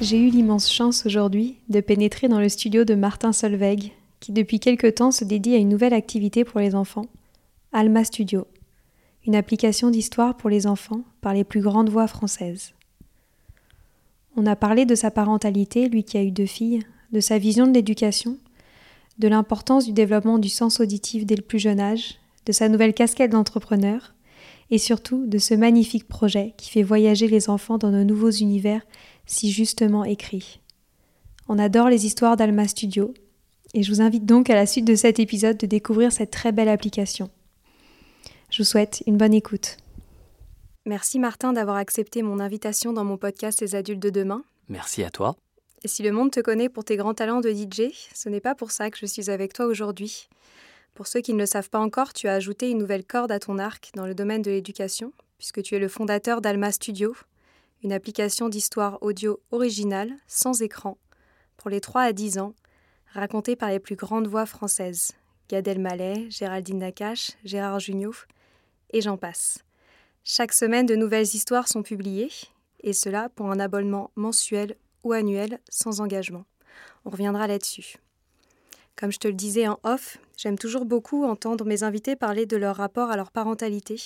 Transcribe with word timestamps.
J'ai 0.00 0.18
eu 0.18 0.30
l'immense 0.30 0.70
chance 0.70 1.06
aujourd'hui 1.06 1.56
de 1.68 1.80
pénétrer 1.80 2.28
dans 2.28 2.38
le 2.38 2.48
studio 2.48 2.84
de 2.84 2.94
Martin 2.94 3.32
Solveig, 3.32 3.90
qui 4.20 4.30
depuis 4.30 4.60
quelque 4.60 4.86
temps 4.86 5.10
se 5.10 5.24
dédie 5.24 5.54
à 5.54 5.58
une 5.58 5.68
nouvelle 5.68 5.92
activité 5.92 6.44
pour 6.44 6.60
les 6.60 6.76
enfants, 6.76 7.06
Alma 7.72 8.04
Studio, 8.04 8.46
une 9.26 9.34
application 9.34 9.90
d'histoire 9.90 10.36
pour 10.36 10.50
les 10.50 10.68
enfants 10.68 11.02
par 11.20 11.34
les 11.34 11.42
plus 11.42 11.60
grandes 11.60 11.90
voix 11.90 12.06
françaises. 12.06 12.74
On 14.36 14.46
a 14.46 14.54
parlé 14.54 14.86
de 14.86 14.94
sa 14.94 15.10
parentalité, 15.10 15.88
lui 15.88 16.04
qui 16.04 16.16
a 16.16 16.22
eu 16.22 16.30
deux 16.30 16.46
filles, 16.46 16.84
de 17.10 17.18
sa 17.18 17.38
vision 17.38 17.66
de 17.66 17.74
l'éducation, 17.74 18.38
de 19.18 19.26
l'importance 19.26 19.84
du 19.84 19.92
développement 19.92 20.38
du 20.38 20.48
sens 20.48 20.78
auditif 20.78 21.26
dès 21.26 21.34
le 21.34 21.42
plus 21.42 21.58
jeune 21.58 21.80
âge, 21.80 22.20
de 22.46 22.52
sa 22.52 22.68
nouvelle 22.68 22.94
casquette 22.94 23.32
d'entrepreneur, 23.32 24.14
et 24.70 24.78
surtout 24.78 25.26
de 25.26 25.38
ce 25.38 25.54
magnifique 25.54 26.06
projet 26.06 26.54
qui 26.56 26.70
fait 26.70 26.82
voyager 26.84 27.26
les 27.26 27.50
enfants 27.50 27.78
dans 27.78 27.90
de 27.90 28.04
nouveaux 28.04 28.30
univers 28.30 28.82
si 29.28 29.52
justement 29.52 30.04
écrits. 30.04 30.60
On 31.48 31.58
adore 31.58 31.88
les 31.88 32.04
histoires 32.04 32.36
d'Alma 32.36 32.66
Studio, 32.66 33.14
et 33.74 33.82
je 33.82 33.92
vous 33.92 34.00
invite 34.00 34.24
donc 34.24 34.50
à 34.50 34.54
la 34.54 34.66
suite 34.66 34.86
de 34.86 34.96
cet 34.96 35.20
épisode 35.20 35.58
de 35.58 35.66
découvrir 35.66 36.10
cette 36.10 36.32
très 36.32 36.50
belle 36.50 36.68
application. 36.68 37.30
Je 38.50 38.62
vous 38.62 38.66
souhaite 38.66 39.04
une 39.06 39.18
bonne 39.18 39.34
écoute. 39.34 39.76
Merci 40.86 41.18
Martin 41.18 41.52
d'avoir 41.52 41.76
accepté 41.76 42.22
mon 42.22 42.40
invitation 42.40 42.94
dans 42.94 43.04
mon 43.04 43.18
podcast 43.18 43.60
Les 43.60 43.74
adultes 43.74 44.02
de 44.02 44.10
demain. 44.10 44.42
Merci 44.68 45.04
à 45.04 45.10
toi. 45.10 45.36
Et 45.84 45.88
si 45.88 46.02
le 46.02 46.12
monde 46.12 46.30
te 46.30 46.40
connaît 46.40 46.70
pour 46.70 46.84
tes 46.84 46.96
grands 46.96 47.14
talents 47.14 47.40
de 47.40 47.50
DJ, 47.50 47.92
ce 48.14 48.28
n'est 48.28 48.40
pas 48.40 48.54
pour 48.54 48.70
ça 48.70 48.90
que 48.90 48.98
je 48.98 49.06
suis 49.06 49.30
avec 49.30 49.52
toi 49.52 49.66
aujourd'hui. 49.66 50.28
Pour 50.94 51.06
ceux 51.06 51.20
qui 51.20 51.34
ne 51.34 51.38
le 51.38 51.46
savent 51.46 51.70
pas 51.70 51.78
encore, 51.78 52.12
tu 52.14 52.26
as 52.26 52.32
ajouté 52.32 52.70
une 52.70 52.78
nouvelle 52.78 53.04
corde 53.04 53.30
à 53.30 53.38
ton 53.38 53.58
arc 53.58 53.90
dans 53.94 54.06
le 54.06 54.14
domaine 54.14 54.42
de 54.42 54.50
l'éducation, 54.50 55.12
puisque 55.36 55.62
tu 55.62 55.76
es 55.76 55.78
le 55.78 55.88
fondateur 55.88 56.40
d'Alma 56.40 56.72
Studio, 56.72 57.14
une 57.82 57.92
application 57.92 58.48
d'histoire 58.48 58.98
audio 59.02 59.40
originale, 59.50 60.12
sans 60.26 60.62
écran, 60.62 60.98
pour 61.56 61.70
les 61.70 61.80
3 61.80 62.02
à 62.02 62.12
10 62.12 62.38
ans, 62.38 62.54
racontée 63.12 63.56
par 63.56 63.70
les 63.70 63.78
plus 63.78 63.96
grandes 63.96 64.26
voix 64.26 64.46
françaises, 64.46 65.12
Gad 65.48 65.68
Elmaleh, 65.68 66.28
Géraldine 66.30 66.78
Nakache, 66.78 67.32
Gérard 67.44 67.80
Jugnot, 67.80 68.14
et 68.90 69.00
j'en 69.00 69.16
passe. 69.16 69.64
Chaque 70.24 70.52
semaine, 70.52 70.86
de 70.86 70.96
nouvelles 70.96 71.34
histoires 71.34 71.68
sont 71.68 71.82
publiées, 71.82 72.30
et 72.82 72.92
cela 72.92 73.28
pour 73.28 73.50
un 73.50 73.60
abonnement 73.60 74.10
mensuel 74.16 74.76
ou 75.04 75.12
annuel 75.12 75.60
sans 75.68 76.00
engagement. 76.00 76.44
On 77.04 77.10
reviendra 77.10 77.46
là-dessus. 77.46 77.96
Comme 78.96 79.12
je 79.12 79.18
te 79.18 79.28
le 79.28 79.34
disais 79.34 79.68
en 79.68 79.78
off, 79.84 80.18
j'aime 80.36 80.58
toujours 80.58 80.84
beaucoup 80.84 81.24
entendre 81.24 81.64
mes 81.64 81.84
invités 81.84 82.16
parler 82.16 82.46
de 82.46 82.56
leur 82.56 82.76
rapport 82.76 83.10
à 83.10 83.16
leur 83.16 83.30
parentalité. 83.30 83.96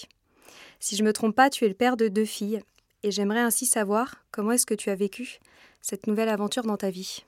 Si 0.81 0.97
je 0.97 1.03
ne 1.03 1.09
me 1.09 1.13
trompe 1.13 1.35
pas, 1.35 1.49
tu 1.49 1.65
es 1.65 1.69
le 1.69 1.75
père 1.75 1.97
de 1.97 2.09
deux 2.09 2.27
filles, 2.27 2.61
et 3.03 3.11
j'aimerais 3.11 3.41
ainsi 3.41 3.67
savoir 3.67 4.17
comment 4.31 4.53
est-ce 4.53 4.67
que 4.67 4.75
tu 4.75 4.91
as 4.91 4.95
vécu 4.95 5.41
cette 5.81 6.07
nouvelle 6.07 6.29
aventure 6.29 6.63
dans 6.63 6.77
ta 6.77 6.91
vie. 6.91 7.25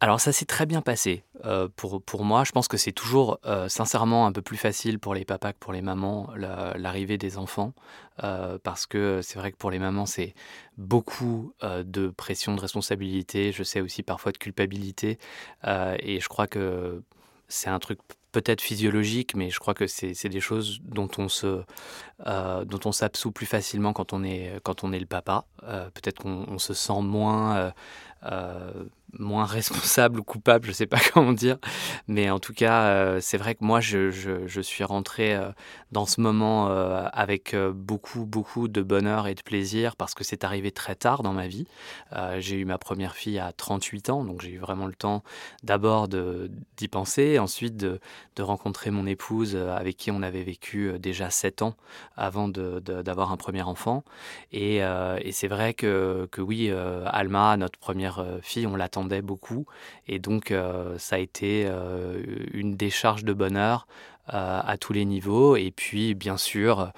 Alors 0.00 0.20
ça 0.20 0.32
s'est 0.32 0.44
très 0.44 0.66
bien 0.66 0.82
passé 0.82 1.24
euh, 1.46 1.68
pour, 1.76 2.02
pour 2.02 2.24
moi. 2.24 2.44
Je 2.44 2.52
pense 2.52 2.68
que 2.68 2.76
c'est 2.76 2.92
toujours 2.92 3.38
euh, 3.46 3.70
sincèrement 3.70 4.26
un 4.26 4.32
peu 4.32 4.42
plus 4.42 4.58
facile 4.58 4.98
pour 4.98 5.14
les 5.14 5.24
papas 5.24 5.54
que 5.54 5.58
pour 5.58 5.72
les 5.72 5.80
mamans 5.80 6.28
l'arrivée 6.36 7.16
des 7.16 7.38
enfants. 7.38 7.72
Euh, 8.22 8.58
parce 8.62 8.84
que 8.84 9.20
c'est 9.22 9.38
vrai 9.38 9.50
que 9.50 9.56
pour 9.56 9.70
les 9.70 9.78
mamans 9.78 10.04
c'est 10.04 10.34
beaucoup 10.76 11.54
de 11.62 12.08
pression, 12.08 12.54
de 12.54 12.60
responsabilité. 12.60 13.50
Je 13.52 13.62
sais 13.62 13.80
aussi 13.80 14.02
parfois 14.02 14.32
de 14.32 14.38
culpabilité. 14.38 15.18
et 15.66 16.20
je 16.20 16.28
crois 16.28 16.48
que 16.48 17.02
c'est 17.48 17.70
un 17.70 17.78
truc 17.78 17.98
peut-être 18.34 18.60
physiologique, 18.60 19.34
mais 19.36 19.48
je 19.50 19.58
crois 19.60 19.74
que 19.74 19.86
c'est 19.86 20.28
des 20.28 20.40
choses 20.40 20.80
dont 20.82 21.08
on 21.18 21.28
se 21.28 21.62
dont 22.26 22.80
on 22.84 22.92
s'absout 22.92 23.32
plus 23.32 23.46
facilement 23.46 23.92
quand 23.92 24.12
on 24.12 24.24
est 24.24 24.60
quand 24.64 24.84
on 24.84 24.92
est 24.92 24.98
le 25.00 25.06
papa. 25.06 25.46
peut-être 25.94 26.20
qu'on 26.20 26.58
se 26.58 26.74
sent 26.74 27.00
moins 27.00 27.72
moins 29.18 29.44
responsable 29.44 30.20
ou 30.20 30.24
coupable, 30.24 30.64
je 30.64 30.70
ne 30.70 30.74
sais 30.74 30.86
pas 30.86 30.98
comment 31.12 31.32
dire. 31.32 31.58
Mais 32.08 32.30
en 32.30 32.38
tout 32.38 32.54
cas, 32.54 32.84
euh, 32.84 33.18
c'est 33.20 33.38
vrai 33.38 33.54
que 33.54 33.64
moi, 33.64 33.80
je, 33.80 34.10
je, 34.10 34.60
suis 34.60 34.84
rentré 34.84 35.34
euh, 35.34 35.50
dans 35.92 36.06
ce 36.06 36.20
moment 36.20 36.68
euh, 36.70 37.06
avec 37.12 37.54
beaucoup, 37.74 38.24
beaucoup 38.24 38.68
de 38.68 38.82
bonheur 38.82 39.26
et 39.26 39.34
de 39.34 39.42
plaisir 39.42 39.96
parce 39.96 40.14
que 40.14 40.24
c'est 40.24 40.44
arrivé 40.44 40.70
très 40.70 40.94
tard 40.94 41.22
dans 41.22 41.32
ma 41.32 41.46
vie. 41.46 41.66
j'ai 42.38 42.56
eu 42.56 42.64
ma 42.64 42.78
première 42.78 43.14
fille 43.14 43.38
à 43.38 43.52
38 43.52 44.10
ans, 44.10 44.24
donc 44.24 44.40
j'ai 44.40 44.50
eu 44.50 44.58
vraiment 44.58 44.86
le 44.86 44.94
temps 44.94 45.22
d'abord 45.62 46.08
d'y 46.08 46.88
penser, 46.88 47.38
ensuite 47.38 47.76
de, 47.76 48.00
de, 48.36 48.42
rencontrer 48.42 48.90
mon 48.90 49.06
épouse 49.06 49.56
avec 49.56 49.96
qui 49.96 50.10
on 50.10 50.22
avait 50.22 50.42
vécu 50.42 50.98
déjà 50.98 51.30
7 51.30 51.62
ans 51.62 51.74
avant 52.16 52.48
d'avoir 52.48 53.32
un 53.32 53.36
premier 53.36 53.62
enfant. 53.62 54.04
Et, 54.52 54.76
et 54.76 55.32
c'est 55.32 55.48
vrai 55.48 55.74
que, 55.74 56.28
que 56.30 56.40
oui, 56.40 56.70
Alma, 57.06 57.56
notre 57.56 57.78
première 57.78 58.13
fille, 58.42 58.66
on 58.66 58.76
l'attend 58.76 59.04
beaucoup. 59.22 59.66
Et 60.06 60.18
donc, 60.18 60.50
euh, 60.50 60.96
ça 60.98 61.16
a 61.16 61.18
été 61.18 61.64
euh, 61.66 62.22
une 62.52 62.76
décharge 62.76 63.24
de 63.24 63.32
bonheur 63.32 63.86
euh, 64.32 64.60
à 64.64 64.76
tous 64.78 64.92
les 64.92 65.04
niveaux. 65.04 65.56
Et 65.56 65.70
puis, 65.70 66.14
bien 66.14 66.36
sûr, 66.36 66.92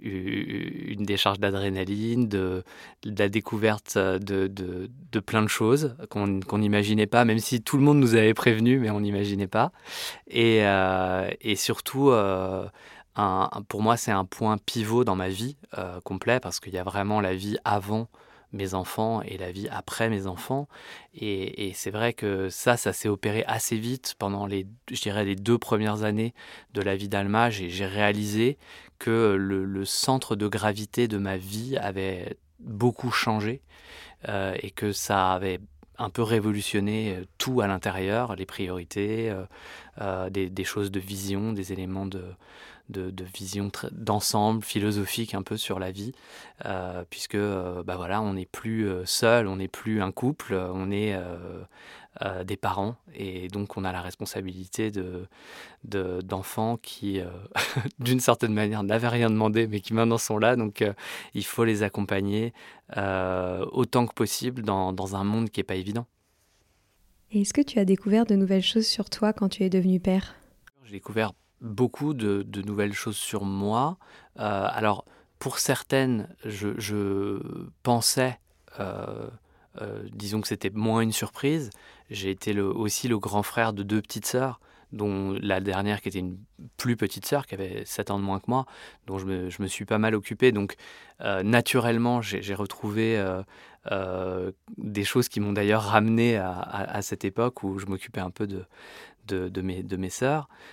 une 0.00 1.04
décharge 1.04 1.38
d'adrénaline, 1.38 2.28
de, 2.28 2.64
la 3.04 3.28
découverte 3.28 3.96
de, 3.96 4.46
de, 4.48 5.20
plein 5.20 5.42
de 5.42 5.48
choses 5.48 5.96
qu'on 6.10 6.58
n'imaginait 6.58 7.06
pas, 7.06 7.24
même 7.24 7.38
si 7.38 7.62
tout 7.62 7.76
le 7.76 7.82
monde 7.82 7.98
nous 7.98 8.14
avait 8.14 8.34
prévenu, 8.34 8.78
mais 8.78 8.90
on 8.90 9.00
n'imaginait 9.00 9.46
pas. 9.46 9.72
Et, 10.28 10.64
et 11.40 11.56
surtout, 11.56 12.12
pour 13.68 13.82
moi, 13.82 13.96
c'est 13.96 14.10
un 14.10 14.24
point 14.24 14.58
pivot 14.58 15.04
dans 15.04 15.16
ma 15.16 15.28
vie 15.28 15.56
complet, 16.04 16.40
parce 16.40 16.60
qu'il 16.60 16.74
y 16.74 16.78
a 16.78 16.84
vraiment 16.84 17.20
la 17.20 17.34
vie 17.34 17.56
avant 17.64 18.08
mes 18.56 18.74
enfants 18.74 19.22
et 19.22 19.38
la 19.38 19.52
vie 19.52 19.68
après 19.70 20.08
mes 20.08 20.26
enfants. 20.26 20.68
Et, 21.14 21.72
c'est 21.74 21.90
vrai 21.90 22.12
que 22.12 22.48
ça, 22.48 22.76
ça 22.76 22.92
s'est 22.92 23.08
opéré 23.08 23.44
assez 23.46 23.76
vite 23.76 24.14
pendant 24.18 24.46
les, 24.46 24.66
je 24.90 25.00
dirais, 25.00 25.24
les 25.24 25.36
deux 25.36 25.58
premières 25.58 26.02
années 26.02 26.34
de 26.74 26.82
la 26.82 26.96
vie 26.96 27.08
d'Alma. 27.08 27.50
J'ai 27.50 27.86
réalisé 27.86 28.58
que 28.98 29.36
le, 29.38 29.84
centre 29.84 30.36
de 30.36 30.48
gravité 30.48 31.08
de 31.08 31.18
ma 31.18 31.36
vie 31.36 31.76
avait 31.76 32.36
beaucoup 32.60 33.10
changé 33.10 33.62
euh, 34.28 34.56
et 34.62 34.70
que 34.70 34.92
ça 34.92 35.32
avait 35.32 35.60
un 35.98 36.10
peu 36.10 36.22
révolutionné 36.22 37.14
euh, 37.14 37.24
tout 37.38 37.60
à 37.60 37.66
l'intérieur, 37.66 38.36
les 38.36 38.46
priorités, 38.46 39.32
euh, 40.00 40.30
des, 40.30 40.50
des, 40.50 40.64
choses 40.64 40.90
de 40.90 41.00
vision, 41.00 41.52
des 41.52 41.72
éléments 41.72 42.06
de, 42.06 42.22
de, 42.88 43.24
vision 43.24 43.70
d'ensemble, 43.92 44.62
philosophique 44.62 45.34
un 45.34 45.42
peu 45.42 45.56
sur 45.56 45.78
la 45.78 45.90
vie, 45.90 46.12
euh, 46.64 47.04
puisque 47.10 47.34
euh, 47.34 47.82
bah 47.82 47.96
voilà, 47.96 48.22
on 48.22 48.34
n'est 48.34 48.46
plus 48.46 48.88
euh, 48.88 49.04
seul, 49.04 49.46
on 49.46 49.56
n'est 49.56 49.68
plus 49.68 50.00
un 50.02 50.12
couple, 50.12 50.54
on 50.54 50.90
est 50.90 51.16
des 52.44 52.56
parents, 52.56 52.96
et 53.14 53.48
donc 53.48 53.76
on 53.76 53.84
a 53.84 53.92
la 53.92 54.00
responsabilité 54.00 54.90
de, 54.90 55.28
d'enfants 55.84 56.78
qui, 56.80 57.20
d'une 57.98 58.20
certaine 58.20 58.54
manière, 58.54 58.82
n'avaient 58.82 59.08
rien 59.08 59.28
demandé, 59.28 59.66
mais 59.66 59.80
qui 59.80 59.92
maintenant 59.92 60.16
sont 60.16 60.38
là, 60.38 60.56
donc 60.56 60.82
il 61.34 61.44
faut 61.44 61.64
les 61.64 61.82
accompagner 61.82 62.54
autant 62.96 64.06
que 64.06 64.14
possible 64.14 64.62
dans, 64.62 64.92
dans 64.92 65.14
un 65.14 65.24
monde 65.24 65.50
qui 65.50 65.60
n'est 65.60 65.64
pas 65.64 65.74
évident. 65.74 66.06
est-ce 67.30 67.52
que 67.52 67.60
tu 67.60 67.78
as 67.78 67.84
découvert 67.84 68.24
de 68.24 68.34
nouvelles 68.34 68.62
choses 68.62 68.86
sur 68.86 69.10
toi 69.10 69.34
quand 69.34 69.50
tu 69.50 69.62
es 69.64 69.68
devenu 69.68 70.00
père? 70.00 70.36
J'ai 70.84 70.92
découvert 70.92 71.32
beaucoup 71.60 72.14
de, 72.14 72.44
nouvelles 72.62 72.92
choses 72.92 73.16
sur 73.16 73.44
moi. 73.44 73.98
Euh, 74.38 74.68
alors, 74.70 75.04
pour 75.38 75.58
certaines, 75.58 76.28
je, 76.44 77.40
pensais, 77.82 78.38
euh, 78.80 79.28
euh, 79.80 80.02
disons 80.12 80.40
que 80.40 80.48
c'était 80.48 80.70
moins 80.70 81.00
une 81.00 81.12
surprise. 81.12 81.70
J'ai 82.10 82.30
été 82.30 82.58
aussi 82.60 83.08
le 83.08 83.18
grand 83.18 83.42
frère 83.42 83.72
de 83.72 83.82
deux 83.82 84.00
petites 84.00 84.26
sœurs, 84.26 84.60
dont 84.92 85.36
la 85.40 85.60
dernière 85.60 86.00
qui 86.00 86.08
était 86.08 86.20
une 86.20 86.38
plus 86.76 86.96
petite 86.96 87.26
sœur, 87.26 87.46
qui 87.46 87.54
avait 87.54 87.84
7 87.84 88.10
ans 88.10 88.18
de 88.18 88.24
moins 88.24 88.38
que 88.38 88.46
moi, 88.48 88.66
dont 89.06 89.18
je 89.18 89.26
me, 89.26 89.66
suis 89.66 89.84
pas 89.84 89.98
mal 89.98 90.14
occupé. 90.14 90.52
Donc, 90.52 90.76
naturellement, 91.20 92.22
j'ai 92.22 92.54
retrouvé 92.54 93.20
des 94.78 95.04
choses 95.04 95.28
qui 95.28 95.40
m'ont 95.40 95.52
d'ailleurs 95.52 95.82
ramené 95.82 96.36
à, 96.36 97.02
cette 97.02 97.24
époque 97.24 97.64
où 97.64 97.78
je 97.78 97.86
m'occupais 97.86 98.20
un 98.20 98.30
peu 98.30 98.46
de, 98.46 98.64
de, 99.26 99.60
mes, 99.60 99.82
de 99.82 99.96
mes. 99.96 100.10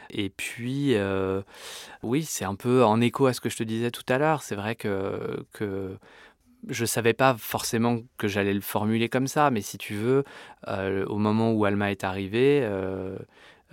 Et 0.09 0.29
puis, 0.29 0.95
oui, 2.03 2.23
c'est 2.23 2.45
un 2.45 2.55
peu 2.55 2.83
en 2.83 3.01
écho 3.01 3.25
à 3.25 3.33
ce 3.33 3.41
que 3.41 3.49
je 3.49 3.57
te 3.57 3.63
disais 3.63 3.91
tout 3.91 4.05
à 4.07 4.17
l'heure. 4.17 4.43
C'est 4.43 4.55
vrai 4.55 4.75
que, 4.75 5.45
que 5.51 5.97
je 6.67 6.85
savais 6.85 7.13
pas 7.13 7.35
forcément 7.37 7.99
que 8.17 8.27
j'allais 8.27 8.53
le 8.53 8.61
formuler 8.61 9.09
comme 9.09 9.27
ça, 9.27 9.51
mais 9.51 9.61
si 9.61 9.77
tu 9.77 9.95
veux, 9.95 10.23
au 10.67 11.17
moment 11.17 11.51
où 11.51 11.65
Alma 11.65 11.91
est 11.91 12.03
arrivée, 12.03 12.61
euh, 12.63 13.17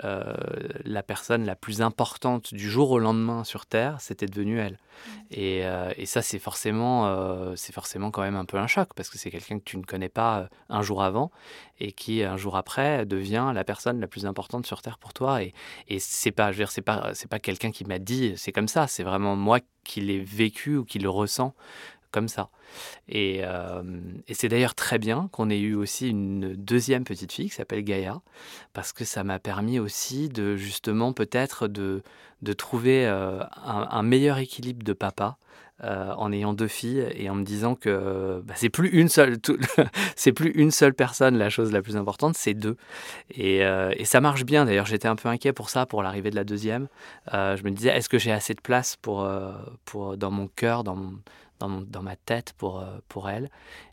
la 0.03 1.03
personne 1.03 1.45
la 1.45 1.57
plus 1.57 1.83
importante 1.83 2.55
du 2.55 2.71
jour 2.71 2.91
au 2.91 2.99
lendemain 2.99 3.45
sur 3.45 3.67
Terre, 3.67 4.01
c'était 4.01 4.27
devenue 4.27 4.59
elle. 4.59 4.79
Euh, 5.37 5.93
et, 5.97 6.07
ça, 6.07 6.23
c'est 6.23 6.39
forcément, 6.39 7.07
euh, 7.07 7.55
c'est 7.57 7.73
forcément 7.73 8.11
quand 8.11 8.23
même 8.23 8.37
un 8.37 8.45
peu 8.45 8.59
un 8.59 8.67
choc, 8.67 8.91
parce 8.95 9.09
que 9.09 9.19
c'est 9.19 9.31
quelqu'un 9.31 9.59
que 9.59 9.65
tu 9.65 9.77
ne 9.77 9.83
connais 9.83 10.09
pas 10.09 10.49
un 10.69 10.83
jour 10.83 11.03
avant, 11.03 11.31
et 11.79 11.93
qui, 11.93 12.23
un 12.23 12.37
jour 12.37 12.57
après, 12.57 13.07
devient 13.07 13.53
la 13.55 13.65
personne 13.65 14.01
la 14.01 14.07
plus 14.07 14.27
importante 14.27 14.67
sur 14.67 14.83
Terre 14.83 14.99
pour 14.99 15.13
toi. 15.13 15.43
Et, 15.43 15.55
et 15.89 15.99
c'est 15.99 16.33
pas, 16.33 16.53
je 16.53 16.59
veux 16.59 16.65
dire, 16.65 16.73
c'est 16.73 16.83
pas, 16.83 17.11
c'est 17.15 17.29
pas 17.29 17.39
quelqu'un 17.39 17.71
qui 17.71 17.85
m'a 17.85 17.99
dit, 17.99 18.35
c'est 18.37 18.53
comme 18.53 18.69
ça, 18.69 18.87
c'est 18.87 19.05
vraiment 19.05 19.37
moi 19.37 19.61
qui 19.85 20.01
l'ai 20.01 20.21
vécu 20.21 20.77
ou 20.77 20.85
qui 20.85 20.99
le 20.99 21.09
ressent 21.09 21.55
comme 22.11 22.29
ça. 22.29 22.51
Euh, 23.15 23.83
et, 24.29 24.35
c'est 24.35 24.49
d'ailleurs 24.49 24.75
très 24.75 24.99
bien 24.99 25.29
qu'on 25.33 25.51
ait 25.51 25.59
eu 25.59 25.75
aussi 25.75 26.09
une 26.09 26.55
deuxième 26.55 27.05
petite 27.05 27.33
fille 27.33 27.49
qui 27.49 27.55
s'appelle 27.55 27.83
Gaïa, 27.83 28.21
parce 28.73 28.93
que 28.93 29.05
ça 29.05 29.25
m'a 29.25 29.39
permis 29.39 29.79
aussi 29.79 30.29
de 30.29 30.57
justement 30.57 31.13
peut-être 31.13 31.69
de, 31.69 32.03
de 32.43 32.53
trouver 32.53 33.07
euh, 33.07 33.41
un, 33.65 34.03
meilleur 34.03 34.39
équilibre 34.39 34.85
de 34.85 34.93
papa. 34.93 35.37
Euh, 35.83 36.13
en 36.19 36.31
ayant 36.31 36.53
deux 36.53 36.69
filles 36.69 37.07
et 37.15 37.31
en 37.31 37.35
me 37.35 37.43
disant 37.43 37.75
que 37.75 38.43
bah, 38.45 38.53
c'est 38.55 38.69
plus 38.69 38.91
une 38.91 39.09
seule 39.09 39.39
c'est 40.15 40.33
plus 40.33 40.51
une 40.51 40.71
seule 40.71 40.93
personne 40.93 41.39
la 41.39 41.49
chose 41.49 41.73
la 41.73 41.81
plus 41.81 41.97
importante 41.97 42.37
c'est 42.37 42.53
deux 42.53 42.77
et, 43.31 43.63
ça 44.05 44.21
marche 44.21 44.45
bien 44.45 44.67
d'ailleurs 44.67 44.85
j'étais 44.85 45.09
un 45.09 45.17
peu 45.17 45.31
inquiet 45.31 45.55
pour 45.55 45.71
ça 45.71 45.87
pour 45.87 46.03
l'arrivée 46.03 46.29
de 46.29 46.37
la 46.37 46.45
deuxième 46.45 46.87
je 47.33 47.63
me 47.63 47.71
disais 47.71 47.97
est-ce 47.97 48.11
que 48.11 48.19
j'ai 48.19 48.31
assez 48.31 48.53
de 48.53 48.61
place 48.61 48.97
pour, 48.97 49.27
pour 49.87 50.19
dans 50.19 50.31
mon 50.31 50.49
cœur 50.49 50.85
dans 50.85 50.97
mon 50.97 51.15
dans, 51.69 52.03
ma 52.03 52.17
tête 52.17 52.53
pour, 52.61 52.81
euh, 52.81 52.99
pour 53.09 53.31
elle. 53.31 53.49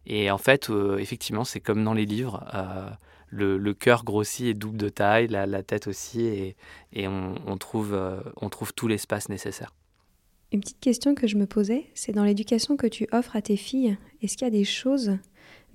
Et 0.05 0.29
en 0.29 0.37
fait, 0.37 0.69
euh, 0.69 0.97
effectivement, 0.97 1.45
c'est 1.45 1.61
comme 1.61 1.85
dans 1.85 1.93
les 1.93 2.05
livres. 2.05 2.45
Euh, 2.53 2.89
le, 3.29 3.73
cœur 3.73 4.03
grossit 4.03 4.47
et 4.47 4.53
double 4.53 4.77
de 4.77 4.89
taille, 4.89 5.27
la, 5.27 5.63
tête 5.63 5.87
aussi, 5.87 6.55
et, 6.93 7.07
on, 7.07 7.57
trouve, 7.57 7.97
on 8.41 8.49
trouve 8.49 8.73
tout 8.73 8.87
l'espace 8.87 9.27
nécessaire. 9.27 9.73
Une 10.53 10.61
petite 10.61 10.79
question 10.79 11.13
que 11.13 11.27
je 11.27 11.35
me 11.35 11.45
posais, 11.45 11.87
c'est 11.93 12.13
dans 12.13 12.23
l'éducation 12.23 12.77
que 12.77 12.87
tu 12.87 13.07
offres 13.11 13.35
à 13.35 13.41
tes 13.41 13.57
filles, 13.57 13.97
est-ce 14.21 14.37
qu'il 14.37 14.45
y 14.45 14.47
a 14.47 14.51
des 14.51 14.63
choses, 14.63 15.17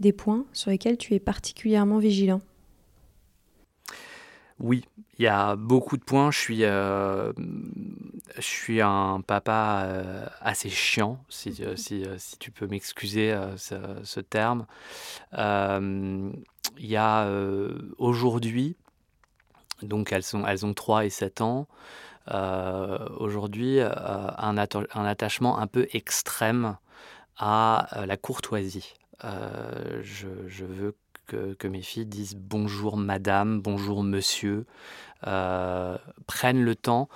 des 0.01 0.13
points 0.13 0.47
sur 0.55 0.71
lesquels 0.71 0.97
tu 0.97 1.13
es 1.13 1.21
particulièrement 1.21 1.99
vigilant? 1.99 2.41
Oui, 4.63 4.85
il 5.19 5.25
y 5.25 5.29
a 5.29 5.57
beaucoup 5.57 5.97
de 5.97 6.05
points. 6.05 6.31
Je 6.31 6.39
suis, 6.39 6.65
euh, 6.65 7.33
je 8.37 8.41
suis 8.41 8.81
un 8.81 9.21
papa 9.21 9.83
euh, 9.85 10.27
assez 10.41 10.71
chiant, 10.71 11.23
si, 11.29 11.57
euh, 11.61 11.75
si, 11.75 12.05
si 12.17 12.39
tu 12.39 12.53
peux 12.53 12.69
m'excuser 12.69 13.37
ce, 13.57 13.75
ce, 14.05 14.21
terme. 14.21 14.67
Il 15.33 16.87
y 16.87 16.97
a 16.97 17.29
aujourd'hui, 17.99 18.77
donc 19.83 20.13
elles, 20.13 20.23
sont, 20.23 20.47
elles 20.47 20.65
ont 20.65 20.75
3 20.75 21.07
et 21.07 21.11
7 21.11 21.41
ans, 21.41 21.67
aujourd'hui 22.29 23.81
un, 23.81 24.57
un, 24.57 25.05
attachement 25.05 25.59
un 25.59 25.67
peu 25.67 25.89
extrême 25.93 26.77
à 27.37 28.05
la 28.07 28.17
courtoisie. 28.17 28.95
je, 29.25 30.29
je, 30.47 30.65
veux 30.65 30.95
que, 31.59 31.69
mes 31.69 31.83
filles 31.83 32.07
disent 32.07 32.37
bonjour 32.37 32.97
madame, 32.97 33.61
bonjour 33.61 34.03
monsieur, 34.03 34.67
euh, 35.27 35.97
prennent 36.27 36.63
le 36.63 36.75
temps, 36.75 37.09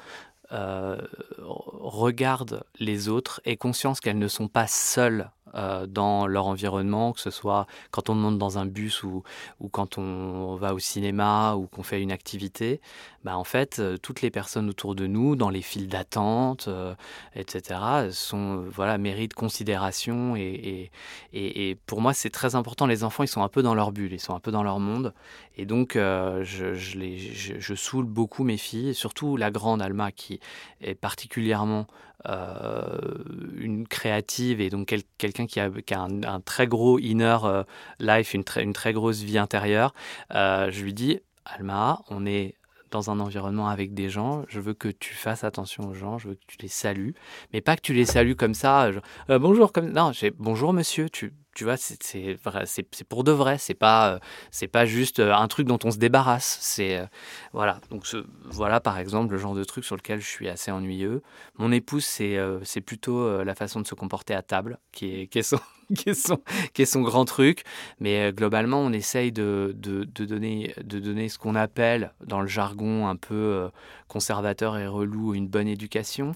euh, 0.52 1.00
regardent 1.38 2.64
les 2.78 3.08
autres, 3.08 3.40
aient 3.44 3.56
conscience 3.56 4.00
qu'elles 4.00 4.18
ne 4.18 4.28
sont 4.28 4.48
pas 4.48 4.66
seules 4.66 5.30
euh, 5.54 5.87
dans 5.87 6.26
leur 6.26 6.46
environnement, 6.46 7.12
que 7.12 7.20
ce 7.20 7.31
soit 7.31 7.66
quand 7.93 8.10
on 8.10 8.14
monte 8.16 8.37
dans 8.37 8.58
un 8.58 8.66
bus 8.66 9.04
ou, 9.04 9.22
quand 9.70 9.96
on 9.96 10.56
va 10.56 10.75
au 10.75 10.81
cinéma 10.81 11.54
ou 11.54 11.66
qu'on 11.69 11.84
fait 11.84 12.02
une 12.02 12.10
activité, 12.10 12.81
bah 13.25 13.37
en 13.37 13.44
fait, 13.44 13.78
euh, 13.78 13.96
toutes 13.96 14.22
les 14.22 14.31
personnes 14.31 14.69
autour 14.69 14.96
de 14.96 15.06
nous, 15.06 15.37
dans 15.37 15.48
les 15.48 15.62
files 15.62 15.88
d'attente, 15.88 16.66
euh, 16.66 16.94
etc., 17.37 18.10
sont, 18.10 18.64
voilà, 18.72 18.98
méritent 18.98 19.34
considération. 19.34 20.34
Et, 20.34 20.90
et, 21.32 21.70
et, 21.70 21.75
pour 21.75 22.00
moi, 22.00 22.12
c'est 22.12 22.31
très 22.31 22.56
important. 22.56 22.87
Les 22.87 23.04
enfants, 23.04 23.22
ils 23.22 23.28
sont 23.28 23.42
un 23.42 23.49
peu 23.49 23.62
dans 23.62 23.75
leur 23.75 23.92
bulle, 23.92 24.12
ils 24.12 24.20
sont 24.20 24.34
un 24.34 24.40
peu 24.40 24.50
dans 24.50 24.64
leur 24.64 24.81
monde. 24.81 25.14
Et 25.56 25.64
donc, 25.64 25.92
je, 25.94 26.75
je, 26.75 26.99
les, 26.99 27.19
je, 27.19 27.75
saoule 27.75 28.04
beaucoup 28.04 28.44
mes 28.44 28.58
filles, 28.58 28.94
surtout 28.94 29.37
la 29.37 29.50
grande 29.50 29.81
Alma, 29.81 30.12
qui 30.12 30.40
est 30.81 30.94
particulièrement 30.94 31.87
une 32.28 33.87
créative 33.88 34.61
et 34.61 34.70
donc 34.70 34.93
quelqu'un 35.19 35.46
qui 35.46 35.61
a, 35.61 35.70
un, 36.00 36.40
très 36.40 36.67
gros 36.67 36.99
inner 36.99 37.38
euh, 37.44 37.64
life, 37.99 38.34
une, 38.34 38.44
une, 38.56 38.73
très 38.73 38.93
grosse 38.93 39.20
vie 39.20 39.38
intérieure, 39.38 39.94
euh, 40.34 40.70
je 40.70 40.82
lui 40.82 40.94
dis, 40.94 41.20
Alma, 41.44 42.00
on 42.08 42.26
est 42.26 42.55
dans 42.90 43.11
un 43.11 43.20
environnement 43.20 43.69
avec 43.69 43.94
des 43.94 44.08
gens, 44.08 44.44
je 44.49 44.61
veux 44.61 44.75
que 44.75 44.88
tu 44.88 45.14
fasses 45.14 45.44
attention 45.44 45.88
aux 45.88 45.94
gens, 45.94 46.19
je 46.19 46.28
veux 46.28 46.34
que 46.34 46.44
tu 46.46 46.56
les 46.61 46.69
salues, 46.69 47.14
mais 47.52 47.61
pas 47.61 47.76
que 47.76 47.82
tu 47.82 47.93
les 47.93 48.06
salues 48.06 48.37
comme 48.37 48.55
ça, 48.55 48.90
bonjour, 49.28 49.73
comme 49.73 49.90
non, 49.90 50.12
bonjour 50.38 50.73
monsieur, 50.73 51.11
tu, 51.11 51.32
tu 51.56 51.64
vois, 51.64 51.79
c'est 51.79 53.05
pour 53.08 53.25
de 53.25 53.32
vrai. 53.32 53.56
C'est 53.56 53.75
pas, 53.75 54.12
euh, 54.12 54.19
c'est 54.50 54.69
pas 54.69 54.85
juste 54.85 55.20
euh, 55.20 55.32
un 55.32 55.49
truc 55.49 55.67
dont 55.67 55.79
on 55.85 55.91
se 55.91 55.97
débarrasse. 55.97 56.58
C'est 56.61 56.99
euh, 56.99 57.06
voilà. 57.55 57.81
Donc 57.88 58.05
voilà, 58.44 58.79
par 58.79 58.99
exemple, 58.99 59.32
le 59.32 59.38
genre 59.38 59.55
de 59.55 59.64
truc 59.64 59.82
sur 59.85 59.97
lequel 59.97 60.20
je 60.20 60.26
suis 60.26 60.50
assez 60.50 60.70
ennuyeux. 60.70 61.23
Mon 61.58 61.73
épouse, 61.73 62.05
c'est 62.05 62.37
c'est 62.62 62.82
plutôt 62.82 63.43
la 63.43 63.55
façon 63.55 63.81
de 63.81 63.87
se 63.87 63.94
comporter 63.94 64.35
à 64.35 64.43
table 64.43 64.79
qui 64.93 65.23
est, 65.23 65.26
qui 65.29 65.38
est 65.38 65.43
son, 65.43 65.58
qui 65.94 66.11
est 66.11 66.15
son, 66.15 66.38
son 66.85 67.03
grand 67.03 67.25
truc. 67.25 67.65
Mais 68.00 68.33
globalement, 68.33 68.81
on 68.81 68.93
essaye 68.93 69.33
de, 69.33 69.75
de, 69.77 70.05
donner, 70.25 70.75
de 70.83 70.99
donner 70.99 71.29
ce 71.29 71.38
qu'on 71.38 71.55
appelle, 71.55 72.12
dans 72.25 72.41
le 72.41 72.47
jargon 72.47 73.06
un 73.06 73.17
peu 73.17 73.71
conservateur 74.09 74.77
et 74.79 74.87
relou, 74.87 75.35
une 75.35 75.49
bonne 75.49 75.69
éducation. 75.69 76.35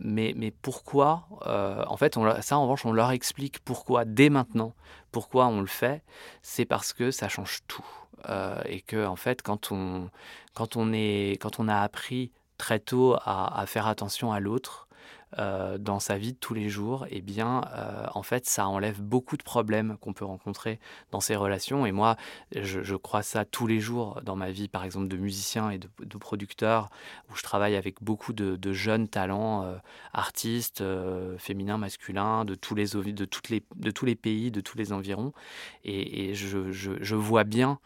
mais, 0.00 0.34
mais 0.36 0.50
pourquoi 0.50 1.26
En 1.46 1.96
fait, 1.96 2.16
ça, 2.40 2.58
en 2.58 2.62
revanche, 2.62 2.84
on 2.86 2.92
leur 2.92 3.10
explique 3.10 3.60
pourquoi 3.60 4.04
dès 4.04 4.30
maintenant. 4.30 4.74
Pourquoi 5.12 5.46
on 5.46 5.60
le 5.60 5.66
fait 5.66 6.02
C'est 6.42 6.64
parce 6.64 6.92
que 6.92 7.10
ça 7.10 7.28
change 7.28 7.60
tout. 7.66 7.86
Euh, 8.28 8.60
et 8.66 8.80
que, 8.80 9.06
en 9.06 9.16
fait, 9.16 9.42
quand 9.42 9.72
on, 9.72 10.10
quand 10.54 10.76
on, 10.76 10.92
est, 10.92 11.40
quand 11.40 11.60
on 11.60 11.68
a 11.68 11.76
appris 11.76 12.32
très 12.56 12.80
tôt 12.80 13.16
à 13.24 13.64
faire 13.66 13.86
attention 13.86 14.32
à 14.32 14.40
l'autre, 14.40 14.87
euh, 15.38 15.76
dans 15.78 16.00
sa 16.00 16.16
vie 16.16 16.32
de 16.32 16.38
tous 16.38 16.54
les 16.54 16.68
jours, 16.68 17.06
eh 17.10 17.20
bien, 17.20 17.62
euh, 17.74 18.06
en 18.14 18.22
fait, 18.22 18.46
ça 18.46 18.66
enlève 18.66 19.02
beaucoup 19.02 19.36
de 19.36 19.42
problèmes 19.42 19.96
qu'on 20.00 20.12
peut 20.12 20.24
rencontrer 20.24 20.80
dans 21.10 21.20
ces 21.20 21.36
relations. 21.36 21.84
Et 21.84 21.92
moi, 21.92 22.16
je, 22.54 22.96
crois 22.96 23.22
ça 23.22 23.44
tous 23.44 23.66
les 23.66 23.80
jours 23.80 24.20
dans 24.24 24.36
ma 24.36 24.50
vie, 24.50 24.68
par 24.68 24.84
exemple, 24.84 25.08
de 25.08 25.16
musicien 25.16 25.70
et 25.70 25.78
de, 25.78 26.18
producteur, 26.18 26.88
où 27.30 27.36
je 27.36 27.42
travaille 27.42 27.76
avec 27.76 28.02
beaucoup 28.02 28.32
de, 28.32 28.72
jeunes 28.72 29.08
talents, 29.08 29.64
euh, 29.64 29.76
artistes, 30.12 30.82
féminins, 31.38 31.78
masculins, 31.78 32.44
de 32.44 32.54
tous 32.54 32.74
les, 32.74 32.86
de, 32.86 33.24
toutes 33.24 33.48
les, 33.50 33.62
de 33.76 33.90
tous 33.90 34.06
les 34.06 34.14
pays, 34.14 34.50
de 34.50 34.60
tous 34.60 34.78
les 34.78 34.92
environs. 34.92 35.32
Et, 35.84 36.34
je, 36.34 37.14
vois 37.14 37.44
bien 37.44 37.78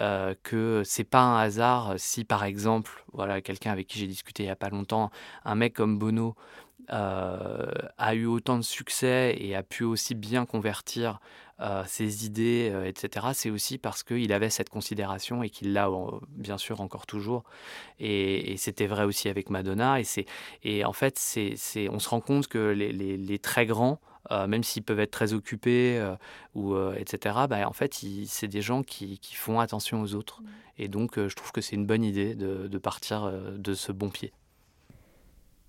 euh, 0.00 0.34
que 0.42 0.82
c'est 0.84 1.04
pas 1.04 1.20
un 1.20 1.38
hasard 1.38 1.94
si 1.96 2.24
par 2.24 2.44
exemple 2.44 3.04
voilà 3.12 3.40
quelqu'un 3.40 3.72
avec 3.72 3.86
qui 3.86 3.98
j'ai 3.98 4.06
discuté 4.06 4.42
il 4.42 4.46
y 4.46 4.50
a 4.50 4.56
pas 4.56 4.68
longtemps 4.68 5.10
un 5.44 5.54
mec 5.54 5.72
comme 5.72 5.98
Bono 5.98 6.36
euh, 6.90 7.66
a 7.98 8.14
eu 8.14 8.26
autant 8.26 8.56
de 8.58 8.62
succès 8.62 9.36
et 9.38 9.56
a 9.56 9.62
pu 9.62 9.82
aussi 9.82 10.14
bien 10.14 10.46
convertir 10.46 11.18
euh, 11.60 11.82
ses 11.86 12.26
idées, 12.26 12.70
euh, 12.72 12.86
etc., 12.86 13.28
c'est 13.32 13.50
aussi 13.50 13.78
parce 13.78 14.02
qu'il 14.04 14.32
avait 14.32 14.50
cette 14.50 14.68
considération 14.68 15.42
et 15.42 15.50
qu'il 15.50 15.72
l'a 15.72 15.90
bien 16.30 16.58
sûr 16.58 16.80
encore 16.80 17.06
toujours. 17.06 17.44
Et, 17.98 18.56
c'était 18.58 18.86
vrai 18.86 19.04
aussi 19.04 19.28
avec 19.28 19.50
Madonna. 19.50 20.00
Et, 20.00 20.04
et 20.62 20.84
en 20.84 20.92
fait, 20.92 21.18
on 21.90 21.98
se 21.98 22.08
rend 22.08 22.20
compte 22.20 22.46
que 22.46 22.58
les, 22.58 22.92
les, 22.92 23.38
très 23.38 23.66
grands, 23.66 24.00
même 24.30 24.62
s'ils 24.62 24.82
peuvent 24.82 25.00
être 25.00 25.10
très 25.10 25.32
occupés, 25.32 26.02
ou, 26.54 26.76
etc., 26.96 27.36
bah, 27.48 27.68
en 27.68 27.72
fait, 27.72 28.00
c'est 28.26 28.48
des 28.48 28.62
gens 28.62 28.82
qui, 28.82 29.18
qui, 29.18 29.34
font 29.34 29.60
attention 29.60 30.02
aux 30.02 30.14
autres. 30.14 30.42
Mmh. 30.42 30.46
Et 30.78 30.88
donc, 30.88 31.16
je 31.16 31.34
trouve 31.34 31.52
que 31.52 31.60
c'est 31.60 31.76
une 31.76 31.86
bonne 31.86 32.04
idée 32.04 32.34
de, 32.34 32.66
de 32.66 32.78
partir 32.78 33.30
de 33.30 33.74
ce 33.74 33.92
bon 33.92 34.10
pied. 34.10 34.32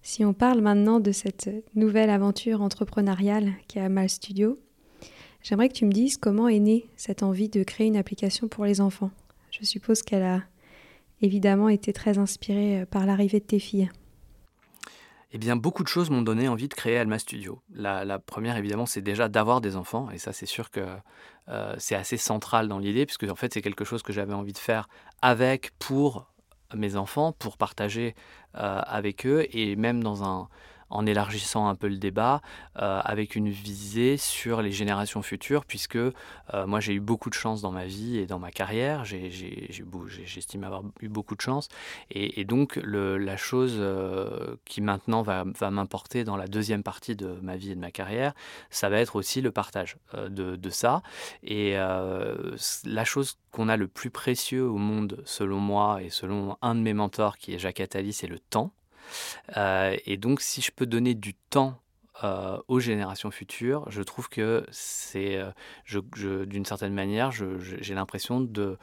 Si 0.10 0.24
on 0.24 0.32
parle 0.32 0.62
maintenant 0.62 1.02
de 1.02 1.12
cette 1.12 1.50
nouvelle 1.76 2.10
aventure 2.10 2.62
entrepreneuriale 2.62 3.52
qui 3.68 3.78
est 3.78 3.82
Amal 3.82 4.08
Studio, 4.08 4.58
j'aimerais 5.44 5.68
que 5.68 5.74
tu 5.74 5.84
me 5.84 5.92
dises 5.92 6.16
comment 6.16 6.48
est 6.48 6.62
née 6.62 6.90
cette 6.96 7.24
envie 7.24 7.50
de 7.50 7.62
créer 7.64 7.88
une 7.88 7.98
application 7.98 8.48
pour 8.48 8.64
les 8.64 8.80
enfants. 8.80 9.12
Je 9.52 9.66
suppose 9.66 10.04
qu'elle 10.04 10.24
a 10.24 10.44
évidemment 11.22 11.68
été 11.68 11.92
très 11.92 12.20
inspirée 12.20 12.84
euh, 12.84 12.86
par 12.86 13.06
l'arrivée 13.06 13.42
de 13.42 13.46
tes 13.46 13.60
filles. 13.60 13.92
Eh 15.34 15.38
bien, 15.38 15.58
beaucoup 15.58 15.84
de 15.84 15.90
choses 15.90 16.10
m'ont 16.10 16.22
donné 16.22 16.48
envie 16.48 16.70
de 16.70 16.74
créer 16.74 16.98
Alma 16.98 17.20
Studio. 17.20 17.62
La, 17.74 18.18
première, 18.18 18.56
évidemment, 18.56 18.86
c'est 18.86 19.02
déjà 19.02 19.28
d'avoir 19.28 19.60
des 19.60 19.76
enfants, 19.76 20.10
et 20.12 20.20
ça, 20.20 20.32
c'est 20.32 20.46
sûr 20.46 20.72
que 20.72 20.86
euh, 21.50 21.76
c'est 21.80 21.96
assez 21.96 22.16
central 22.16 22.70
dans 22.70 22.80
l'idée, 22.80 23.06
puisque 23.06 23.26
en 23.30 23.36
fait, 23.36 23.54
c'est 23.54 23.62
quelque 23.62 23.84
chose 23.84 24.04
que 24.04 24.14
j'avais 24.14 24.34
envie 24.34 24.54
de 24.54 24.58
faire 24.58 24.88
avec, 25.22 25.72
pour 25.80 26.32
mes 26.76 26.96
enfants 26.96 27.32
pour 27.34 27.58
partager 27.58 28.16
avec 28.54 29.26
eux 29.26 29.46
et 29.52 29.76
même 29.76 30.04
dans 30.04 30.24
un 30.24 30.50
en 30.89 31.06
élargissant 31.06 31.67
un 31.67 31.75
peu 31.75 31.88
le 31.88 31.98
débat, 31.98 32.41
euh, 32.77 33.01
avec 33.03 33.36
une 33.36 33.50
visée 33.50 34.17
sur 34.17 34.62
les 34.62 34.72
générations 34.72 35.22
futures, 35.22 35.65
puisque 35.65 35.96
euh, 35.96 36.12
moi 36.65 36.79
j'ai 36.79 36.94
eu 36.94 37.00
beaucoup 37.00 37.29
de 37.29 37.36
chance 37.36 37.62
dans 37.62 37.72
ma 37.72 37.86
vie 37.86 38.17
et 38.17 38.25
dans 38.25 38.39
ma 38.39 38.51
carrière, 38.51 39.03
j'estime 39.06 40.63
avoir 40.63 40.84
eu 41.01 41.10
beaucoup 41.10 41.36
de 41.36 41.41
chance, 41.41 41.67
et, 42.12 42.46
donc 42.46 42.79
la 42.84 43.38
chose 43.38 43.75
euh, 43.77 44.56
qui 44.65 44.82
maintenant 44.82 45.22
va, 45.22 45.44
m'importer 45.70 46.24
dans 46.24 46.38
la 46.38 46.48
deuxième 46.48 46.84
partie 46.84 47.15
de 47.15 47.38
ma 47.41 47.58
vie 47.58 47.72
et 47.72 47.75
de 47.75 47.79
ma 47.79 47.91
carrière, 47.91 48.34
ça 48.70 48.89
va 48.89 49.00
être 49.00 49.15
aussi 49.15 49.41
le 49.41 49.51
partage 49.51 49.98
de, 50.13 50.56
de, 50.56 50.70
ça, 50.70 51.01
et 51.44 51.74
la 51.74 53.06
chose 53.06 53.38
qu'on 53.51 53.70
a 53.70 53.77
le 53.77 53.88
plus 53.88 54.10
précieux 54.10 54.63
au 54.63 54.77
monde, 54.77 55.22
selon 55.25 55.60
moi, 55.60 56.01
et 56.01 56.10
selon 56.10 56.58
un 56.62 56.75
de 56.75 56.82
mes 56.82 56.94
mentors 56.94 57.38
qui 57.38 57.53
est 57.53 57.60
Jacques 57.60 57.79
Attali, 57.79 58.13
c'est 58.13 58.27
le 58.27 58.39
temps. 58.39 58.72
Euh, 59.56 59.96
et 60.06 60.18
donc, 60.18 60.42
si 60.42 60.62
je 60.62 60.72
peux 60.72 60.86
donner 60.86 61.14
du 61.14 61.34
temps 61.34 61.82
euh, 62.24 62.58
aux 62.68 62.80
générations 62.80 63.30
futures, 63.30 63.86
je 63.90 64.02
trouve 64.02 64.28
que 64.28 64.66
c'est, 64.72 65.38
euh, 65.38 66.46
d'une 66.46 66.66
certaine 66.66 66.94
manière, 66.94 67.32
j'ai 67.32 67.94
l'impression 67.94 68.42
de, 68.42 68.78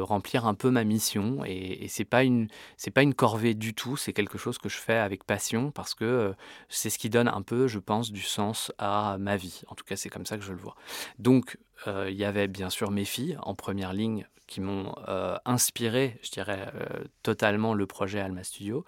remplir 0.00 0.46
un 0.46 0.54
peu 0.54 0.70
ma 0.70 0.84
mission. 0.84 1.44
Et, 1.44 1.84
et 1.84 1.88
c'est 1.88 2.04
pas 2.04 2.24
une, 2.24 2.48
pas 2.92 3.02
une 3.02 3.14
corvée 3.14 3.54
du 3.54 3.74
tout. 3.74 3.96
C'est 3.96 4.12
quelque 4.12 4.38
chose 4.38 4.58
que 4.58 4.68
je 4.68 4.78
fais 4.78 4.96
avec 4.96 5.24
passion 5.24 5.70
parce 5.70 5.94
que 5.94 6.34
c'est 6.68 6.90
ce 6.90 6.98
qui 6.98 7.10
donne 7.10 7.28
un 7.28 7.42
peu, 7.42 7.68
je 7.68 7.78
pense, 7.78 8.10
du 8.10 8.22
sens 8.22 8.72
à 8.78 9.16
ma 9.18 9.36
vie. 9.36 9.62
En 9.68 9.74
tout 9.74 9.84
cas, 9.84 9.96
c'est 9.96 10.08
comme 10.08 10.26
ça 10.26 10.36
que 10.36 10.44
je 10.44 10.52
le 10.52 10.58
vois. 10.58 10.74
Donc, 11.18 11.56
il 11.86 12.14
y 12.14 12.24
avait 12.24 12.48
bien 12.48 12.70
sûr 12.70 12.90
mes 12.90 13.04
filles 13.04 13.36
en 13.42 13.54
première 13.54 13.92
ligne 13.92 14.26
qui 14.46 14.60
m'ont 14.60 14.94
euh, 15.08 15.36
inspiré, 15.44 16.18
je 16.22 16.30
dirais, 16.30 16.70
euh, 16.74 17.04
totalement 17.22 17.74
le 17.74 17.86
projet 17.86 18.20
Alma 18.20 18.44
Studio. 18.44 18.84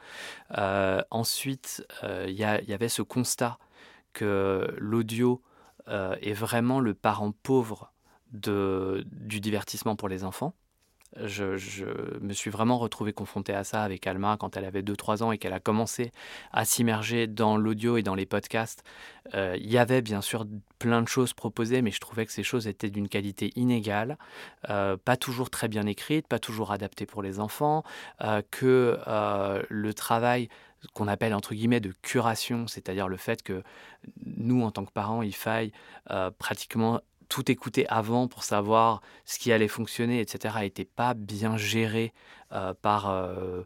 Euh, 0.58 1.02
ensuite, 1.10 1.86
il 2.02 2.34
y, 2.34 2.44
avait 2.44 2.88
ce 2.88 3.02
constat 3.02 3.58
que 4.12 4.74
l'audio 4.78 5.42
est 5.88 6.32
vraiment 6.32 6.80
le 6.80 6.94
parent 6.94 7.32
pauvre 7.32 7.92
du 8.32 9.40
divertissement 9.40 9.96
pour 9.96 10.08
les 10.08 10.24
enfants 10.24 10.54
je, 11.24 12.18
me 12.20 12.32
suis 12.32 12.50
vraiment 12.50 12.78
retrouvé 12.78 13.12
confronté 13.12 13.54
à 13.54 13.64
ça 13.64 13.82
avec 13.82 14.06
Alma 14.06 14.36
quand 14.38 14.56
elle 14.56 14.64
avait 14.64 14.82
2-3 14.82 15.22
ans 15.22 15.32
et 15.32 15.38
qu'elle 15.38 15.52
a 15.52 15.60
commencé 15.60 16.12
à 16.52 16.64
s'immerger 16.64 17.26
dans 17.26 17.56
l'audio 17.56 17.96
et 17.96 18.02
dans 18.02 18.14
les 18.14 18.26
podcasts. 18.26 18.84
Euh, 19.34 19.56
il 19.58 19.70
y 19.70 19.78
avait 19.78 20.02
bien 20.02 20.20
sûr 20.20 20.46
plein 20.78 21.02
de 21.02 21.08
choses 21.08 21.32
proposées, 21.32 21.82
mais 21.82 21.90
je 21.90 22.00
trouvais 22.00 22.26
que 22.26 22.32
ces 22.32 22.42
choses 22.42 22.66
étaient 22.66 22.90
d'une 22.90 23.08
qualité 23.08 23.52
inégale, 23.56 24.18
euh, 24.68 24.96
pas 24.96 25.16
toujours 25.16 25.50
très 25.50 25.68
bien 25.68 25.86
écrites, 25.86 26.26
pas 26.26 26.38
toujours 26.38 26.72
adaptées 26.72 27.06
pour 27.06 27.22
les 27.22 27.40
enfants, 27.40 27.82
euh, 28.22 28.42
que 28.50 28.98
le 29.68 29.94
travail 29.94 30.48
qu'on 30.92 31.08
appelle 31.08 31.34
entre 31.34 31.54
guillemets 31.54 31.80
de 31.80 31.92
curation, 32.02 32.66
c'est-à-dire 32.66 33.08
le 33.08 33.16
fait 33.16 33.42
que 33.42 33.62
nous, 34.24 34.62
en 34.62 34.70
tant 34.70 34.84
que 34.84 34.92
parents, 34.92 35.22
il 35.22 35.34
faille 35.34 35.72
pratiquement 36.38 37.00
tout 37.28 37.50
écouter 37.50 37.86
avant 37.88 38.28
pour 38.28 38.44
savoir 38.44 39.00
ce 39.24 39.38
qui 39.38 39.52
allait 39.52 39.68
fonctionner, 39.68 40.20
etc., 40.20 40.56
n'était 40.60 40.84
pas 40.84 41.14
bien 41.14 41.56
géré 41.56 42.12
euh, 42.52 42.74
par 42.74 43.10
euh, 43.10 43.62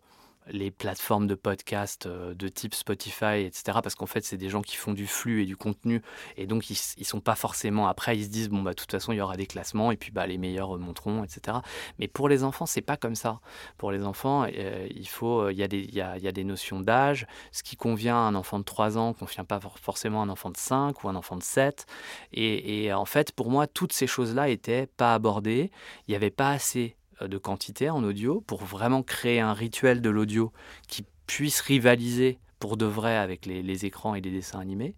les 0.53 0.71
plateformes 0.71 1.27
de 1.27 1.35
podcast 1.35 2.07
euh, 2.07 2.35
de 2.35 2.49
type 2.49 2.75
Spotify, 2.75 3.45
etc. 3.45 3.79
Parce 3.83 3.95
qu'en 3.95 4.07
fait, 4.07 4.25
c'est 4.25 4.37
des 4.37 4.49
gens 4.49 4.63
qui 4.63 4.77
font 4.77 4.93
du 4.93 5.07
flux 5.07 5.43
et 5.43 5.47
du 5.47 5.57
contenu. 5.57 6.03
Et 6.37 6.47
donc, 6.47 6.71
ils, 6.71 6.79
ne 6.99 7.05
sont 7.05 7.21
pas 7.21 7.35
forcément. 7.35 7.89
Après, 7.89 8.17
ils 8.17 8.25
se 8.25 8.29
disent, 8.29 8.49
bon, 8.49 8.63
bah, 8.63 8.71
de 8.71 8.77
toute 8.77 8.91
façon, 8.91 9.13
il 9.13 9.17
y 9.17 9.21
aura 9.21 9.37
des 9.37 9.47
classements. 9.47 9.93
Et 9.93 9.97
puis, 9.97 10.11
bah, 10.11 10.27
les 10.27 10.39
meilleurs 10.39 10.69
remonteront, 10.69 11.25
etc. 11.25 11.59
Mais 11.99 12.09
pour 12.09 12.29
les 12.29 12.45
enfants, 12.45 12.67
c'est 12.67 12.81
pas 12.81 12.97
comme 12.97 13.15
ça. 13.15 13.41
Pour 13.79 13.93
les 13.93 14.05
enfants, 14.05 14.47
euh, 14.57 14.87
il 14.91 15.09
faut. 15.09 15.49
Il 15.51 15.57
y, 15.57 15.63
a 15.63 15.69
des, 15.69 15.83
y 15.83 16.01
a, 16.01 16.19
y 16.19 16.29
a 16.29 16.33
des 16.33 16.45
notions 16.45 16.81
d'âge. 16.81 17.27
Ce 17.53 17.63
qui 17.63 17.77
convient 17.77 18.17
à 18.17 18.21
un 18.21 18.35
enfant 18.35 18.59
de 18.59 18.65
3 18.65 18.99
ans 18.99 19.15
convient 19.15 19.45
pas 19.45 19.61
forcément 19.81 20.23
à 20.23 20.25
un 20.25 20.29
enfant 20.29 20.51
de 20.51 20.57
5 20.57 21.05
ou 21.05 21.09
un 21.09 21.15
enfant 21.15 21.37
de 21.37 21.43
7. 21.43 21.87
Et, 22.33 22.93
en 22.93 23.05
fait, 23.05 23.33
pour 23.33 23.51
moi, 23.51 23.67
toutes 23.67 23.93
ces 23.93 24.07
choses-là 24.07 24.49
étaient 24.49 24.87
pas 24.87 25.15
abordées. 25.15 25.71
Il 26.07 26.13
n'y 26.13 26.17
avait 26.17 26.31
pas 26.31 26.51
assez 26.51 26.97
euh, 26.97 27.00
de 27.29 27.39
quantité 27.39 27.91
en 27.91 28.03
audio 28.03 28.43
pour 28.47 28.65
vraiment 28.65 29.03
créer 29.03 29.41
un 29.41 29.53
rituel 29.53 30.01
de 30.01 30.11
l'audio 30.11 30.53
qui 30.89 31.05
puisse 31.27 31.61
rivaliser 31.61 32.39
pour 32.59 32.77
de 32.77 32.85
vrai 32.85 33.17
avec 33.17 33.47
les, 33.47 33.85
écrans 33.87 34.15
et 34.15 34.21
les 34.21 34.31
dessins 34.31 34.61
animés. 34.61 34.95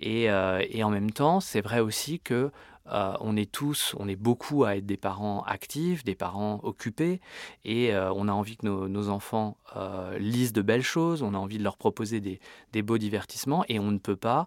Et, 0.00 0.30
euh, 0.30 0.62
et 0.68 0.82
en 0.82 0.90
même 0.90 1.12
temps, 1.12 1.40
c'est 1.40 1.60
vrai 1.60 1.78
aussi 1.80 2.18
que 2.18 2.50
euh, 2.92 3.14
on 3.20 3.36
est 3.36 3.50
tous, 3.50 3.94
on 3.98 4.08
est 4.08 4.16
beaucoup 4.16 4.64
à 4.64 4.76
être 4.76 4.86
des 4.86 4.96
parents 4.96 5.42
actifs, 5.44 6.04
des 6.04 6.14
parents 6.14 6.60
occupés, 6.62 7.20
et 7.64 7.94
euh, 7.94 8.12
on 8.12 8.28
a 8.28 8.32
envie 8.32 8.56
que 8.56 8.66
nos, 8.66 9.08
enfants 9.08 9.56
euh, 9.76 10.18
lisent 10.18 10.52
de 10.52 10.62
belles 10.62 10.82
choses, 10.82 11.22
on 11.22 11.34
a 11.34 11.38
envie 11.38 11.58
de 11.58 11.62
leur 11.62 11.76
proposer 11.76 12.20
des, 12.20 12.40
beaux 12.82 12.98
divertissements, 12.98 13.64
et 13.68 13.78
on 13.78 13.90
ne 13.90 13.98
peut 13.98 14.16
pas, 14.16 14.46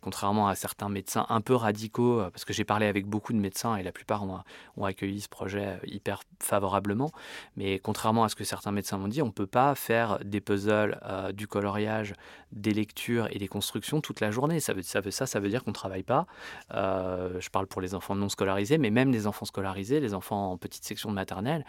contrairement 0.00 0.48
à 0.48 0.54
certains 0.54 0.88
médecins 0.88 1.26
un 1.28 1.40
peu 1.40 1.54
radicaux, 1.54 2.20
parce 2.32 2.44
que 2.44 2.52
j'ai 2.52 2.64
parlé 2.64 2.86
avec 2.86 3.06
beaucoup 3.06 3.32
de 3.32 3.38
médecins 3.38 3.76
et 3.76 3.82
la 3.82 3.92
plupart 3.92 4.24
ont, 4.24 4.84
accueilli 4.84 5.20
ce 5.20 5.28
projet 5.28 5.78
hyper 5.86 6.22
favorablement, 6.40 7.12
mais 7.56 7.78
contrairement 7.78 8.24
à 8.24 8.28
ce 8.28 8.34
que 8.34 8.44
certains 8.44 8.72
médecins 8.72 8.98
m'ont 8.98 9.08
dit, 9.08 9.22
on 9.22 9.26
ne 9.26 9.30
peut 9.30 9.46
pas 9.46 9.74
faire 9.76 10.18
des 10.24 10.40
puzzles, 10.40 11.00
du 11.34 11.46
coloriage, 11.46 12.14
des 12.50 12.74
lectures 12.74 13.28
et 13.30 13.38
des 13.38 13.48
constructions 13.48 14.00
toute 14.00 14.20
la 14.20 14.30
journée. 14.32 14.58
Ça 14.58 14.74
veut, 14.74 14.82
ça, 14.82 15.00
veut, 15.00 15.12
ça, 15.12 15.26
ça 15.26 15.38
veut 15.38 15.48
dire 15.48 15.62
qu'on 15.62 15.70
ne 15.70 15.74
travaille 15.76 16.02
pas. 16.02 16.26
je 16.72 17.48
parle 17.50 17.61
pour 17.66 17.80
les 17.80 17.94
enfants 17.94 18.14
non 18.14 18.28
scolarisés, 18.28 18.78
mais 18.78 18.90
même 18.90 19.12
les 19.12 19.26
enfants 19.26 19.44
scolarisés, 19.44 20.00
les 20.00 20.14
enfants 20.14 20.52
en 20.52 20.56
petite 20.56 20.84
section 20.84 21.10
de 21.10 21.14
maternelle, 21.14 21.64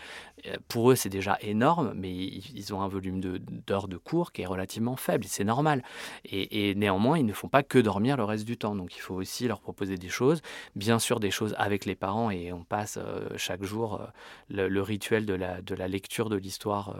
euh, 0.47 0.55
pour 0.67 0.91
eux 0.91 0.95
c'est 0.95 1.09
déjà 1.09 1.37
énorme, 1.41 1.93
mais 1.95 2.13
ils 2.13 2.73
ont 2.73 2.81
un 2.81 2.87
volume 2.87 3.19
d'heures 3.21 3.87
de, 3.87 3.97
cours 3.97 4.31
qui 4.31 4.41
est 4.41 4.45
relativement 4.45 4.95
faible, 4.95 5.25
c'est 5.27 5.43
normal. 5.43 5.83
Et, 6.25 6.75
néanmoins, 6.75 7.17
ils 7.17 7.25
ne 7.25 7.33
font 7.33 7.47
pas 7.47 7.63
que 7.63 7.79
dormir 7.79 8.17
le 8.17 8.23
reste 8.23 8.45
du 8.45 8.57
temps, 8.57 8.75
donc 8.75 8.95
il 8.95 8.99
faut 8.99 9.15
aussi 9.15 9.47
leur 9.47 9.61
proposer 9.61 9.97
des 9.97 10.09
choses, 10.09 10.41
bien 10.75 10.99
sûr 10.99 11.19
des 11.19 11.31
choses 11.31 11.55
avec 11.57 11.85
les 11.85 11.95
parents, 11.95 12.31
et 12.31 12.51
on 12.51 12.63
passe 12.63 12.97
euh, 13.01 13.29
chaque 13.37 13.63
jour 13.63 14.01
euh, 14.01 14.67
le, 14.69 14.81
rituel 14.81 15.25
de 15.25 15.33
la, 15.33 15.61
de 15.61 15.75
la 15.75 15.87
lecture 15.87 16.29
de 16.29 16.35
l'histoire 16.35 16.95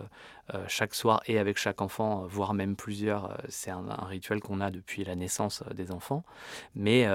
chaque 0.67 0.93
soir 0.93 1.21
et 1.27 1.39
avec 1.39 1.57
chaque 1.57 1.81
enfant, 1.81 2.25
voire 2.27 2.53
même 2.53 2.75
plusieurs. 2.75 3.37
c'est 3.49 3.71
un, 3.71 3.83
rituel 4.05 4.41
qu'on 4.41 4.61
a 4.61 4.71
depuis 4.71 5.03
la 5.03 5.15
naissance 5.15 5.63
des 5.73 5.91
enfants. 5.91 6.23
Mais 6.75 7.07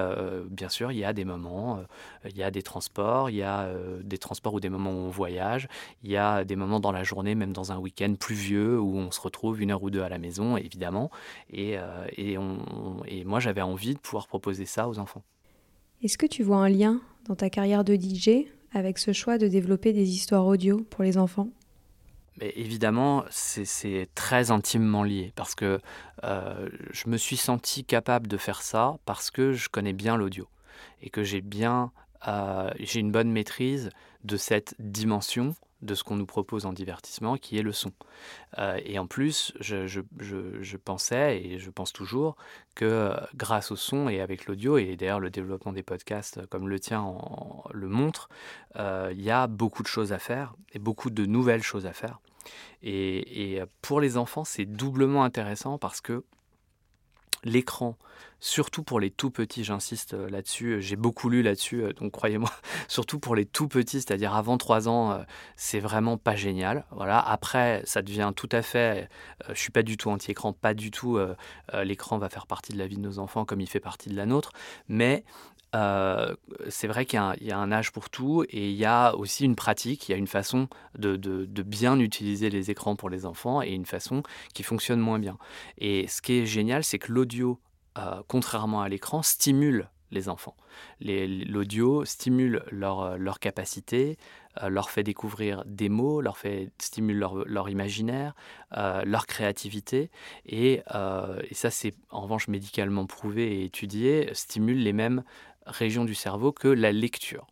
bien 0.49 0.69
sûr, 0.69 0.91
il 0.91 0.97
y 0.97 1.05
a 1.05 1.13
des 1.13 1.25
moments 1.25 1.79
euh, 1.79 2.29
il 2.29 2.37
y 2.37 2.43
a 2.43 2.51
des 2.51 2.61
transports, 2.61 3.29
il 3.29 3.37
y 3.37 3.43
a 3.43 3.61
euh, 3.61 4.01
des 4.03 4.17
transports 4.17 4.53
ou 4.53 4.59
des 4.59 4.69
moments 4.69 4.91
où 4.91 5.07
on 5.07 5.09
voyage, 5.09 5.67
il 6.03 6.11
y 6.11 6.17
a 6.17 6.43
des 6.43 6.55
moments 6.55 6.79
dans 6.79 6.91
la 6.91 7.03
journée, 7.03 7.35
même 7.35 7.53
dans 7.53 7.71
un 7.71 7.77
week-end 7.77 8.13
pluvieux, 8.19 8.79
où 8.79 8.97
on 8.97 9.11
se 9.11 9.21
retrouve 9.21 9.61
une 9.61 9.71
heure 9.71 9.83
ou 9.83 9.89
deux 9.89 10.01
à 10.01 10.09
la 10.09 10.17
maison, 10.17 10.57
évidemment. 10.57 11.09
Euh, 11.57 12.05
et 12.15 13.23
moi, 13.23 13.39
j'avais 13.39 13.61
envie 13.61 13.93
de 13.93 13.99
pouvoir 13.99 14.27
proposer 14.27 14.65
ça 14.65 14.87
aux 14.87 14.99
enfants. 14.99 15.23
Est-ce 16.01 16.17
que 16.17 16.25
tu 16.25 16.43
vois 16.43 16.57
un 16.57 16.69
lien 16.69 17.01
dans 17.25 17.35
ta 17.35 17.49
carrière 17.49 17.83
de 17.83 17.95
DJ 17.95 18.47
avec 18.71 18.97
ce 18.97 19.11
choix 19.11 19.37
de 19.37 19.47
développer 19.47 19.93
des 19.93 20.09
histoires 20.09 20.45
audio 20.45 20.81
pour 20.89 21.03
les 21.03 21.17
enfants? 21.17 21.49
Mais 22.39 22.53
évidemment, 22.55 23.25
c'est 23.29 24.07
très 24.15 24.51
intimement 24.51 25.03
lié 25.03 25.33
parce 25.35 25.55
que 25.55 25.79
je 26.23 27.09
me 27.09 27.17
suis 27.17 27.37
senti 27.37 27.83
capable 27.83 28.27
de 28.27 28.37
faire 28.37 28.61
ça 28.61 28.97
parce 29.05 29.31
que 29.31 29.53
je 29.53 29.69
connais 29.69 29.93
bien 29.93 30.17
l'audio 30.17 30.47
et 31.01 31.09
que 31.09 31.23
j'ai 31.23 31.41
bien, 31.41 31.91
euh, 32.27 32.69
j'ai 32.79 32.99
une 32.99 33.11
bonne 33.11 33.31
maîtrise 33.31 33.89
de 34.23 34.37
cette 34.37 34.75
dimension 34.79 35.55
de 35.81 35.95
ce 35.95 36.03
qu'on 36.03 36.17
nous 36.17 36.25
propose 36.25 36.65
en 36.65 36.73
divertissement, 36.73 37.37
qui 37.37 37.57
est 37.57 37.61
le 37.61 37.71
son. 37.71 37.93
Euh, 38.57 38.77
et 38.83 38.99
en 38.99 39.07
plus, 39.07 39.53
je, 39.61 40.01
pensais, 40.75 41.41
et 41.41 41.57
je 41.57 41.69
pense 41.69 41.93
toujours, 41.93 42.35
que 42.75 42.83
euh, 42.83 43.15
grâce 43.35 43.71
au 43.71 43.77
son 43.77 44.09
et 44.09 44.19
avec 44.19 44.45
l'audio, 44.45 44.77
et 44.77 44.97
d'ailleurs 44.97 45.21
le 45.21 45.29
développement 45.29 45.71
des 45.71 45.83
podcasts 45.83 46.45
comme 46.47 46.67
le 46.67 46.81
tien 46.81 46.99
en, 46.99 47.63
le 47.71 47.87
montre, 47.87 48.27
il 48.75 49.21
y 49.21 49.31
a 49.31 49.47
beaucoup 49.47 49.81
de 49.81 49.87
choses 49.87 50.11
à 50.11 50.19
faire, 50.19 50.53
et 50.73 50.79
beaucoup 50.79 51.09
de 51.09 51.25
nouvelles 51.25 51.63
choses 51.63 51.85
à 51.85 51.93
faire. 51.93 52.19
Et, 52.83 53.61
pour 53.81 54.01
les 54.01 54.17
enfants, 54.17 54.43
c'est 54.43 54.65
doublement 54.65 55.23
intéressant 55.23 55.77
parce 55.77 56.01
que 56.01 56.23
l'écran, 57.43 57.97
surtout 58.39 58.83
pour 58.83 58.99
les 58.99 59.11
tout 59.11 59.31
petits, 59.31 59.63
j'insiste 59.63 60.13
euh, 60.13 60.29
là-dessus, 60.29 60.73
euh, 60.73 60.79
j'ai 60.81 60.95
beaucoup 60.95 61.29
lu 61.29 61.41
là-dessus, 61.41 61.83
euh, 61.83 61.93
donc 61.93 62.11
croyez-moi, 62.11 62.51
surtout 62.87 63.19
pour 63.19 63.35
les 63.35 63.45
tout 63.45 63.67
petits, 63.67 64.01
c'est-à-dire 64.01 64.35
avant 64.35 64.57
3 64.57 64.89
ans, 64.89 65.23
c'est 65.55 65.79
vraiment 65.79 66.17
pas 66.17 66.35
génial. 66.35 66.85
Voilà, 66.91 67.19
après, 67.19 67.81
ça 67.85 68.01
devient 68.01 68.31
tout 68.35 68.49
à 68.51 68.61
fait, 68.61 69.09
je 69.47 69.59
suis 69.59 69.71
pas 69.71 69.83
du 69.83 69.97
tout 69.97 70.09
anti-écran, 70.09 70.53
pas 70.53 70.73
du 70.73 70.91
tout, 70.91 71.19
l'écran 71.83 72.17
va 72.17 72.29
faire 72.29 72.47
partie 72.47 72.73
de 72.73 72.77
la 72.77 72.87
vie 72.87 72.97
de 72.97 73.01
nos 73.01 73.19
enfants 73.19 73.45
comme 73.45 73.61
il 73.61 73.69
fait 73.69 73.79
partie 73.79 74.09
de 74.09 74.15
la 74.15 74.25
nôtre, 74.25 74.51
mais 74.87 75.23
euh, 75.75 76.35
c'est 76.69 76.87
vrai 76.87 77.05
qu'il 77.05 77.19
y, 77.41 77.51
a 77.51 77.57
un 77.57 77.71
âge 77.71 77.91
pour 77.91 78.09
tout 78.09 78.43
et 78.49 78.69
il 78.69 78.75
y 78.75 78.85
a 78.85 79.15
aussi 79.15 79.45
une 79.45 79.55
pratique, 79.55 80.09
il 80.09 80.13
y 80.13 80.15
a 80.15 80.17
une 80.17 80.27
façon 80.27 80.67
de, 80.97 81.17
bien 81.61 81.99
utiliser 81.99 82.49
les 82.49 82.71
écrans 82.71 82.95
pour 82.95 83.09
les 83.09 83.25
enfants 83.25 83.61
et 83.61 83.69
une 83.69 83.85
façon 83.85 84.23
qui 84.53 84.63
fonctionne 84.63 84.99
moins 84.99 85.19
bien. 85.19 85.37
Et 85.77 86.07
ce 86.07 86.21
qui 86.21 86.39
est 86.39 86.45
génial, 86.45 86.83
c'est 86.83 86.97
que 86.97 87.11
l'audio, 87.11 87.59
euh, 87.97 88.21
contrairement 88.27 88.81
à 88.81 88.89
l'écran, 88.89 89.21
stimule 89.21 89.89
les 90.11 90.27
enfants. 90.27 90.55
L'audio 91.01 92.03
stimule 92.03 92.63
leur, 92.71 93.19
leur 93.19 93.39
capacité, 93.39 94.17
leur 94.67 94.89
fait 94.89 95.03
découvrir 95.03 95.63
des 95.67 95.87
mots, 95.87 96.19
leur 96.19 96.39
fait 96.39 96.71
stimule 96.81 97.19
leur, 97.45 97.69
imaginaire, 97.69 98.33
leur 98.71 99.27
créativité, 99.27 100.09
et 100.47 100.81
ça 101.51 101.69
c'est 101.69 101.93
en 102.09 102.21
revanche 102.21 102.47
médicalement 102.47 103.05
prouvé 103.05 103.59
et 103.59 103.65
étudié, 103.65 104.31
stimule 104.33 104.81
les 104.81 104.93
mêmes 104.93 105.23
régions 105.65 106.05
du 106.05 106.15
cerveau 106.15 106.51
que 106.51 106.67
la 106.67 106.91
lecture. 106.91 107.47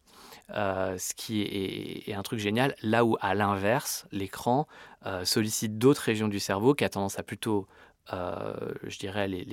Euh, 0.51 0.97
ce 0.97 1.13
qui 1.13 1.41
est, 1.41 2.13
un 2.13 2.23
truc 2.23 2.39
génial, 2.39 2.75
là 2.81 3.03
où 3.03 3.17
à 3.19 3.35
l'inverse, 3.35 4.07
l'écran 4.11 4.65
euh, 5.05 5.25
sollicite 5.25 5.77
d'autres 5.77 6.01
régions 6.01 6.29
du 6.29 6.39
cerveau 6.39 6.73
qui 6.73 6.85
a 6.85 6.89
tendance 6.89 7.19
à 7.19 7.23
plutôt, 7.23 7.67
euh, 8.13 8.53
je 8.83 8.97
dirais, 8.97 9.27
les, 9.27 9.45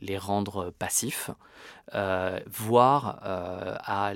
les, 0.00 0.18
rendre 0.18 0.70
passifs, 0.70 1.30
voire 2.46 3.18
à 3.22 4.12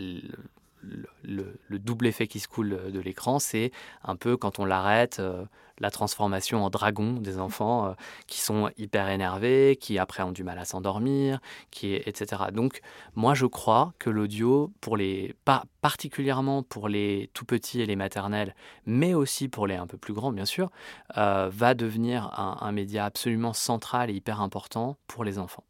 le, 0.83 1.79
double 1.79 2.07
effet 2.07 2.27
qui 2.27 2.41
se 2.41 2.49
coule 2.49 2.91
de 2.93 3.01
l'écran, 3.01 3.39
c'est 3.39 3.71
un 4.05 4.17
peu 4.17 4.37
quand 4.37 4.59
on 4.59 4.65
l'arrête, 4.65 5.19
euh, 5.21 5.45
la 5.81 5.91
transformation 5.91 6.65
en 6.65 6.71
dragon 6.71 7.13
des 7.15 7.39
enfants 7.39 7.87
euh, 7.87 7.93
qui 8.27 8.41
sont 8.41 8.71
hyper 8.77 9.09
énervés, 9.09 9.77
qui 9.81 9.99
après 9.99 10.23
ont 10.23 10.33
du 10.33 10.45
mal 10.45 10.59
à 10.59 10.65
s'endormir, 10.65 11.41
qui 11.71 11.95
etc. 11.95 12.45
Donc 12.53 12.81
moi 13.15 13.35
je 13.35 13.47
crois 13.47 13.93
que 13.99 14.11
l'audio, 14.11 14.73
pour 14.81 14.97
les, 14.97 15.35
pas 15.45 15.65
particulièrement 15.81 16.63
pour 16.63 16.89
les 16.89 17.31
tout 17.35 17.45
petits 17.45 17.81
et 17.81 17.87
les 17.87 17.97
maternelles, 17.97 18.55
mais 18.87 19.15
aussi 19.15 19.49
pour 19.49 19.67
les 19.67 19.77
un 19.77 19.87
peu 19.87 19.99
plus 19.99 20.15
grands 20.15 20.33
bien 20.33 20.47
sûr, 20.47 20.71
euh, 21.17 21.49
va 21.53 21.75
devenir 21.75 22.31
un 22.39 22.73
média 22.73 23.05
absolument 23.05 23.53
central 23.53 24.11
et 24.11 24.15
hyper 24.15 24.41
important 24.41 24.97
pour 25.07 25.25
les 25.25 25.39
enfants. 25.39 25.65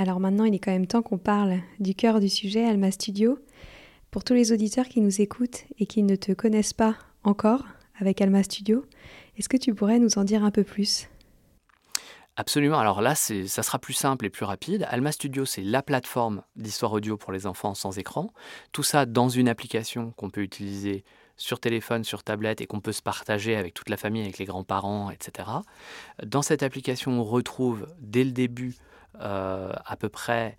Alors 0.00 0.20
maintenant, 0.20 0.44
il 0.44 0.54
est 0.54 0.60
quand 0.60 0.70
même 0.70 0.86
temps 0.86 1.02
qu'on 1.02 1.18
parle 1.18 1.58
du 1.80 1.92
cœur 1.92 2.20
du 2.20 2.28
sujet, 2.28 2.64
Alma 2.64 2.92
Studio. 2.92 3.36
Pour 4.12 4.22
tous 4.22 4.32
les 4.32 4.52
auditeurs 4.52 4.86
qui 4.86 5.00
nous 5.00 5.20
écoutent 5.20 5.64
et 5.80 5.86
qui 5.86 6.04
ne 6.04 6.14
te 6.14 6.30
connaissent 6.30 6.72
pas 6.72 6.94
encore 7.24 7.64
avec 7.98 8.20
Alma 8.20 8.44
Studio, 8.44 8.84
est-ce 9.36 9.48
que 9.48 9.56
tu 9.56 9.74
pourrais 9.74 9.98
nous 9.98 10.16
en 10.16 10.22
dire 10.22 10.44
un 10.44 10.52
peu 10.52 10.62
plus? 10.62 11.08
Absolument. 12.36 12.78
Alors 12.78 13.02
là, 13.02 13.16
ça 13.16 13.64
sera 13.64 13.80
plus 13.80 13.92
simple 13.92 14.24
et 14.24 14.30
plus 14.30 14.44
rapide. 14.44 14.86
Alma 14.88 15.10
Studio, 15.10 15.44
c'est 15.44 15.62
la 15.62 15.82
plateforme 15.82 16.42
d'histoire 16.54 16.92
audio 16.92 17.16
pour 17.16 17.32
les 17.32 17.48
enfants 17.48 17.74
sans 17.74 17.98
écran. 17.98 18.30
Tout 18.70 18.84
ça 18.84 19.04
dans 19.04 19.28
une 19.28 19.48
application 19.48 20.12
qu'on 20.12 20.30
peut 20.30 20.42
utiliser 20.42 21.02
sur 21.36 21.58
téléphone, 21.58 22.04
sur 22.04 22.22
tablette 22.22 22.60
et 22.60 22.66
qu'on 22.66 22.80
peut 22.80 22.92
se 22.92 23.02
partager 23.02 23.56
avec 23.56 23.74
toute 23.74 23.88
la 23.88 23.96
famille, 23.96 24.22
avec 24.22 24.38
les 24.38 24.44
grands-parents, 24.44 25.10
etc. 25.10 25.48
Dans 26.24 26.42
cette 26.42 26.62
application, 26.62 27.18
on 27.18 27.24
retrouve 27.24 27.88
dès 27.98 28.22
le 28.22 28.30
début 28.30 28.76
à 29.18 29.96
peu 29.98 30.08
près 30.08 30.56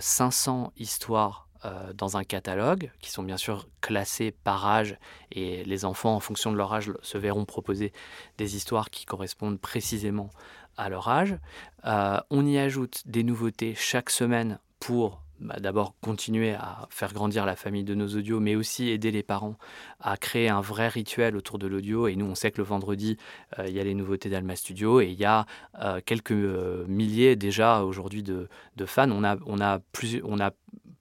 500 0.00 0.64
euh, 0.64 0.80
histoires 0.80 1.48
euh, 1.64 1.92
dans 1.92 2.16
un 2.16 2.24
catalogue, 2.24 2.90
qui 3.00 3.10
sont 3.10 3.22
bien 3.22 3.36
sûr 3.36 3.68
classées 3.80 4.30
par 4.30 4.66
âge, 4.66 4.96
et 5.32 5.64
les 5.64 5.84
enfants, 5.84 6.14
en 6.14 6.20
fonction 6.20 6.52
de 6.52 6.56
leur 6.56 6.72
âge, 6.72 6.92
se 7.02 7.18
verront 7.18 7.44
proposer 7.44 7.92
des 8.38 8.56
histoires 8.56 8.90
qui 8.90 9.04
correspondent 9.04 9.60
précisément 9.60 10.30
à 10.76 10.88
leur 10.88 11.08
âge. 11.08 11.36
on 11.84 12.46
y 12.46 12.58
ajoute 12.58 13.02
des 13.06 13.24
nouveautés 13.24 13.74
chaque 13.74 14.10
semaine 14.10 14.60
pour 14.78 15.20
bah, 15.40 15.56
d'abord 15.60 15.94
continuer 16.00 16.54
à 16.54 16.88
faire 16.90 17.12
grandir 17.12 17.46
la 17.46 17.56
famille 17.56 17.84
de 17.84 17.94
nos 17.94 18.08
audios, 18.08 18.40
mais 18.40 18.56
aussi 18.56 18.88
aider 18.88 19.10
les 19.10 19.22
parents 19.22 19.56
à 20.00 20.16
créer 20.16 20.48
un 20.48 20.60
vrai 20.60 20.88
rituel 20.88 21.36
autour 21.36 21.58
de 21.58 21.66
l'audio. 21.66 22.08
Et 22.08 22.16
nous, 22.16 22.26
on 22.26 22.34
sait 22.34 22.50
que 22.50 22.58
le 22.58 22.64
vendredi, 22.64 23.16
euh, 23.58 23.66
il 23.68 23.74
y 23.74 23.80
a 23.80 23.84
les 23.84 23.94
nouveautés 23.94 24.30
d'Alma 24.30 24.56
Studio 24.56 25.00
et 25.00 25.06
il 25.06 25.18
y 25.18 25.24
a 25.24 25.46
euh, 25.80 26.00
quelques 26.04 26.32
euh, 26.32 26.84
milliers 26.88 27.36
déjà 27.36 27.84
aujourd'hui 27.84 28.22
de, 28.22 28.48
fans. 28.86 29.10
On 29.10 29.24
a, 29.24 29.78
plus, 29.92 30.20
on 30.24 30.40
a 30.40 30.50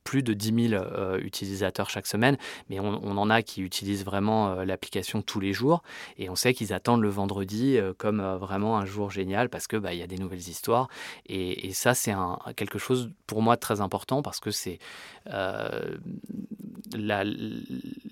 plus 0.07 0.23
de 0.23 0.31
10 0.31 0.69
000 0.69 0.81
euh, 0.81 1.19
utilisateurs 1.19 1.89
chaque 1.89 2.07
semaine, 2.07 2.37
mais 2.69 2.79
on, 2.79 3.17
en 3.17 3.29
a 3.29 3.41
qui 3.41 3.61
utilisent 3.61 4.05
vraiment 4.05 4.51
euh, 4.51 4.63
l'application 4.63 5.21
tous 5.21 5.41
les 5.41 5.51
jours. 5.51 5.83
Et 6.17 6.29
on 6.29 6.35
sait 6.37 6.53
qu'ils 6.53 6.71
attendent 6.71 7.01
le 7.01 7.09
vendredi 7.09 7.77
euh, 7.77 7.91
comme 7.97 8.21
vraiment 8.21 8.77
un 8.77 8.85
jour 8.85 9.11
génial 9.11 9.49
parce 9.49 9.67
qu'il 9.67 9.79
bah, 9.79 9.93
y 9.93 10.01
a 10.01 10.07
des 10.07 10.17
nouvelles 10.17 10.47
histoires. 10.47 10.87
Et, 11.27 11.73
ça, 11.73 11.93
c'est 11.93 12.13
quelque 12.55 12.79
chose 12.79 13.11
pour 13.27 13.41
moi 13.41 13.57
très 13.57 13.81
important 13.81 14.21
parce 14.21 14.39
que 14.39 14.49
c'est 14.51 14.79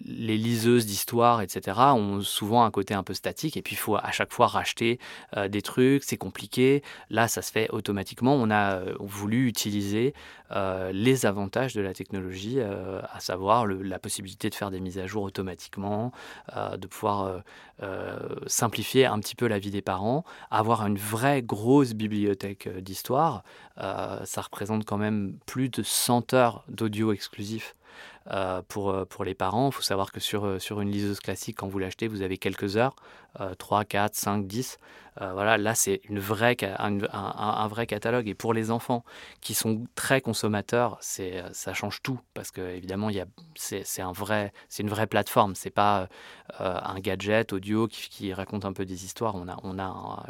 les 0.06 0.38
liseuses 0.38 0.86
d'histoire, 0.86 1.42
etc., 1.42 1.80
ont 1.94 2.20
souvent 2.20 2.66
un 2.66 2.72
côté 2.72 2.94
un 2.94 3.04
peu 3.04 3.14
statique, 3.14 3.56
et 3.56 3.62
puis 3.62 3.76
il 3.76 3.78
faut 3.78 3.96
à 3.96 4.12
chaque 4.12 4.34
fois 4.34 4.48
racheter 4.48 5.00
des 5.50 5.62
trucs, 5.62 6.04
c'est 6.04 6.18
compliqué. 6.18 6.84
Là, 7.10 7.28
ça 7.28 7.42
se 7.42 7.52
fait 7.52 7.70
automatiquement. 7.72 8.36
On 8.36 8.52
a 8.52 8.82
voulu 9.00 9.48
utiliser 9.48 10.14
les 10.92 11.26
avantages 11.26 11.74
de 11.74 11.82
la 11.86 11.94
technologie, 11.94 12.60
à 12.60 13.20
savoir 13.20 13.66
la 13.66 14.00
possibilité 14.00 14.50
de 14.50 14.56
faire 14.56 14.72
des 14.72 14.80
mises 14.80 15.00
à 15.00 15.08
jour 15.08 15.24
automatiquement, 15.24 16.12
de 16.56 16.88
pouvoir 16.88 17.44
simplifier 18.48 19.06
un 19.06 19.20
petit 19.20 19.36
peu 19.36 19.48
la 19.48 19.60
vie 19.60 19.72
des 19.72 19.82
parents, 19.82 20.26
avoir 20.52 20.86
une 20.86 20.98
vraie 20.98 21.42
grosse 21.42 21.94
bibliothèque 21.94 22.68
d'histoire. 22.80 23.44
ça 23.78 24.42
représente 24.42 24.86
quand 24.86 24.98
même 24.98 25.38
plus 25.46 25.70
de 25.70 25.84
100 25.84 26.34
heures 26.34 26.64
d'audio 26.70 27.12
exclusif 27.14 27.76
euh, 28.32 28.64
pour, 28.68 28.90
euh, 28.90 29.06
pour 29.06 29.24
les 29.24 29.36
parents. 29.36 29.70
Il 29.70 29.72
faut 29.72 29.84
savoir 29.84 30.12
que 30.12 30.20
sur, 30.20 30.46
euh, 30.46 30.58
sur 30.58 30.82
une 30.82 30.90
liseuse 30.90 31.20
classique, 31.20 31.58
quand 31.58 31.68
vous 31.68 31.78
l'achetez, 31.78 32.08
vous 32.08 32.24
avez 32.24 32.40
quelques 32.40 32.76
heures, 32.76 32.96
3, 33.60 33.84
4, 33.84 34.16
5, 34.16 34.48
10. 34.48 34.80
voilà, 35.20 35.58
là, 35.58 35.76
c'est 35.76 36.00
une 36.10 36.20
vraie, 36.20 36.56
un, 36.80 37.00
un, 37.12 37.68
vrai 37.68 37.86
catalogue. 37.86 38.30
Et 38.30 38.34
pour 38.34 38.54
les 38.54 38.72
enfants 38.72 39.04
qui 39.42 39.54
sont 39.54 39.84
très 39.94 40.22
consommateurs, 40.22 40.98
c'est, 41.02 41.44
ça 41.52 41.74
change 41.74 42.02
tout 42.02 42.20
parce 42.34 42.50
que 42.50 42.62
évidemment, 42.62 43.10
il 43.10 43.18
y 43.18 43.20
a, 43.20 43.26
c'est, 43.56 43.86
c'est, 43.86 44.02
un 44.02 44.14
vrai, 44.14 44.54
c'est 44.70 44.84
une 44.84 44.90
vraie 44.90 45.06
plateforme. 45.06 45.54
C'est 45.54 45.70
pas 45.70 46.08
un 46.60 47.00
gadget 47.02 47.52
audio 47.52 47.90
qui, 47.90 48.34
raconte 48.34 48.64
un 48.64 48.72
peu 48.72 48.86
des 48.86 49.04
histoires. 49.04 49.36
On 49.36 49.50
a, 49.50 49.58
on 49.64 49.78
a 49.80 50.26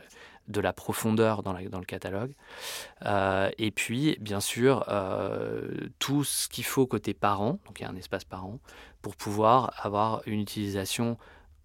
de 0.48 0.62
la 0.62 0.74
profondeur 0.74 1.44
dans, 1.44 1.54
le 1.54 1.86
catalogue. 1.86 2.34
Euh, 3.06 3.50
et 3.58 3.72
puis, 3.72 4.18
bien 4.20 4.40
sûr, 4.40 4.86
euh, 4.90 5.70
tout 6.00 6.24
ce 6.24 6.48
qu'il 6.48 6.64
faut 6.64 6.86
côté 6.86 7.14
parent, 7.14 7.60
donc 7.66 7.80
il 7.80 7.84
y 7.84 7.86
a 7.86 7.90
un 7.90 7.96
espace 7.96 8.24
parent, 8.24 8.60
pour 9.02 9.16
pouvoir 9.16 9.74
avoir 9.84 10.22
une 10.26 10.40
utilisation 10.40 11.18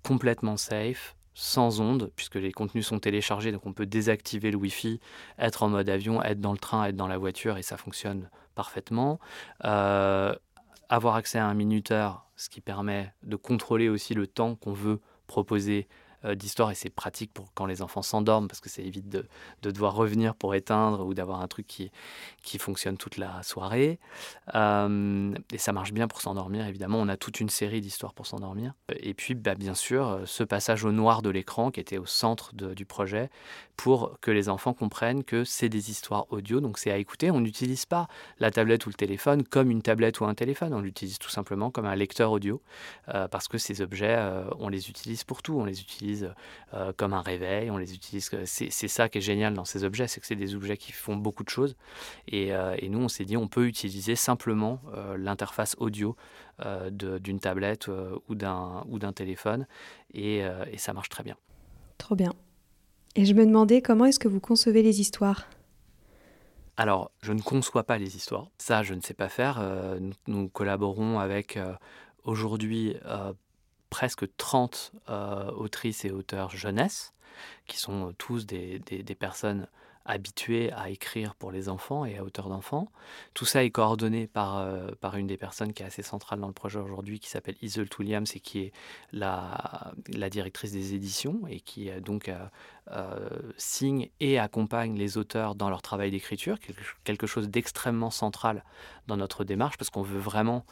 complètement 0.02 0.56
safe, 0.56 1.14
sans 1.34 1.80
ondes, 1.80 2.10
puisque 2.16 2.34
les 2.34 2.52
contenus 2.52 2.86
sont 2.86 2.98
téléchargés, 2.98 3.52
donc 3.52 3.64
on 3.64 3.72
peut 3.72 3.86
désactiver 3.86 4.50
le 4.50 4.56
Wi-Fi, 4.56 5.00
être 5.38 5.62
en 5.62 5.68
mode 5.68 5.88
avion, 5.88 6.22
être 6.22 6.40
dans 6.40 6.52
le 6.52 6.58
train, 6.58 6.84
être 6.86 6.96
dans 6.96 7.06
la 7.06 7.18
voiture, 7.18 7.56
et 7.56 7.62
ça 7.62 7.76
fonctionne 7.76 8.28
parfaitement. 8.54 9.20
Euh, 9.64 10.34
avoir 10.88 11.14
accès 11.14 11.38
à 11.38 11.46
un 11.46 11.54
minuteur, 11.54 12.26
ce 12.36 12.48
qui 12.48 12.60
permet 12.60 13.12
de 13.22 13.36
contrôler 13.36 13.88
aussi 13.88 14.14
le 14.14 14.26
temps 14.26 14.56
qu'on 14.56 14.72
veut 14.72 15.00
proposer 15.26 15.88
d'histoire 16.34 16.70
et 16.70 16.74
c'est 16.74 16.90
pratique 16.90 17.32
pour 17.32 17.52
quand 17.54 17.66
les 17.66 17.82
enfants 17.82 18.02
s'endorment 18.02 18.48
parce 18.48 18.60
que 18.60 18.68
ça 18.68 18.82
évite 18.82 19.08
de, 19.08 19.26
devoir 19.62 19.94
revenir 19.94 20.34
pour 20.34 20.54
éteindre 20.54 21.06
ou 21.06 21.14
d'avoir 21.14 21.40
un 21.40 21.48
truc 21.48 21.66
qui, 21.66 21.90
qui 22.42 22.58
fonctionne 22.58 22.96
toute 22.96 23.16
la 23.16 23.42
soirée. 23.42 23.98
Euh, 24.54 25.34
et 25.52 25.58
ça 25.58 25.72
marche 25.72 25.92
bien 25.92 26.08
pour 26.08 26.20
s'endormir, 26.20 26.66
évidemment. 26.66 26.98
On 26.98 27.08
a 27.08 27.16
toute 27.16 27.40
une 27.40 27.48
série 27.48 27.80
d'histoires 27.80 28.14
pour 28.14 28.26
s'endormir. 28.26 28.74
Et 29.00 29.14
puis, 29.14 29.34
bah, 29.34 29.54
bien 29.54 29.74
sûr, 29.74 30.08
euh, 30.08 30.22
ce 30.26 30.44
passage 30.44 30.84
au 30.84 30.92
noir 30.92 31.22
de 31.22 31.30
l'écran 31.30 31.70
qui 31.70 31.80
était 31.80 31.98
au 31.98 32.06
centre 32.06 32.54
du 32.54 32.84
projet 32.84 33.30
pour 33.76 34.18
que 34.20 34.30
les 34.30 34.48
enfants 34.48 34.74
comprennent 34.74 35.24
que 35.24 35.44
c'est 35.44 35.68
des 35.68 35.90
histoires 35.90 36.26
audio, 36.30 36.60
donc 36.60 36.78
c'est 36.78 36.90
à 36.90 36.98
écouter. 36.98 37.30
On 37.30 37.40
n'utilise 37.40 37.86
pas 37.86 38.08
la 38.38 38.50
tablette 38.50 38.86
ou 38.86 38.90
le 38.90 38.94
téléphone 38.94 39.42
comme 39.42 39.70
une 39.70 39.80
tablette 39.82 40.20
ou 40.20 40.26
un 40.26 40.34
téléphone, 40.34 40.74
on 40.74 40.80
l'utilise 40.80 41.18
tout 41.18 41.30
simplement 41.30 41.70
comme 41.70 41.86
un 41.86 41.94
lecteur 41.94 42.30
audio, 42.30 42.60
parce 43.06 43.48
que 43.48 43.56
ces 43.56 43.80
objets, 43.80 44.18
on 44.58 44.68
les 44.68 44.90
utilise 44.90 45.24
pour 45.24 45.42
tout. 45.42 45.58
On 45.58 45.64
les 45.64 45.80
utilise 45.80 46.09
euh, 46.74 46.92
comme 46.96 47.12
un 47.12 47.20
réveil, 47.20 47.70
on 47.70 47.76
les 47.76 47.94
utilise. 47.94 48.30
C'est 48.44 48.88
ça 48.88 49.08
qui 49.08 49.18
est 49.18 49.20
génial 49.20 49.54
dans 49.54 49.64
ces 49.64 49.84
objets, 49.84 50.06
c'est 50.06 50.20
que 50.20 50.26
c'est 50.26 50.36
des 50.36 50.54
objets 50.54 50.76
qui 50.76 50.92
font 50.92 51.16
beaucoup 51.16 51.44
de 51.44 51.48
choses. 51.48 51.76
Et, 52.28 52.52
euh, 52.54 52.76
nous, 52.88 53.00
on 53.00 53.08
s'est 53.08 53.24
dit, 53.24 53.36
on 53.36 53.48
peut 53.48 53.66
utiliser 53.66 54.16
simplement 54.16 54.80
euh, 54.94 55.16
l'interface 55.16 55.76
audio 55.78 56.16
d'une 56.90 57.40
tablette 57.40 57.88
ou 58.28 58.34
d'un 58.34 59.12
téléphone, 59.14 59.66
et, 60.12 60.40
et 60.40 60.76
ça 60.76 60.92
marche 60.92 61.08
très 61.08 61.22
bien. 61.22 61.36
Trop 61.96 62.14
bien. 62.14 62.34
Et 63.16 63.24
je 63.24 63.32
me 63.32 63.46
demandais 63.46 63.80
comment 63.80 64.04
est-ce 64.04 64.18
que 64.18 64.28
vous 64.28 64.40
concevez 64.40 64.82
les 64.82 65.00
histoires? 65.00 65.48
Alors, 66.76 67.12
je 67.22 67.32
ne 67.32 67.40
conçois 67.40 67.84
pas 67.84 67.96
les 67.96 68.14
histoires. 68.14 68.50
Ça, 68.58 68.82
je 68.82 68.92
ne 68.92 69.00
sais 69.00 69.14
pas 69.14 69.30
faire. 69.30 69.64
nous, 70.26 70.48
collaborons 70.50 71.18
avec 71.18 71.58
aujourd'hui 72.24 72.94
presque 73.90 74.26
30 74.36 74.92
euh, 75.08 75.50
autrices 75.50 76.04
et 76.04 76.10
auteurs 76.10 76.50
jeunesse, 76.50 77.12
qui 77.66 77.78
sont 77.78 78.14
tous 78.18 78.46
des, 78.46 78.80
personnes 79.18 79.66
habitués 80.06 80.72
à 80.72 80.90
écrire 80.90 81.34
pour 81.34 81.52
les 81.52 81.68
enfants 81.68 82.04
et 82.04 82.16
à 82.18 82.24
hauteur 82.24 82.48
d'enfants. 82.48 82.88
Tout 83.34 83.44
ça 83.44 83.62
est 83.62 83.70
coordonné 83.70 84.26
par, 84.26 84.66
par 85.00 85.16
une 85.16 85.26
des 85.26 85.36
personnes 85.36 85.72
qui 85.72 85.82
est 85.82 85.86
assez 85.86 86.02
centrale 86.02 86.40
dans 86.40 86.48
le 86.48 86.52
projet 86.52 86.78
aujourd'hui, 86.78 87.20
qui 87.20 87.28
s'appelle 87.28 87.54
Iseult 87.62 87.88
Williams 87.98 88.34
et 88.34 88.40
qui 88.40 88.60
est 88.60 88.72
la, 89.12 89.92
la 90.08 90.28
directrice 90.28 90.72
des 90.72 90.94
éditions 90.94 91.42
et 91.48 91.60
qui 91.60 91.90
donc 92.00 92.30
signe 93.56 94.08
et 94.18 94.38
accompagne 94.38 94.96
les 94.96 95.16
auteurs 95.16 95.54
dans 95.54 95.70
leur 95.70 95.82
travail 95.82 96.10
d'écriture, 96.10 96.58
quelque 97.04 97.26
chose 97.26 97.48
d'extrêmement 97.48 98.10
central 98.10 98.64
dans 99.06 99.16
notre 99.16 99.44
démarche 99.44 99.76
parce 99.76 99.90
qu'on 99.90 100.02
veut 100.02 100.18
vraiment 100.18 100.64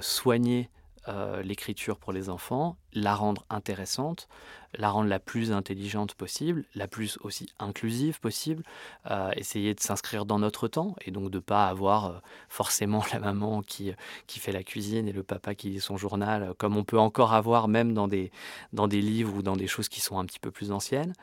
soigner 0.00 0.70
euh, 1.08 1.42
l'écriture 1.42 1.98
pour 1.98 2.12
les 2.12 2.28
enfants, 2.28 2.76
la 2.92 3.14
rendre 3.14 3.46
intéressante, 3.48 4.28
la 4.76 4.90
rendre 4.90 5.08
la 5.08 5.18
plus 5.18 5.52
intelligente 5.52 6.14
possible, 6.14 6.64
la 6.74 6.86
plus 6.86 7.18
aussi 7.22 7.48
inclusive 7.58 8.20
possible, 8.20 8.62
euh, 9.10 9.30
essayer 9.34 9.74
de 9.74 9.80
s'inscrire 9.80 10.26
dans 10.26 10.38
notre 10.38 10.68
temps 10.68 10.94
et 11.00 11.10
donc 11.10 11.30
de 11.30 11.38
pas 11.38 11.66
avoir 11.66 12.06
euh, 12.06 12.18
forcément 12.50 13.02
la 13.12 13.20
maman 13.20 13.62
qui, 13.62 13.92
qui 14.26 14.38
fait 14.38 14.52
la 14.52 14.62
cuisine 14.62 15.08
et 15.08 15.12
le 15.12 15.22
papa 15.22 15.54
qui 15.54 15.70
lit 15.70 15.80
son 15.80 15.96
journal, 15.96 16.52
comme 16.58 16.76
on 16.76 16.84
peut 16.84 16.98
encore 16.98 17.32
avoir 17.32 17.68
même 17.68 17.94
dans 17.94 18.06
des, 18.06 18.30
dans 18.74 18.86
des 18.86 19.00
livres 19.00 19.34
ou 19.36 19.42
dans 19.42 19.56
des 19.56 19.66
choses 19.66 19.88
qui 19.88 20.00
sont 20.00 20.18
un 20.18 20.26
petit 20.26 20.40
peu 20.40 20.50
plus 20.50 20.72
anciennes. 20.72 21.14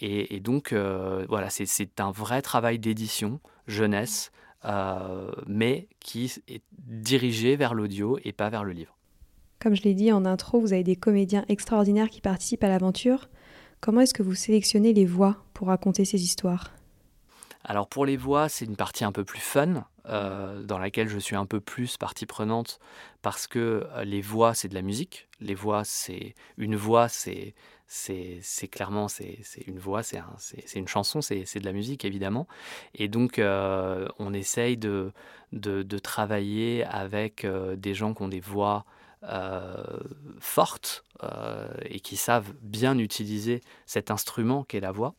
et, 0.00 0.40
donc, 0.40 0.72
voilà, 0.72 1.50
c'est 1.50 2.00
un 2.00 2.10
vrai 2.10 2.40
travail 2.40 2.78
d'édition 2.78 3.40
jeunesse 3.66 4.32
mais 5.46 5.88
qui 6.00 6.32
est 6.48 6.62
dirigé 6.86 7.56
vers 7.56 7.74
l'audio 7.74 8.18
et 8.24 8.32
pas 8.32 8.50
vers 8.50 8.64
le 8.64 8.72
livre. 8.72 8.96
Comme 9.60 9.76
je 9.76 9.82
l'ai 9.82 9.94
dit 9.94 10.10
en 10.10 10.24
intro, 10.24 10.60
vous 10.60 10.72
avez 10.72 10.82
des 10.82 10.96
comédiens 10.96 11.44
extraordinaires 11.48 12.10
qui 12.10 12.20
participent 12.20 12.64
à 12.64 12.68
l'aventure. 12.68 13.28
Comment 13.80 14.00
est-ce 14.00 14.14
que 14.14 14.22
vous 14.22 14.34
sélectionnez 14.34 14.92
les 14.92 15.06
voix 15.06 15.36
pour 15.54 15.68
raconter 15.68 16.04
ces 16.04 16.22
histoires? 16.22 16.72
Alors 17.64 17.88
pour 17.88 18.04
les 18.04 18.16
voix, 18.16 18.48
c'est 18.48 18.64
une 18.64 18.76
partie 18.76 19.04
un 19.04 19.12
peu 19.12 19.24
plus 19.24 19.40
fun, 19.40 19.84
euh, 20.08 20.62
dans 20.64 20.78
laquelle 20.78 21.08
je 21.08 21.18
suis 21.18 21.36
un 21.36 21.46
peu 21.46 21.60
plus 21.60 21.96
partie 21.96 22.26
prenante, 22.26 22.80
parce 23.22 23.46
que 23.46 23.86
euh, 23.92 24.04
les 24.04 24.20
voix, 24.20 24.52
c'est 24.54 24.68
de 24.68 24.74
la 24.74 24.82
musique. 24.82 25.28
Les 25.40 25.54
voix, 25.54 25.84
c'est 25.84 26.34
une 26.56 26.74
voix, 26.74 27.08
c'est 27.08 27.54
c'est 27.92 28.68
clairement 28.68 29.06
c'est 29.08 29.44
une 29.66 29.78
voix, 29.78 30.02
c'est 30.02 30.22
une 30.74 30.88
chanson, 30.88 31.20
c'est 31.20 31.58
de 31.58 31.64
la 31.64 31.72
musique 31.72 32.04
évidemment. 32.04 32.48
Et 32.94 33.08
donc 33.08 33.38
euh, 33.38 34.08
on 34.18 34.32
essaye 34.32 34.76
de, 34.76 35.12
travailler 36.02 36.84
avec 36.84 37.46
des 37.76 37.94
gens 37.94 38.14
qui 38.14 38.22
ont 38.22 38.28
des 38.28 38.40
voix 38.40 38.84
fortes 40.40 41.04
et 41.84 42.00
qui 42.00 42.16
savent 42.16 42.52
bien 42.62 42.98
utiliser 42.98 43.60
cet 43.86 44.10
instrument 44.10 44.64
qu'est 44.64 44.80
la 44.80 44.92
voix. 44.92 45.14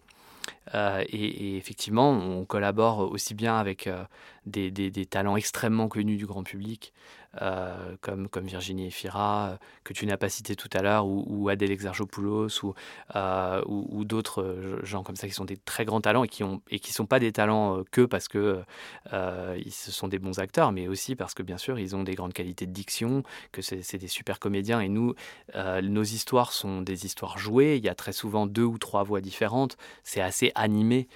Euh, 0.75 1.03
et, 1.09 1.57
effectivement, 1.57 2.11
on 2.11 2.45
collabore 2.45 2.99
aussi 3.11 3.33
bien 3.33 3.57
avec 3.57 3.87
euh, 3.87 4.03
des, 4.45 5.05
talents 5.05 5.35
extrêmement 5.35 5.87
connus 5.87 6.17
du 6.17 6.25
grand 6.25 6.43
public 6.43 6.93
euh, 7.41 7.95
comme, 8.01 8.27
comme 8.29 8.45
Virginie 8.45 8.87
Efira, 8.87 9.49
euh, 9.49 9.57
que 9.83 9.93
tu 9.93 10.05
n'as 10.05 10.17
pas 10.17 10.29
cité 10.29 10.55
tout 10.55 10.69
à 10.71 10.83
l'heure, 10.83 11.07
ou, 11.07 11.25
ou, 11.27 11.49
Adèle 11.49 11.71
Exarchopoulos, 11.71 12.63
ou, 12.63 12.75
euh, 13.15 13.61
ou, 13.65 14.05
d'autres 14.05 14.79
gens 14.83 15.01
comme 15.01 15.15
ça 15.15 15.27
qui 15.27 15.33
sont 15.33 15.45
des 15.45 15.57
très 15.57 15.83
grands 15.83 16.01
talents 16.01 16.23
et 16.23 16.27
qui 16.27 16.43
ne 16.43 16.93
sont 16.93 17.07
pas 17.07 17.19
des 17.19 17.31
talents 17.31 17.83
que 17.89 18.01
parce 18.01 18.27
que 18.27 18.61
ce 19.09 19.91
sont 19.91 20.07
des 20.07 20.19
bons 20.19 20.39
acteurs, 20.39 20.71
mais 20.71 20.87
aussi 20.87 21.15
parce 21.15 21.33
que 21.33 21.41
bien 21.41 21.57
sûr 21.57 21.79
ils 21.79 21.95
ont 21.95 22.03
des 22.03 22.15
grandes 22.15 22.33
qualités 22.33 22.67
de 22.67 22.71
diction, 22.71 23.23
que 23.51 23.61
c'est 23.61 23.97
des 23.97 24.07
super 24.07 24.39
comédiens. 24.39 24.81
Et 24.81 24.89
nous, 24.89 25.15
nos 25.55 26.03
histoires 26.03 26.51
sont 26.51 26.81
des 26.81 27.05
histoires 27.05 27.37
jouées. 27.37 27.77
Il 27.77 27.83
y 27.83 27.89
a 27.89 27.95
très 27.95 28.11
souvent 28.11 28.45
deux 28.45 28.63
ou 28.63 28.77
trois 28.77 29.03
voix 29.03 29.21
différentes. 29.21 29.77
C'est 30.03 30.21
assez 30.21 30.51
animé 30.55 31.07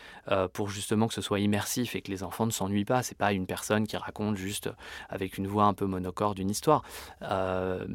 pour 0.53 0.69
justement 0.69 1.07
que 1.07 1.13
ce 1.13 1.21
soit 1.21 1.39
immersif 1.39 1.95
et 1.95 2.01
que 2.01 2.09
les 2.09 2.23
enfants 2.23 2.45
ne 2.45 2.51
s'ennuient 2.51 2.85
pas. 2.85 3.03
C'est 3.03 3.17
pas 3.17 3.33
une 3.33 3.45
personne 3.45 3.85
qui 3.85 3.97
raconte 3.97 4.37
juste 4.37 4.69
avec 5.09 5.37
une 5.37 5.47
voix 5.47 5.65
un 5.65 5.73
peu 5.73 5.85
monotone 5.85 6.06
corps 6.11 6.35
d'une 6.35 6.49
histoire. 6.49 6.83
Euh, 7.23 7.85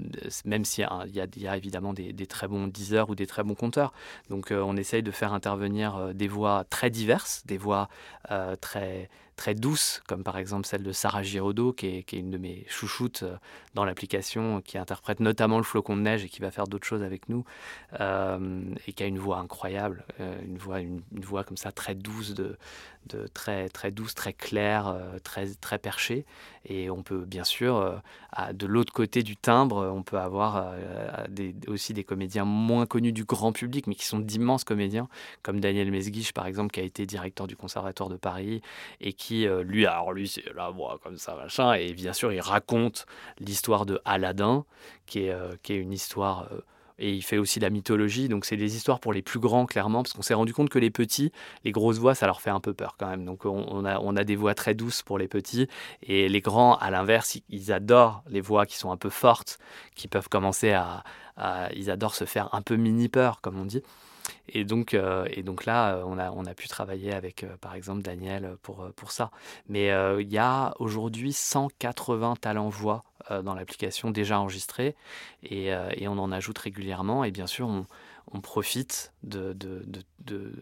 même 0.45 0.65
s'il 0.65 0.87
y, 1.07 1.41
y, 1.41 1.49
a 1.49 1.57
évidemment 1.57 1.93
des, 1.93 2.27
très 2.27 2.49
bons 2.49 2.67
diseurs 2.67 3.11
ou 3.11 3.15
des 3.15 3.27
très 3.27 3.43
bons 3.43 3.55
conteurs. 3.55 3.93
Donc 4.31 4.51
euh, 4.51 4.61
on 4.61 4.77
essaye 4.77 5.03
de 5.03 5.11
faire 5.11 5.33
intervenir 5.33 5.97
euh, 5.97 6.13
des 6.13 6.29
voix 6.29 6.65
très 6.69 6.91
diverses, 6.91 7.43
des 7.47 7.59
voix 7.59 7.89
très 8.61 9.11
très 9.35 9.55
douces, 9.55 10.03
comme 10.07 10.23
par 10.23 10.37
exemple 10.37 10.67
celle 10.67 10.83
de 10.83 10.93
Sarah 10.93 11.23
Giraudot, 11.23 11.73
qui 11.73 11.87
est, 11.87 12.13
une 12.13 12.31
de 12.31 12.39
mes 12.39 12.65
chouchoutes 12.69 13.25
dans 13.75 13.85
l'application, 13.85 14.61
qui 14.61 14.79
interprète 14.79 15.21
notamment 15.21 15.57
le 15.57 15.65
flocon 15.65 15.97
de 15.97 16.03
neige 16.03 16.25
et 16.25 16.29
qui 16.29 16.41
va 16.41 16.51
faire 16.51 16.67
d'autres 16.67 16.87
choses 16.87 17.03
avec 17.03 17.29
nous, 17.29 17.45
et 17.99 18.93
qui 18.93 19.03
a 19.03 19.07
une 19.07 19.19
voix 19.19 19.39
incroyable, 19.39 20.05
une, 20.19 20.59
voix, 20.59 20.81
une, 20.81 21.03
voix 21.13 21.45
comme 21.45 21.57
ça 21.57 21.73
très 21.73 21.95
douce, 21.95 22.35
de, 22.35 22.57
de 23.09 23.27
très, 23.27 23.69
très 23.69 23.91
douce, 23.91 24.15
très 24.15 24.33
claire, 24.33 24.97
très, 25.25 25.55
très 25.55 25.79
perchée. 25.79 26.25
Et 26.67 26.91
on 26.91 27.03
peut 27.03 27.25
bien 27.25 27.45
sûr, 27.45 28.01
de 28.53 28.67
l'autre 28.67 28.93
côté 28.93 29.23
du 29.23 29.37
timbre, 29.37 29.91
on 29.93 30.03
peut 30.03 30.19
avoir 30.19 30.75
aussi 31.67 31.93
des 31.93 32.05
comédiens 32.05 32.45
moins 32.45 32.87
connus 32.87 33.13
du 33.13 33.25
grand 33.25 33.53
public, 33.53 33.87
mais 33.87 33.95
qui 33.95 34.05
sont 34.05 34.21
d'immenses 34.21 34.65
comédiens, 34.65 35.09
comme 35.43 35.61
Daniel 35.61 35.91
Mesguich 35.91 36.33
par 36.33 36.47
exemple, 36.47 36.73
qui 36.73 36.81
a 36.81 36.85
été 36.85 37.07
directeur 37.07 37.47
du 37.47 37.57
Conservatoire 37.57 38.09
de 38.09 38.17
Paris 38.17 38.63
et 39.01 39.13
qui, 39.13 39.47
euh, 39.47 39.63
lui, 39.63 39.87
alors 39.87 40.13
lui, 40.13 40.29
c'est 40.29 40.45
la 40.55 40.71
voix 40.71 40.99
comme 41.03 41.19
ça, 41.19 41.35
machin, 41.35 41.75
et 41.75 41.93
bien 41.93 42.13
sûr, 42.13 42.33
il 42.33 42.41
raconte 42.41 43.07
l'histoire 43.39 43.87
de 43.87 44.01
Aladdin, 44.05 44.65
qui 45.07 45.25
est, 45.25 45.31
euh, 45.31 45.55
qui 45.63 45.75
est 45.75 45.77
une 45.79 45.93
histoire. 45.93 46.49
Et 47.03 47.13
il 47.13 47.23
fait 47.23 47.37
aussi 47.37 47.59
la 47.59 47.69
mythologie, 47.69 48.29
donc 48.29 48.45
c'est 48.45 48.57
des 48.57 48.77
histoires 48.77 49.01
pour 49.01 49.13
les 49.13 49.23
plus 49.23 49.41
grands, 49.41 49.67
clairement, 49.67 50.05
parce 50.05 50.13
qu'on 50.13 50.23
s'est 50.23 50.35
rendu 50.35 50.55
compte 50.55 50.69
que 50.69 50.79
les 50.79 50.91
petits, 50.91 51.33
les 51.65 51.73
grosses 51.73 51.99
voix, 51.99 52.15
ça 52.15 52.27
leur 52.27 52.41
fait 52.41 52.51
un 52.51 52.61
peu 52.61 52.75
peur 52.75 52.95
quand 52.97 53.09
même. 53.09 53.25
Donc 53.25 53.45
on, 53.45 53.85
a, 53.85 53.99
on 53.99 54.15
a 54.15 54.23
des 54.23 54.37
voix 54.37 54.55
très 54.55 54.75
douces 54.75 55.03
pour 55.03 55.19
les 55.19 55.27
petits, 55.27 55.67
et 56.05 56.29
les 56.29 56.41
grands, 56.41 56.77
à 56.77 56.91
l'inverse, 56.91 57.39
ils, 57.49 57.73
adorent 57.73 58.23
les 58.29 58.41
voix 58.41 58.67
qui 58.67 58.77
sont 58.77 58.93
un 58.93 58.97
peu 58.97 59.11
fortes, 59.11 59.59
qui 59.97 60.07
peuvent 60.07 60.29
commencer 60.29 60.71
à, 60.71 61.03
ils 61.75 61.91
adorent 61.91 62.15
se 62.15 62.25
faire 62.25 62.55
un 62.55 62.63
peu 62.63 62.77
mini 62.77 63.09
peur, 63.09 63.41
comme 63.41 63.59
on 63.59 63.65
dit. 63.65 63.83
Et 64.49 64.65
donc, 64.65 64.95
euh, 64.95 65.27
et 65.31 65.43
donc 65.43 65.65
là, 65.65 65.97
euh, 65.97 66.05
on 66.07 66.19
a, 66.19 66.31
on 66.31 66.45
a 66.45 66.55
pu 66.55 66.69
travailler 66.69 67.13
avec, 67.13 67.45
euh, 67.45 67.57
par 67.61 67.75
exemple, 67.75 68.03
Daniel 68.03 68.57
pour, 68.63 68.89
pour 68.95 69.11
ça. 69.11 69.31
Mais 69.69 69.91
il 70.21 70.31
y 70.31 70.39
a 70.39 70.75
aujourd'hui 70.79 71.33
180 71.33 72.37
talents 72.41 72.69
voix 72.69 73.05
dans 73.41 73.55
l'application 73.55 74.11
déjà 74.11 74.39
enregistrés 74.39 74.95
et, 75.43 75.69
et, 75.69 76.09
on 76.09 76.19
en 76.19 76.33
ajoute 76.33 76.59
régulièrement. 76.59 77.25
Et 77.25 77.31
bien 77.31 77.47
sûr, 77.47 77.69
on, 77.69 77.87
on 78.33 78.41
profite 78.41 79.13
de, 79.23 79.53
de, 79.55 79.85
de, 80.25 80.53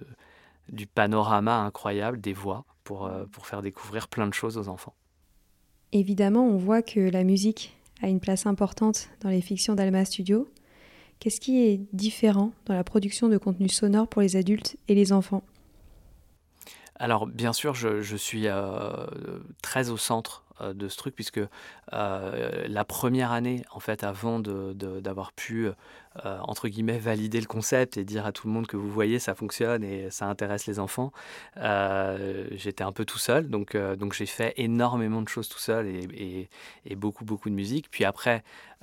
du 0.69 0.87
panorama 0.87 1.57
incroyable 1.57 2.21
des 2.21 2.33
voix 2.33 2.65
pour, 2.85 3.11
pour 3.33 3.47
faire 3.47 3.63
découvrir 3.63 4.09
plein 4.09 4.27
de 4.27 4.35
choses 4.35 4.59
aux 4.59 4.69
enfants. 4.69 4.95
Évidemment, 5.93 6.47
on 6.47 6.57
voit 6.57 6.83
que 6.83 7.01
la 7.01 7.25
musique 7.25 7.77
a 8.03 8.09
une 8.09 8.21
place 8.21 8.47
importante 8.47 9.09
dans 9.21 9.29
les 9.29 9.41
fictions 9.41 9.75
d'Alma 9.75 10.05
Studio. 10.05 10.49
Qu'est-ce 11.19 11.41
qui 11.41 11.63
est 11.67 11.81
différent 11.93 12.53
dans 12.67 12.75
la 12.75 12.85
production 12.85 13.29
de 13.29 13.37
contenu 13.37 13.69
sonore 13.69 14.09
pour 14.09 14.23
les 14.23 14.37
adultes 14.37 14.77
et 14.89 14.95
les 14.95 15.13
enfants? 15.13 15.43
Alors 16.97 17.27
bien 17.27 17.53
sûr, 17.53 17.75
je, 17.75 18.17
suis 18.17 18.47
euh, 18.47 18.91
très 19.63 19.91
au 19.91 19.97
centre 19.97 20.45
euh, 20.50 20.50
de 20.63 20.89
ce 20.89 20.97
truc 20.97 21.15
puisque 21.15 21.41
euh, 21.93 22.65
la 22.69 22.85
première 22.85 23.33
année, 23.33 23.65
en 23.73 23.81
fait, 23.81 24.05
avant 24.05 24.41
d'avoir 24.41 25.33
pu 25.33 25.69
entre 26.25 26.69
guillemets 26.69 26.99
valider 26.99 27.41
le 27.41 27.47
concept 27.47 27.97
et 27.97 28.05
dire 28.05 28.27
à 28.27 28.33
tout 28.33 28.49
le 28.49 28.53
monde 28.53 28.67
que 28.67 28.77
vous 28.77 28.91
voyez 28.91 29.19
ça 29.19 29.35
fonctionne 29.35 29.85
et 29.85 30.11
ça 30.11 30.27
intéresse 30.27 30.67
les 30.67 30.81
enfants, 30.81 31.13
j'étais 31.57 32.83
un 32.83 32.93
peu 32.93 33.05
tout 33.05 33.19
seul, 33.19 33.49
donc 33.49 33.77
donc 33.77 34.13
j'ai 34.13 34.27
fait 34.27 34.53
énormément 34.57 35.23
de 35.23 35.29
choses 35.29 35.49
tout 35.49 35.59
seul 35.59 35.87
et, 35.87 36.49
et 36.85 36.97
beaucoup 36.97 37.25
beaucoup 37.25 37.49
de 37.49 37.55
musique. 37.55 37.91
Puis 37.91 38.05
après, 38.05 38.43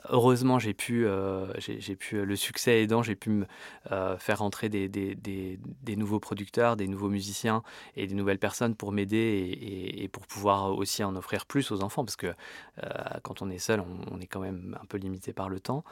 heureusement, 0.09 0.59
j'ai 0.59 0.73
pu, 0.73 1.05
euh, 1.05 1.47
j'ai 1.59 1.95
pu, 1.95 2.23
le 2.23 2.35
succès 2.35 2.81
aidant, 2.81 3.01
j'ai 3.01 3.15
pu 3.15 3.29
me 3.29 3.45
euh, 3.91 4.17
faire 4.17 4.41
entrer 4.41 4.69
des, 4.69 4.87
des, 4.87 5.15
des, 5.15 5.95
nouveaux 5.95 6.19
producteurs, 6.19 6.75
des 6.75 6.87
nouveaux 6.87 7.09
musiciens 7.09 7.63
et 7.95 8.07
des 8.07 8.15
nouvelles 8.15 8.39
personnes 8.39 8.75
pour 8.75 8.91
m'aider 8.91 9.97
et, 9.97 10.07
pour 10.07 10.27
pouvoir 10.27 10.77
aussi 10.77 11.03
en 11.03 11.15
offrir 11.15 11.45
plus 11.45 11.71
aux 11.71 11.83
enfants, 11.83 12.05
parce 12.05 12.15
que 12.15 12.27
euh, 12.27 12.89
quand 13.23 13.41
on 13.41 13.49
est 13.49 13.57
seul, 13.57 13.83
on, 14.11 14.19
est 14.19 14.27
quand 14.27 14.39
même 14.39 14.77
un 14.81 14.85
peu 14.85 14.97
limité 14.97 15.33
par 15.33 15.49
le 15.49 15.59
temps. 15.59 15.83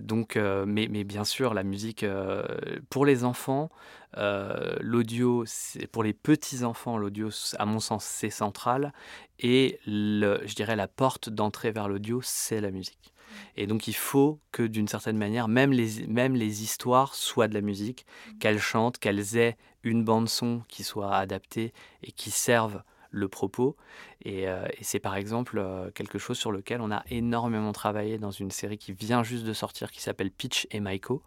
donc, 0.00 0.38
mais, 0.66 0.88
mais, 0.90 1.04
bien 1.04 1.24
sûr, 1.24 1.54
la 1.54 1.62
musique 1.62 2.04
pour 2.90 3.06
les 3.06 3.24
enfants, 3.24 3.70
l'audio, 4.16 5.44
pour 5.92 6.02
les 6.02 6.12
petits 6.12 6.64
enfants, 6.64 6.96
l'audio, 6.96 7.28
à 7.58 7.66
mon 7.66 7.80
sens, 7.80 8.04
c'est 8.04 8.30
central. 8.30 8.92
Et 9.38 9.78
le, 9.86 10.40
je 10.44 10.54
dirais 10.54 10.76
la 10.76 10.88
porte 10.88 11.28
d'entrée 11.28 11.70
vers 11.70 11.88
l'audio, 11.88 12.20
c'est 12.22 12.60
la 12.60 12.70
musique. 12.70 13.12
Et 13.56 13.66
donc 13.66 13.88
il 13.88 13.94
faut 13.94 14.40
que 14.50 14.62
d'une 14.62 14.88
certaine 14.88 15.16
manière, 15.16 15.48
même 15.48 15.72
les, 15.72 16.06
même 16.06 16.34
les 16.34 16.62
histoires 16.62 17.14
soient 17.14 17.48
de 17.48 17.54
la 17.54 17.60
musique, 17.60 18.06
qu'elles 18.40 18.60
chantent, 18.60 18.98
qu'elles 18.98 19.36
aient 19.36 19.56
une 19.82 20.04
bande 20.04 20.28
son 20.28 20.62
qui 20.68 20.84
soit 20.84 21.14
adaptée 21.14 21.72
et 22.02 22.12
qui 22.12 22.30
serve 22.30 22.82
le 23.12 23.28
propos. 23.28 23.76
Et, 24.24 24.46
c'est 24.80 24.98
par 24.98 25.16
exemple 25.16 25.62
quelque 25.94 26.18
chose 26.18 26.38
sur 26.38 26.52
lequel 26.52 26.80
on 26.80 26.90
a 26.90 27.02
énormément 27.10 27.72
travaillé 27.72 28.18
dans 28.18 28.30
une 28.30 28.50
série 28.50 28.78
qui 28.78 28.92
vient 28.92 29.22
juste 29.22 29.44
de 29.44 29.52
sortir, 29.52 29.90
qui 29.90 30.00
s'appelle 30.00 30.30
Pitch 30.30 30.66
et 30.70 30.80
Maiko. 30.80 31.22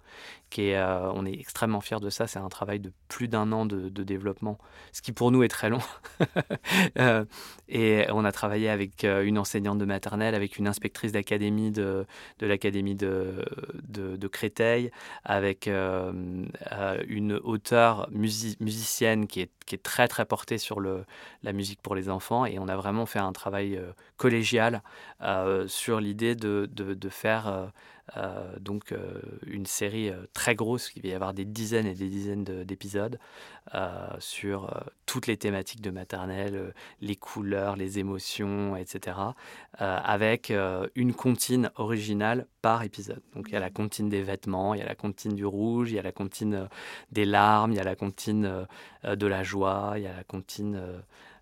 Qui 0.50 0.70
est, 0.70 0.82
on 0.82 1.26
est 1.26 1.34
extrêmement 1.34 1.82
fiers 1.82 2.00
de 2.00 2.10
ça. 2.10 2.28
C'est 2.28 2.40
un 2.40 2.50
travail 2.50 2.80
de 2.80 2.92
plus 3.08 3.28
d'un 3.28 3.52
an 3.52 3.66
de, 3.66 3.90
développement, 4.04 4.58
ce 4.92 5.02
qui 5.02 5.12
pour 5.12 5.32
nous 5.32 5.44
est 5.44 5.48
très 5.48 5.70
long. 5.70 5.80
et 7.70 8.06
on 8.10 8.26
a 8.26 8.32
travaillé 8.32 8.70
avec 8.70 9.04
une 9.04 9.38
enseignante 9.38 9.78
de 9.78 9.86
maternelle, 9.86 10.36
avec 10.36 10.58
une 10.58 10.68
inspectrice 10.68 11.12
d'académie 11.12 11.72
de, 11.72 12.06
de 12.40 12.46
l'académie 12.46 12.96
de, 12.96 13.46
de, 13.84 14.28
Créteil, 14.28 14.92
avec 15.24 15.68
une 15.68 17.34
auteure 17.44 18.10
musicienne 18.12 19.28
qui 19.28 19.42
est, 19.42 19.52
qui 19.66 19.76
est 19.76 19.84
très 19.84 20.08
très 20.08 20.26
portée 20.26 20.58
sur 20.58 20.80
le, 20.80 21.06
la 21.44 21.54
musique 21.54 21.82
pour 21.82 21.96
les 21.96 22.10
enfants. 22.10 22.46
Et 22.46 22.60
on 22.60 22.68
a 22.68 22.76
vraiment 22.76 23.06
fait 23.06 23.20
un 23.20 23.34
travail 23.34 23.78
euh, 23.78 23.92
collégial 24.18 24.82
euh, 25.22 25.68
sur 25.68 26.00
l'idée 26.00 26.36
de, 26.36 26.70
de, 26.72 27.10
faire 27.10 27.48
euh, 27.48 27.68
donc 28.60 28.94
une 29.48 29.66
série 29.66 30.12
très 30.34 30.56
grosse, 30.56 30.92
il 30.96 31.02
va 31.02 31.08
y 31.10 31.14
avoir 31.14 31.34
des 31.34 31.46
dizaines 31.46 31.88
et 31.88 31.96
des 31.96 32.08
dizaines 32.08 32.44
d'épisodes 32.44 33.20
sur 34.20 34.72
toutes 35.06 35.28
les 35.28 35.38
thématiques 35.38 35.82
de 35.82 35.90
maternelle, 35.90 36.74
les 37.02 37.16
couleurs, 37.16 37.76
les 37.76 37.98
émotions, 38.00 38.76
etc. 38.76 39.18
avec 39.78 40.54
une 40.96 41.14
comptine 41.14 41.72
originale 41.76 42.48
par 42.62 42.84
épisode. 42.84 43.22
Donc 43.36 43.48
il 43.50 43.54
y 43.54 43.58
a 43.58 43.60
la 43.60 43.72
comptine 43.72 44.10
des 44.10 44.22
vêtements, 44.22 44.74
il 44.74 44.80
y 44.80 44.84
a 44.84 44.88
la 44.88 44.96
comptine 44.96 45.34
du 45.34 45.46
rouge, 45.46 45.92
il 45.92 45.96
y 45.96 46.00
a 46.00 46.04
la 46.04 46.12
comptine 46.12 46.70
des 47.12 47.26
larmes, 47.26 47.72
il 47.72 47.78
y 47.78 47.82
a 47.82 47.84
la 47.84 47.96
comptine 47.96 48.68
de 49.04 49.28
la 49.28 49.44
joie, 49.44 49.94
il 49.98 50.04
y 50.04 50.08
a 50.08 50.16
la 50.16 50.24
comptine 50.24 50.80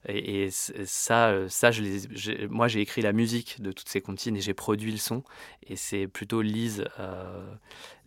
et, 0.07 0.49
ça, 0.51 1.29
euh, 1.29 1.47
ça 1.47 1.71
je 1.71 2.45
moi, 2.47 2.67
j'ai 2.67 2.81
écrit 2.81 3.01
la 3.01 3.13
musique 3.13 3.61
de 3.61 3.71
toutes 3.71 3.87
ces 3.87 4.01
comptines 4.01 4.35
et 4.35 4.41
j'ai 4.41 4.53
produit 4.53 4.91
le 4.91 4.97
son. 4.97 5.23
Et 5.67 5.75
c'est 5.75 6.07
plutôt 6.07 6.41
Lise, 6.41 6.85
euh, 6.99 7.55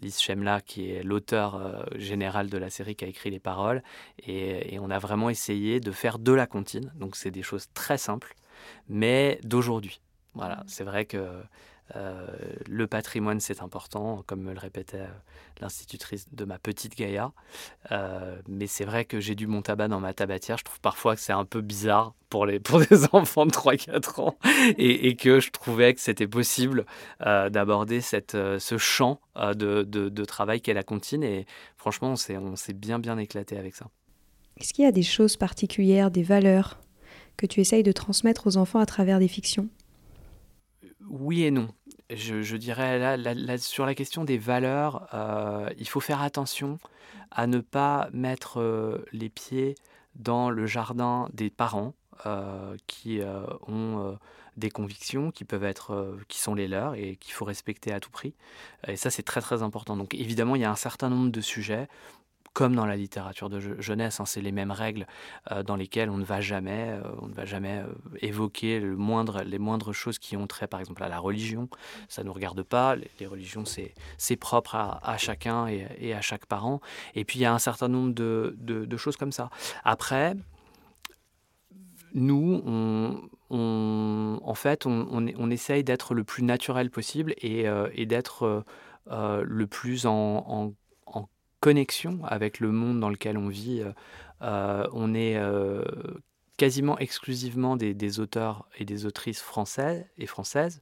Lise 0.02 0.20
Chemla, 0.20 0.60
qui 0.60 0.90
est 0.90 1.02
l'auteur 1.02 1.54
euh, 1.54 1.84
général 1.96 2.50
de 2.50 2.58
la 2.58 2.68
série, 2.68 2.96
qui 2.96 3.04
a 3.04 3.08
écrit 3.08 3.30
les 3.30 3.40
paroles. 3.40 3.82
Et, 4.26 4.78
on 4.78 4.90
a 4.90 4.98
vraiment 4.98 5.30
essayé 5.30 5.80
de 5.80 5.90
faire 5.90 6.18
de 6.18 6.32
la 6.32 6.46
comptine. 6.46 6.92
Donc, 6.96 7.16
c'est 7.16 7.30
des 7.30 7.42
choses 7.42 7.68
très 7.72 7.98
simples, 7.98 8.34
mais 8.88 9.40
d'aujourd'hui. 9.42 10.00
Voilà, 10.34 10.62
c'est 10.66 10.84
vrai 10.84 11.06
que 11.06 11.42
euh, 11.94 12.26
le 12.68 12.86
patrimoine, 12.86 13.40
c'est 13.40 13.62
important, 13.62 14.22
comme 14.26 14.42
me 14.42 14.52
le 14.52 14.58
répétait 14.58 14.98
euh, 14.98 15.08
l'institutrice 15.60 16.26
de 16.32 16.44
ma 16.44 16.58
petite 16.58 16.96
Gaïa. 16.96 17.32
Euh, 17.92 18.36
mais 18.48 18.66
c'est 18.66 18.84
vrai 18.84 19.04
que 19.04 19.20
j'ai 19.20 19.34
du 19.34 19.46
mon 19.46 19.62
tabac 19.62 19.88
dans 19.88 20.00
ma 20.00 20.12
tabatière. 20.12 20.58
Je 20.58 20.64
trouve 20.64 20.80
parfois 20.80 21.14
que 21.14 21.20
c'est 21.20 21.32
un 21.32 21.44
peu 21.44 21.60
bizarre 21.60 22.14
pour, 22.28 22.44
les, 22.44 22.58
pour 22.60 22.80
des 22.80 23.04
enfants 23.12 23.46
de 23.46 23.52
3-4 23.52 24.20
ans 24.20 24.36
et, 24.78 25.14
que 25.16 25.38
je 25.38 25.50
trouvais 25.50 25.94
que 25.94 26.00
c'était 26.00 26.26
possible 26.26 26.86
d'aborder 27.20 28.00
ce 28.00 28.76
champ 28.78 29.20
de, 29.36 29.82
de, 29.84 30.24
travail 30.24 30.60
qu'est 30.60 30.74
la 30.74 30.82
comptine. 30.82 31.22
Et 31.22 31.46
franchement, 31.76 32.10
on 32.12 32.56
s'est 32.56 32.72
bien, 32.72 32.98
bien 32.98 33.16
éclaté 33.18 33.56
avec 33.56 33.76
ça. 33.76 33.86
Est-ce 34.58 34.72
qu'il 34.72 34.84
y 34.84 34.88
a 34.88 34.92
des 34.92 35.02
choses 35.02 35.36
particulières, 35.36 36.10
des 36.10 36.22
valeurs 36.22 36.80
que 37.36 37.46
tu 37.46 37.60
essayes 37.60 37.82
de 37.82 37.92
transmettre 37.92 38.46
aux 38.46 38.56
enfants 38.56 38.78
à 38.80 38.86
travers 38.86 39.18
des 39.18 39.28
fictions? 39.28 39.68
Oui 41.08 41.44
et 41.44 41.50
non. 41.50 41.68
Je, 42.10 42.56
dirais 42.56 43.16
là, 43.16 43.58
sur 43.58 43.84
la 43.84 43.94
question 43.94 44.24
des 44.24 44.38
valeurs, 44.38 45.08
euh, 45.12 45.68
il 45.78 45.88
faut 45.88 46.00
faire 46.00 46.22
attention 46.22 46.78
à 47.30 47.46
ne 47.46 47.58
pas 47.58 48.08
mettre 48.12 48.60
euh, 48.60 49.04
les 49.12 49.28
pieds 49.28 49.74
dans 50.14 50.48
le 50.48 50.66
jardin 50.66 51.28
des 51.32 51.50
parents 51.50 51.94
euh, 52.24 52.76
qui 52.86 53.20
ont 53.66 54.16
des 54.56 54.70
convictions 54.70 55.30
qui 55.30 55.44
peuvent 55.44 55.64
être, 55.64 56.16
qui 56.28 56.38
sont 56.38 56.54
les 56.54 56.68
leurs 56.68 56.94
et 56.94 57.16
qu'il 57.16 57.34
faut 57.34 57.44
respecter 57.44 57.92
à 57.92 58.00
tout 58.00 58.10
prix. 58.10 58.34
Et 58.86 58.96
ça, 58.96 59.10
c'est 59.10 59.24
très 59.24 59.40
très 59.40 59.62
important. 59.62 59.96
Donc 59.96 60.14
évidemment, 60.14 60.54
il 60.54 60.62
y 60.62 60.64
a 60.64 60.70
un 60.70 60.76
certain 60.76 61.10
nombre 61.10 61.30
de 61.30 61.40
sujets 61.40 61.88
comme 62.56 62.74
dans 62.74 62.86
la 62.86 62.96
littérature 62.96 63.50
de 63.50 63.60
jeunesse, 63.82 64.18
hein, 64.18 64.24
c'est 64.24 64.40
les 64.40 64.50
mêmes 64.50 64.70
règles 64.70 65.06
euh, 65.52 65.62
dans 65.62 65.76
lesquelles 65.76 66.08
on 66.08 66.16
ne 66.16 66.24
va 66.24 66.40
jamais, 66.40 66.88
euh, 66.88 67.02
on 67.20 67.26
ne 67.26 67.34
va 67.34 67.44
jamais 67.44 67.80
euh, 67.80 68.16
évoquer 68.22 68.80
le 68.80 68.96
moindre, 68.96 69.42
les 69.42 69.58
moindres 69.58 69.92
choses 69.92 70.18
qui 70.18 70.38
ont 70.38 70.46
trait, 70.46 70.66
par 70.66 70.80
exemple, 70.80 71.02
à 71.02 71.10
la 71.10 71.18
religion. 71.18 71.68
Ça 72.08 72.22
ne 72.22 72.28
nous 72.28 72.32
regarde 72.32 72.62
pas. 72.62 72.96
Les, 73.20 73.26
religions, 73.26 73.64
c'est 73.66 74.36
propre 74.36 74.74
à, 74.74 75.18
chacun 75.18 75.66
et, 75.66 76.14
à 76.14 76.22
chaque 76.22 76.46
parent. 76.46 76.80
Et 77.14 77.26
puis, 77.26 77.40
il 77.40 77.42
y 77.42 77.44
a 77.44 77.52
un 77.52 77.58
certain 77.58 77.88
nombre 77.88 78.14
de, 78.14 78.56
de, 78.58 78.96
choses 78.96 79.18
comme 79.18 79.32
ça. 79.32 79.50
Après, 79.84 80.34
nous, 82.14 82.62
on, 82.64 84.40
en 84.42 84.54
fait, 84.54 84.86
on, 84.86 85.50
essaye 85.50 85.84
d'être 85.84 86.14
le 86.14 86.24
plus 86.24 86.42
naturel 86.42 86.88
possible 86.88 87.34
et, 87.36 87.66
d'être 88.06 88.64
le 89.10 89.66
plus 89.66 90.06
en 90.06 90.72
connexion 91.60 92.20
avec 92.24 92.60
le 92.60 92.70
monde 92.70 93.00
dans 93.00 93.10
lequel 93.10 93.38
on 93.38 93.48
vit. 93.48 93.80
Euh, 93.80 93.92
euh, 94.42 94.86
on 94.92 95.14
est 95.14 95.36
euh, 95.36 95.82
quasiment 96.58 96.98
exclusivement 96.98 97.76
des, 97.76 98.20
auteurs 98.20 98.68
et 98.78 98.84
des 98.84 99.06
autrices 99.06 99.40
français 99.40 100.10
et 100.18 100.26
françaises. 100.26 100.80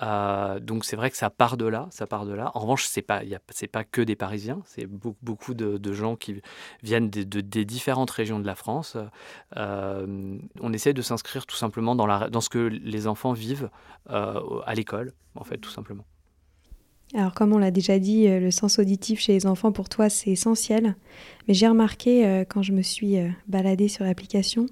donc 0.00 0.84
c'est 0.84 0.94
vrai 0.94 1.10
que 1.10 1.16
ça 1.16 1.30
part 1.30 1.56
de 1.56 1.66
là, 1.66 1.88
ça 1.90 2.06
part 2.06 2.24
de 2.24 2.32
là. 2.32 2.52
En 2.54 2.60
revanche, 2.60 2.86
c'est 2.86 3.02
pas, 3.02 3.22
c'est 3.50 3.66
pas 3.66 3.84
que 3.84 4.00
des 4.00 4.16
Parisiens, 4.16 4.60
c'est 4.64 4.86
beaucoup, 4.86 5.54
de, 5.54 5.92
gens 5.92 6.14
qui 6.14 6.40
viennent 6.82 7.10
des 7.10 7.64
différentes 7.64 8.10
régions 8.10 8.38
de 8.38 8.46
la 8.46 8.54
France. 8.54 8.96
on 9.56 10.72
essaie 10.72 10.92
de 10.92 11.02
s'inscrire 11.02 11.46
tout 11.46 11.56
simplement 11.56 11.96
dans 11.96 12.40
ce 12.40 12.48
que 12.48 12.58
les 12.58 13.06
enfants 13.08 13.32
vivent 13.32 13.70
à 14.08 14.74
l'école, 14.74 15.12
en 15.34 15.44
fait, 15.44 15.58
tout 15.58 15.70
simplement. 15.70 16.04
Alors 17.14 17.32
comme 17.32 17.54
on 17.54 17.58
l'a 17.58 17.70
déjà 17.70 17.98
dit, 17.98 18.28
euh, 18.28 18.38
le 18.38 18.50
sens 18.50 18.78
auditif 18.78 19.20
chez 19.20 19.32
les 19.32 19.46
enfants 19.46 19.72
pour 19.72 19.88
toi 19.88 20.08
c'est 20.08 20.30
essentiel. 20.30 20.96
Mais 21.46 21.54
j'ai 21.54 21.66
remarqué 21.66 22.26
euh, 22.26 22.44
quand 22.44 22.62
je 22.62 22.72
me 22.72 22.82
suis 22.82 23.18
euh, 23.18 23.28
baladée 23.46 23.88
sur 23.88 24.04
l'application 24.04 24.66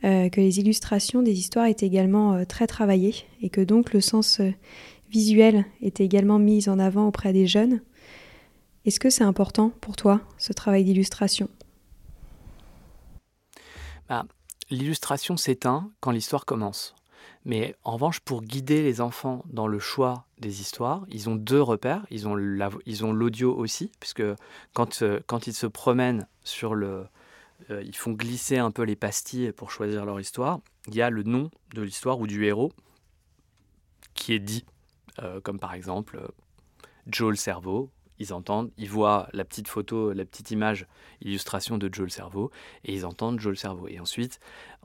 que 0.00 0.40
les 0.40 0.60
illustrations 0.60 1.22
des 1.22 1.40
histoires 1.40 1.66
étaient 1.66 1.84
également 1.84 2.44
très 2.44 2.68
travaillées 2.68 3.16
et 3.42 3.50
que 3.50 3.60
donc 3.60 3.92
le 3.92 4.00
sens 4.00 4.40
visuel 5.10 5.64
était 5.82 6.04
également 6.04 6.38
mis 6.38 6.68
en 6.68 6.78
avant 6.78 7.08
auprès 7.08 7.32
des 7.32 7.48
jeunes. 7.48 7.80
Est-ce 8.84 9.00
que 9.00 9.10
c'est 9.10 9.24
important 9.24 9.72
pour 9.80 9.96
toi 9.96 10.20
ce 10.38 10.52
travail 10.52 10.84
d'illustration? 10.84 11.48
Bah, 14.08 14.24
L'illustration 14.70 15.36
s'éteint 15.36 15.90
quand 16.00 16.10
l'histoire 16.10 16.44
commence. 16.44 16.94
Mais 17.48 17.74
en 17.82 17.94
revanche, 17.94 18.20
pour 18.20 18.42
guider 18.42 18.82
les 18.82 19.00
enfants 19.00 19.42
dans 19.46 19.66
le 19.66 19.78
choix 19.78 20.26
des 20.38 20.60
histoires, 20.60 21.06
ils 21.08 21.30
ont 21.30 21.34
deux 21.34 21.62
repères. 21.62 22.04
Ils 22.10 22.28
ont 22.28 22.34
l'audio 22.34 23.56
aussi, 23.56 23.90
puisque 24.00 24.22
quand, 24.74 25.00
euh, 25.00 25.20
quand 25.26 25.46
ils 25.46 25.54
se 25.54 25.66
promènent 25.66 26.28
sur 26.44 26.74
le... 26.74 27.06
Euh, 27.70 27.82
ils 27.82 27.96
font 27.96 28.12
glisser 28.12 28.58
un 28.58 28.70
peu 28.70 28.82
les 28.82 28.96
pastilles 28.96 29.50
pour 29.52 29.70
choisir 29.70 30.04
leur 30.04 30.20
histoire. 30.20 30.60
Il 30.88 30.94
y 30.94 31.00
a 31.00 31.08
le 31.08 31.22
nom 31.22 31.50
de 31.74 31.80
l'histoire 31.80 32.20
ou 32.20 32.26
du 32.26 32.44
héros 32.44 32.70
qui 34.12 34.34
est 34.34 34.40
dit, 34.40 34.66
euh, 35.22 35.40
comme 35.40 35.58
par 35.58 35.72
exemple 35.72 36.20
Joe 37.06 37.30
le 37.30 37.36
cerveau. 37.36 37.90
Ils 38.18 38.32
entendent, 38.32 38.70
ils 38.76 38.90
voient 38.90 39.28
la 39.32 39.44
petite 39.44 39.68
photo, 39.68 40.12
la 40.12 40.24
petite 40.24 40.50
image, 40.50 40.86
illustration 41.20 41.78
de 41.78 41.88
Joe 41.92 42.04
le 42.04 42.10
cerveau, 42.10 42.50
et 42.84 42.94
ils 42.94 43.06
entendent 43.06 43.40
Joe 43.40 43.50
le 43.50 43.56
cerveau. 43.56 43.88
Et 43.88 44.00
ensuite, 44.00 44.40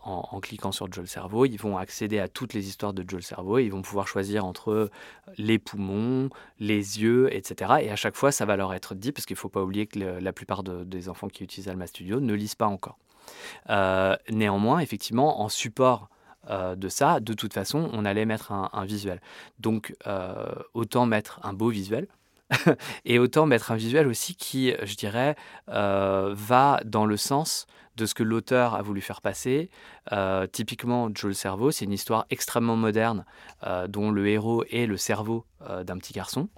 en, 0.06 0.39
cliquant 0.41 0.72
sur 0.72 0.91
Joel 0.91 1.08
Cerveau, 1.08 1.46
ils 1.46 1.58
vont 1.58 1.78
accéder 1.78 2.19
à 2.19 2.28
toutes 2.28 2.54
les 2.54 2.67
histoires 2.67 2.93
de 2.93 3.06
Joel 3.08 3.24
Cerveau. 3.24 3.60
Ils 3.60 3.69
vont 3.69 3.82
pouvoir 3.82 4.08
choisir 4.08 4.46
entre 4.46 4.89
les 5.38 5.60
poumons, 5.60 6.30
les 6.60 7.02
yeux, 7.02 7.34
etc. 7.34 7.76
Et 7.82 7.89
à 7.89 7.96
chaque 7.96 8.15
fois, 8.15 8.32
ça 8.32 8.46
va 8.46 8.58
leur 8.58 8.74
être 8.74 8.96
dit, 8.96 9.12
parce 9.12 9.26
qu'il 9.26 9.36
ne 9.36 9.39
faut 9.39 9.50
pas 9.50 9.63
oublier 9.63 9.88
que 9.88 10.00
la 10.00 10.34
plupart 10.34 10.63
des 10.63 11.10
enfants 11.10 11.30
qui 11.30 11.43
utilisent 11.43 11.69
Alma 11.69 11.88
Studio 11.88 12.19
ne 12.19 12.34
lisent 12.34 12.56
pas 12.56 12.67
encore. 12.67 12.98
Euh, 13.69 14.15
néanmoins, 14.30 14.80
effectivement, 14.80 15.41
en 15.41 15.48
support 15.50 16.10
euh, 16.50 16.76
de 16.76 16.89
ça, 16.89 17.22
de 17.22 17.34
toute 17.34 17.54
façon, 17.54 17.89
on 17.93 18.04
allait 18.04 18.26
mettre 18.26 18.52
un, 18.52 18.86
visuel. 18.86 19.22
Donc, 19.60 19.96
euh, 20.08 20.54
autant 20.74 21.06
mettre 21.06 21.39
un 21.43 21.54
beau 21.54 21.69
visuel, 21.69 22.08
et 23.06 23.20
autant 23.20 23.46
mettre 23.46 23.72
un 23.72 23.76
visuel 23.76 24.08
aussi 24.08 24.36
qui, 24.36 24.74
je 24.84 24.96
dirais, 24.96 25.36
va 25.68 26.80
dans 26.86 27.06
le 27.06 27.18
sens 27.18 27.68
de 27.96 28.06
ce 28.06 28.14
que 28.14 28.24
l'auteur 28.24 28.76
a 28.76 28.82
voulu 28.82 29.02
faire 29.02 29.22
passer. 29.22 29.70
Euh, 30.12 30.48
typiquement, 30.48 31.10
Joe 31.14 31.30
le 31.30 31.34
cerveau, 31.34 31.72
c'est 31.72 31.86
une 31.86 31.94
histoire 31.94 32.26
extrêmement 32.30 32.76
moderne 32.76 33.26
euh, 33.66 33.88
dont 33.88 34.12
le 34.12 34.28
héros 34.28 34.64
est 34.72 34.86
le 34.86 34.98
cerveau 34.98 35.46
euh, 35.70 35.84
d'un 35.84 35.98
petit 35.98 36.14
garçon. 36.14 36.50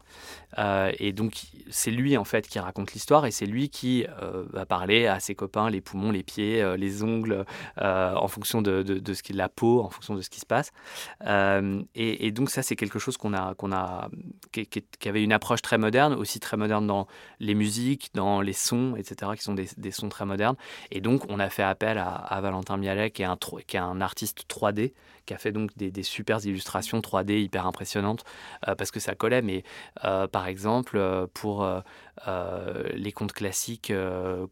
et 0.58 1.12
donc, 1.12 1.34
c'est 1.70 1.92
lui 1.92 2.18
en 2.18 2.24
fait 2.24 2.48
qui 2.48 2.60
raconte 2.60 2.94
l'histoire 2.94 3.26
et 3.26 3.32
c'est 3.32 3.46
lui 3.46 3.70
qui 3.70 4.06
va 4.54 4.66
parler 4.66 5.06
à 5.06 5.20
ses 5.20 5.36
copains, 5.36 5.70
les 5.70 5.82
poumons, 5.82 6.12
les 6.12 6.24
pieds, 6.24 6.64
les 6.78 7.04
ongles, 7.04 7.46
en 7.78 8.28
fonction 8.28 8.62
de, 8.62 8.82
de, 8.82 9.14
ce 9.14 9.22
qui 9.22 9.34
la 9.34 9.50
peau, 9.50 9.82
en 9.82 9.90
fonction 9.90 10.16
de 10.16 10.22
ce 10.22 10.30
qui 10.30 10.40
se 10.40 10.46
passe. 10.46 10.72
Et, 11.96 12.32
donc, 12.32 12.50
ça, 12.50 12.64
c'est 12.64 12.78
quelque 12.78 13.00
chose 13.00 13.18
qu'on 13.18 13.34
a, 13.34 13.54
qu'on 13.56 13.74
a, 13.74 14.10
qui, 14.54 15.10
avait 15.10 15.24
une 15.24 15.34
approche 15.34 15.62
très 15.62 15.78
moderne, 15.78 16.14
aussi 16.14 16.40
très 16.40 16.56
moderne 16.56 16.88
dans 16.88 17.08
les 17.40 17.54
musiques, 17.54 18.12
dans 18.14 18.40
les 18.40 18.54
sons, 18.54 18.96
etc., 18.96 19.34
qui 19.36 19.44
sont 19.44 19.56
des, 19.56 19.68
des 19.76 19.92
sons 19.92 20.08
très 20.10 20.26
modernes. 20.26 20.56
Et 20.92 21.02
donc 21.02 21.25
on 21.30 21.40
a 21.40 21.50
fait 21.50 21.64
appel 21.64 21.98
à, 21.98 22.40
Valentin 22.42 22.78
Mialet, 22.78 23.12
qui 23.12 23.24
est, 23.24 23.78
un, 23.78 24.02
artiste 24.02 24.46
3D, 24.50 24.94
qui 25.26 25.34
a 25.34 25.38
fait 25.38 25.52
donc 25.52 25.72
des, 25.78 26.04
super 26.04 26.44
illustrations 26.46 27.00
3D 27.00 27.40
hyper 27.42 27.66
impressionnantes, 27.66 28.24
parce 28.78 28.92
que 28.92 29.00
ça 29.00 29.16
collait. 29.16 29.42
Mais 29.42 29.64
par 30.32 30.48
exemple, 30.48 31.28
pour 31.34 31.68
les 32.94 33.12
contes 33.12 33.34
classiques 33.34 33.92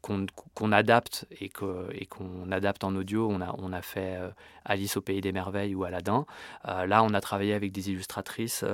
qu'on 0.01 0.71
adapte 0.71 1.25
et 1.39 1.49
qu'on 1.49 2.51
adapte 2.51 2.83
en 2.83 2.95
audio, 2.95 3.29
on 3.29 3.41
a, 3.41 3.53
on 3.57 3.71
a 3.71 3.81
fait 3.81 4.17
Alice 4.65 4.97
au 4.97 5.01
Pays 5.01 5.21
des 5.21 5.31
Merveilles 5.31 5.75
ou 5.75 5.83
Aladdin. 5.83 6.25
là, 6.65 7.03
on 7.03 7.13
a 7.13 7.21
travaillé 7.21 7.53
avec 7.53 7.71
des 7.71 7.91
illustratrices 7.91 8.65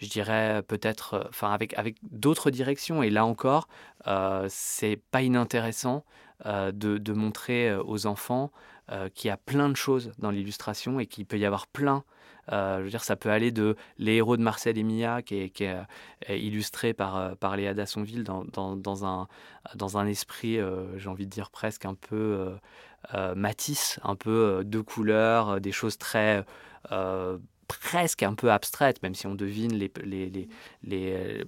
je 0.00 0.08
dirais 0.08 0.62
peut-être, 0.66 1.14
euh, 1.14 1.24
enfin 1.28 1.52
avec, 1.52 1.78
avec 1.78 1.96
d'autres 2.02 2.50
directions. 2.50 3.02
Et 3.02 3.10
là 3.10 3.24
encore, 3.24 3.68
euh, 4.06 4.46
c'est 4.48 5.00
pas 5.10 5.22
inintéressant 5.22 6.04
euh, 6.46 6.72
de, 6.72 6.98
de, 6.98 7.12
montrer 7.12 7.74
aux 7.76 8.06
enfants 8.06 8.50
qu'il 9.14 9.28
y 9.28 9.30
a 9.30 9.36
plein 9.36 9.68
de 9.68 9.76
choses 9.76 10.10
dans 10.18 10.32
l'illustration 10.32 10.98
et 10.98 11.06
qu'il 11.06 11.24
peut 11.24 11.38
y 11.38 11.46
avoir 11.46 11.68
plein. 11.68 12.02
je 12.50 12.82
veux 12.82 12.90
dire, 12.90 13.04
ça 13.04 13.14
peut 13.14 13.30
aller 13.30 13.52
de 13.52 13.76
Les 13.98 14.14
héros 14.14 14.36
de 14.36 14.42
Marcel 14.42 14.76
et 14.78 14.82
Mia, 14.82 15.22
qui 15.22 15.36
est, 15.36 15.50
qui 15.50 15.62
est, 15.62 15.78
illustré 16.28 16.92
par, 16.92 17.36
par 17.36 17.56
Léa 17.56 17.72
Dassonville 17.72 18.24
dans, 18.24 18.42
dans, 18.46 18.74
dans, 18.74 19.06
un, 19.06 19.28
dans 19.76 19.96
un 19.96 20.08
esprit, 20.08 20.58
j'ai 20.96 21.08
envie 21.08 21.26
de 21.26 21.30
dire 21.30 21.50
presque 21.50 21.84
un 21.84 21.94
peu 21.94 22.52
matisse, 23.36 24.00
un 24.02 24.16
peu 24.16 24.64
de 24.64 24.80
couleurs, 24.80 25.60
des 25.60 25.70
choses 25.70 25.96
très 25.96 26.44
presque 27.78 28.22
un 28.22 28.34
peu 28.34 28.50
abstraite, 28.50 29.02
même 29.02 29.14
si 29.14 29.26
on 29.26 29.34
devine 29.34 29.72
les, 29.74 29.90
les, 30.04 30.28
les, 30.82 31.44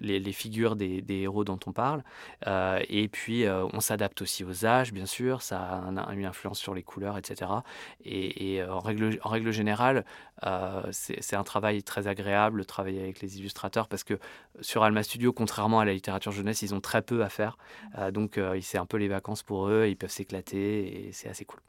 les, 0.00 0.20
les 0.20 0.32
figures 0.32 0.76
des, 0.76 1.02
des, 1.02 1.22
héros 1.22 1.44
dont 1.44 1.58
on 1.66 1.72
parle. 1.72 2.04
Euh, 2.46 2.80
et 2.88 3.08
puis, 3.08 3.44
euh, 3.44 3.66
on 3.72 3.80
s'adapte 3.80 4.22
aussi 4.22 4.44
aux 4.44 4.64
âges, 4.64 4.92
bien 4.92 5.06
sûr, 5.06 5.42
ça 5.42 5.60
a 5.60 6.12
une 6.12 6.24
influence 6.24 6.58
sur 6.58 6.74
les 6.74 6.82
couleurs, 6.82 7.18
etc. 7.18 7.50
Et, 8.04 8.62
euh, 8.62 8.72
en, 8.72 8.80
règle, 8.80 9.18
en 9.22 9.28
règle 9.28 9.50
générale, 9.50 10.04
c'est 10.92 11.36
un 11.36 11.42
travail 11.42 11.82
très 11.82 12.06
agréable, 12.06 12.64
travailler 12.64 13.00
avec 13.00 13.20
les 13.20 13.38
illustrateurs, 13.38 13.88
parce 13.88 14.04
que 14.04 14.18
sur 14.60 14.84
Alma 14.84 15.02
Studio, 15.02 15.32
contrairement 15.32 15.80
à 15.80 15.84
la 15.84 15.92
littérature 15.92 16.32
jeunesse, 16.32 16.62
ils 16.62 16.74
ont 16.74 16.80
très 16.80 17.02
peu 17.02 17.24
à 17.24 17.28
faire. 17.28 17.58
donc, 18.12 18.40
c'est 18.62 18.78
un 18.78 18.86
peu 18.86 18.96
les 18.96 19.08
vacances 19.08 19.42
pour 19.42 19.68
eux, 19.68 19.86
ils 19.88 19.96
peuvent 19.96 20.10
s'éclater, 20.10 21.08
et 21.08 21.12
c'est 21.12 21.28
assez 21.28 21.44
cool. 21.44 21.60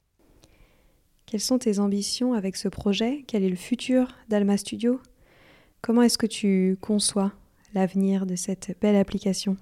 Quelles 1.29 1.41
sont 1.41 1.59
tes 1.59 1.77
ambitions 1.77 2.33
avec 2.33 2.55
ce 2.55 2.67
projet? 2.67 3.23
Quel 3.27 3.43
est 3.43 3.49
le 3.49 3.55
futur 3.55 4.07
d'Alma 4.29 4.57
Studio? 4.57 4.99
Comment 5.83 6.01
est-ce 6.01 6.17
que 6.17 6.25
tu 6.25 6.75
conçois 6.81 7.33
l'avenir 7.75 8.25
de 8.25 8.35
cette 8.35 8.75
belle 8.81 8.95
application? 8.95 9.55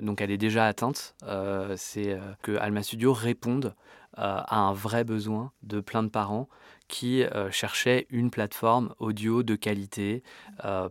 Donc 0.00 0.20
elle 0.20 0.30
est 0.30 0.38
déjà 0.38 0.66
atteinte, 0.66 1.14
euh, 1.24 1.74
c'est 1.76 2.12
euh, 2.12 2.20
que 2.42 2.56
Alma 2.56 2.82
Studio 2.82 3.12
réponde 3.12 3.74
euh, 4.18 4.40
à 4.46 4.58
un 4.58 4.72
vrai 4.72 5.04
besoin 5.04 5.52
de 5.62 5.80
plein 5.80 6.02
de 6.02 6.08
parents 6.08 6.48
qui 6.86 7.24
cherchaient 7.50 8.06
une 8.10 8.30
plateforme 8.30 8.94
audio 8.98 9.42
de 9.42 9.56
qualité 9.56 10.22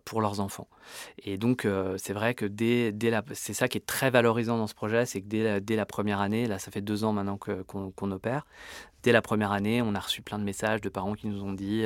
pour 0.06 0.22
leurs 0.22 0.40
enfants. 0.40 0.68
Et 1.20 1.38
donc, 1.38 1.68
c'est 1.98 2.14
vrai 2.14 2.34
que 2.34 2.48
dès, 2.48 2.92
dès 2.92 3.16
c'est 3.34 3.54
ça 3.54 3.68
qui 3.68 3.78
est 3.78 3.86
très 3.86 4.10
valorisant 4.10 4.58
dans 4.58 4.66
ce 4.66 4.74
projet, 4.74 5.06
c'est 5.06 5.22
que 5.22 5.60
dès 5.60 5.76
la, 5.76 5.86
première 5.86 6.20
année, 6.20 6.48
là, 6.48 6.58
ça 6.58 6.72
fait 6.72 6.82
deux 6.82 7.04
ans 7.04 7.14
maintenant 7.14 7.38
qu'on, 7.38 8.12
opère, 8.12 8.48
dès 9.04 9.12
la 9.12 9.22
première 9.22 9.52
année, 9.52 9.82
on 9.82 9.96
a 9.96 10.00
reçu 10.00 10.22
plein 10.22 10.40
de 10.40 10.44
messages 10.44 10.82
de 10.82 10.90
parents 10.90 11.14
qui 11.14 11.28
nous 11.28 11.44
ont 11.44 11.54
dit 11.54 11.86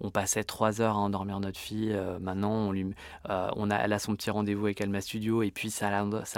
on 0.00 0.10
passait 0.10 0.44
trois 0.44 0.80
heures 0.80 0.96
à 0.96 1.00
endormir 1.00 1.40
notre 1.40 1.58
fille, 1.58 1.96
maintenant 2.20 2.52
on 2.52 2.72
lui, 2.72 2.86
on 3.28 3.70
a, 3.70 3.76
elle 3.76 3.92
a 3.92 3.98
son 3.98 4.14
petit 4.14 4.30
rendez-vous 4.30 4.66
avec 4.66 4.80
Alma 4.80 5.00
Studio 5.00 5.42
et 5.42 5.50
puis 5.50 5.70
ça, 5.70 5.90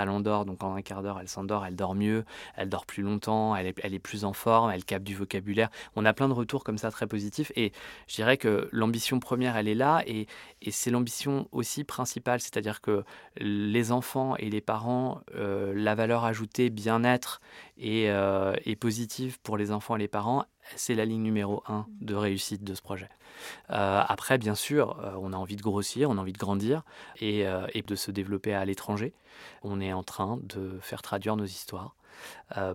l'endort, 0.05 0.45
donc 0.45 0.63
en 0.63 0.75
un 0.75 0.83
quart 0.83 1.03
d'heure 1.03 1.19
elle 1.21 1.29
s'endort, 1.29 1.65
elle 1.67 1.77
dort 1.77 1.95
mieux, 1.95 2.25
elle 2.57 2.69
dort 2.69 2.87
plus 2.87 3.03
longtemps, 3.03 3.57
elle 3.57 3.67
est, 3.67 3.99
plus 3.99 4.25
en 4.25 4.33
forme, 4.33 4.71
elle 4.71 4.85
capte 4.85 5.05
du 5.05 5.15
vocabulaire. 5.15 5.71
On 5.97 6.05
a 6.05 6.13
plein 6.13 6.29
de 6.29 6.33
retours 6.33 6.65
comme 6.65 6.79
ça 6.79 6.91
très 6.91 7.07
positif. 7.07 7.53
Et 7.57 7.73
je 8.07 8.15
dirais 8.17 8.37
que 8.37 8.69
l'ambition 8.73 9.21
première, 9.21 9.57
elle 9.57 9.69
est 9.69 9.75
là, 9.75 10.03
et, 10.07 10.27
c'est 10.71 10.91
l'ambition 10.91 11.49
aussi 11.53 11.85
principale, 11.85 12.41
c'est-à-dire 12.41 12.81
que 12.81 13.05
les 13.37 13.91
enfants 13.93 14.37
et 14.37 14.51
les 14.51 14.61
parents, 14.61 15.21
euh, 15.35 15.73
la 15.75 15.95
valeur 15.95 16.25
ajoutée 16.25 16.71
bien-être 16.71 17.41
et, 17.79 18.11
euh, 18.11 18.55
positive 18.81 19.39
pour 19.43 19.57
les 19.57 19.73
enfants 19.73 19.97
et 19.97 19.99
les 19.99 20.09
parents, 20.09 20.18
c'est 20.77 20.95
la 20.95 21.05
ligne 21.05 21.23
numéro 21.23 21.63
un 21.67 21.87
de 22.01 22.15
réussite 22.15 22.65
de 22.65 22.75
ce 22.75 22.83
projet. 22.83 23.09
Euh, 23.71 24.03
après, 24.07 24.39
bien 24.39 24.55
sûr, 24.55 24.97
on 25.21 25.33
a 25.33 25.37
envie 25.37 25.57
de 25.57 25.63
grossir, 25.63 26.11
on 26.11 26.19
a 26.19 26.21
envie 26.21 26.33
de 26.33 26.39
grandir 26.39 26.83
et, 27.21 27.45
et 27.75 27.83
de 27.83 27.95
se 27.95 28.11
développer 28.11 28.55
à 28.55 28.65
l'étranger. 28.65 29.13
On 29.63 29.81
est 29.81 29.93
en 29.93 30.03
train 30.03 30.39
de 30.43 30.79
faire 30.81 31.03
traduire 31.03 31.37
nos 31.37 31.45
histoires 31.45 31.95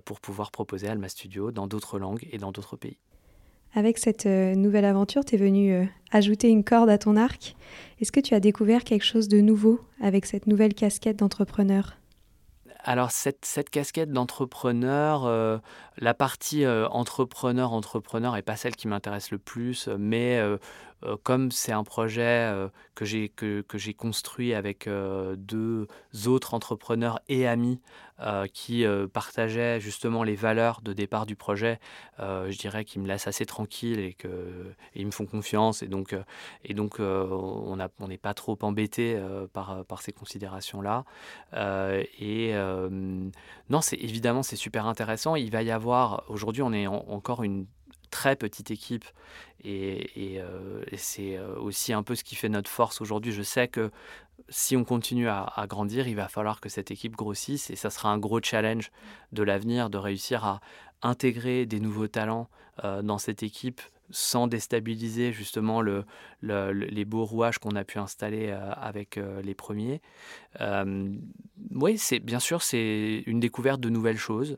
pour 0.05 0.21
pouvoir 0.21 0.51
proposer 0.51 0.87
Alma 0.87 1.09
Studio 1.09 1.51
dans 1.51 1.67
d'autres 1.67 1.99
langues 1.99 2.27
et 2.31 2.37
dans 2.37 2.51
d'autres 2.51 2.77
pays. 2.77 2.97
Avec 3.75 3.97
cette 3.97 4.27
euh, 4.27 4.53
nouvelle 4.53 4.85
aventure, 4.85 5.25
tu 5.25 5.33
es 5.33 5.37
venu 5.37 5.73
euh, 5.73 5.85
ajouter 6.11 6.49
une 6.49 6.63
corde 6.63 6.89
à 6.89 6.99
ton 6.99 7.15
arc. 7.15 7.55
Est-ce 7.99 8.11
que 8.11 8.19
tu 8.19 8.35
as 8.35 8.39
découvert 8.39 8.83
quelque 8.83 9.03
chose 9.03 9.27
de 9.27 9.41
nouveau 9.41 9.79
avec 9.99 10.27
cette 10.27 10.45
nouvelle 10.45 10.75
casquette 10.75 11.17
d'entrepreneur? 11.17 11.97
Alors 12.83 13.11
cette, 13.11 13.45
cette 13.45 13.69
casquette 13.69 14.11
d'entrepreneur, 14.11 15.25
euh, 15.25 15.57
la 15.97 16.13
partie 16.13 16.65
entrepreneur 16.67 17.73
entrepreneur 17.73 18.35
est 18.35 18.41
pas 18.41 18.55
celle 18.55 18.75
qui 18.75 18.87
m'intéresse 18.87 19.31
le 19.31 19.37
plus, 19.37 19.87
mais 19.97 20.41
comme 21.23 21.51
c'est 21.51 21.71
un 21.71 21.83
projet 21.83 22.51
que 22.95 23.05
j'ai 23.05 23.29
que, 23.29 23.61
que 23.61 23.77
j'ai 23.77 23.93
construit 23.93 24.53
avec 24.53 24.87
deux 24.87 25.87
autres 26.25 26.53
entrepreneurs 26.53 27.19
et 27.27 27.47
amis 27.47 27.81
qui 28.53 28.85
partageaient 29.11 29.79
justement 29.79 30.23
les 30.23 30.35
valeurs 30.35 30.81
de 30.81 30.93
départ 30.93 31.25
du 31.25 31.35
projet, 31.35 31.79
je 32.19 32.57
dirais 32.57 32.85
qu'ils 32.85 33.01
me 33.01 33.07
laissent 33.07 33.27
assez 33.27 33.45
tranquille 33.45 33.99
et 33.99 34.13
qu'ils 34.13 35.05
me 35.05 35.11
font 35.11 35.25
confiance. 35.25 35.83
Et 35.83 35.87
donc, 35.87 36.15
et 36.63 36.73
donc 36.73 36.99
on 36.99 37.77
n'est 38.07 38.17
pas 38.17 38.33
trop 38.33 38.57
embêté 38.61 39.21
par, 39.51 39.83
par 39.85 40.01
ces 40.01 40.13
considérations-là. 40.13 41.05
et 42.19 42.53
non, 43.69 43.81
c'est 43.81 43.97
évidemment, 43.97 44.43
c'est 44.43 44.55
super 44.55 44.85
intéressant. 44.85 45.35
Il 45.35 45.51
va 45.51 45.63
y 45.63 45.71
avoir, 45.71 46.23
aujourd'hui, 46.27 46.61
on 46.61 46.73
est 46.73 46.87
encore 46.87 47.43
une 47.43 47.65
très 48.13 48.35
petite 48.35 48.69
équipe 48.69 49.05
et, 49.63 50.39
c'est 50.97 51.39
aussi 51.39 51.93
un 51.93 52.03
peu 52.03 52.15
ce 52.15 52.23
qui 52.23 52.35
fait 52.35 52.49
notre 52.49 52.69
force 52.69 53.01
aujourd'hui. 53.01 53.31
Je 53.31 53.41
sais 53.41 53.67
que 53.67 53.91
si 54.49 54.77
on 54.77 54.83
continue 54.83 55.27
à, 55.27 55.65
grandir, 55.67 56.07
il 56.07 56.15
va 56.15 56.27
falloir 56.27 56.61
que 56.61 56.69
cette 56.69 56.91
équipe 56.91 57.15
grossisse 57.15 57.71
et 57.71 57.75
ça 57.75 57.89
sera 57.89 58.09
un 58.09 58.19
gros 58.19 58.39
challenge 58.41 58.91
de 59.31 59.41
l'avenir 59.41 59.89
de 59.89 59.97
réussir 59.97 60.45
à 60.45 60.61
intégrer 61.01 61.65
des 61.65 61.79
nouveaux 61.79 62.07
talents 62.07 62.49
euh, 62.83 63.01
dans 63.01 63.17
cette 63.17 63.43
équipe 63.43 63.81
sans 64.09 64.47
déstabiliser 64.47 65.31
justement 65.31 65.81
le, 65.81 66.05
les 66.41 67.05
beaux 67.05 67.25
rouages 67.25 67.57
qu'on 67.57 67.75
a 67.75 67.83
pu 67.83 67.97
installer 67.97 68.49
euh, 68.49 68.71
avec 68.73 69.17
euh, 69.17 69.41
les 69.41 69.55
premiers. 69.55 70.01
oui, 71.71 71.97
c'est 71.97 72.19
bien 72.19 72.39
sûr 72.39 72.61
c'est 72.61 73.23
une 73.25 73.39
découverte 73.39 73.81
de 73.81 73.89
nouvelles 73.89 74.17
choses, 74.17 74.57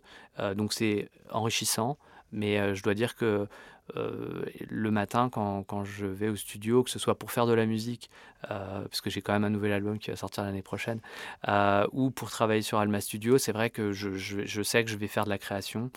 donc 0.55 0.73
c'est 0.73 1.09
enrichissant, 1.29 1.97
mais 2.31 2.75
je 2.75 2.83
dois 2.83 2.93
dire 2.93 3.15
que 3.15 3.47
euh, 3.95 4.45
le 4.67 4.89
matin 4.89 5.29
quand, 5.29 5.63
quand, 5.63 5.83
je 5.83 6.07
vais 6.07 6.29
au 6.29 6.35
studio, 6.35 6.83
que 6.83 6.89
ce 6.89 6.97
soit 6.97 7.15
pour 7.15 7.31
faire 7.31 7.45
de 7.45 7.53
la 7.53 7.67
musique, 7.67 8.09
euh, 8.49 8.81
parce 8.81 8.99
que 8.99 9.11
j'ai 9.11 9.21
quand 9.21 9.33
même 9.33 9.43
un 9.43 9.51
nouvel 9.51 9.71
album 9.71 9.99
qui 9.99 10.09
va 10.09 10.15
sortir 10.15 10.43
l'année 10.43 10.63
prochaine, 10.63 10.99
euh, 11.47 11.85
ou 11.91 12.09
pour 12.09 12.31
travailler 12.31 12.63
sur 12.63 12.79
Alma 12.79 12.99
Studio, 12.99 13.37
c'est 13.37 13.51
vrai 13.51 13.69
que 13.69 13.91
je, 13.91 14.15
je, 14.15 14.63
sais 14.63 14.83
que 14.83 14.89
je 14.89 14.97
vais 14.97 15.07
faire 15.07 15.25
de 15.25 15.29
la 15.29 15.37
création 15.37 15.91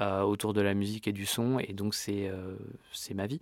autour 0.00 0.54
de 0.54 0.60
la 0.60 0.74
musique 0.74 1.08
et 1.08 1.12
du 1.12 1.26
son, 1.26 1.58
et 1.58 1.72
donc 1.72 1.94
c'est 1.94 2.30
c'est 2.92 3.14
ma 3.14 3.26
vie. 3.26 3.40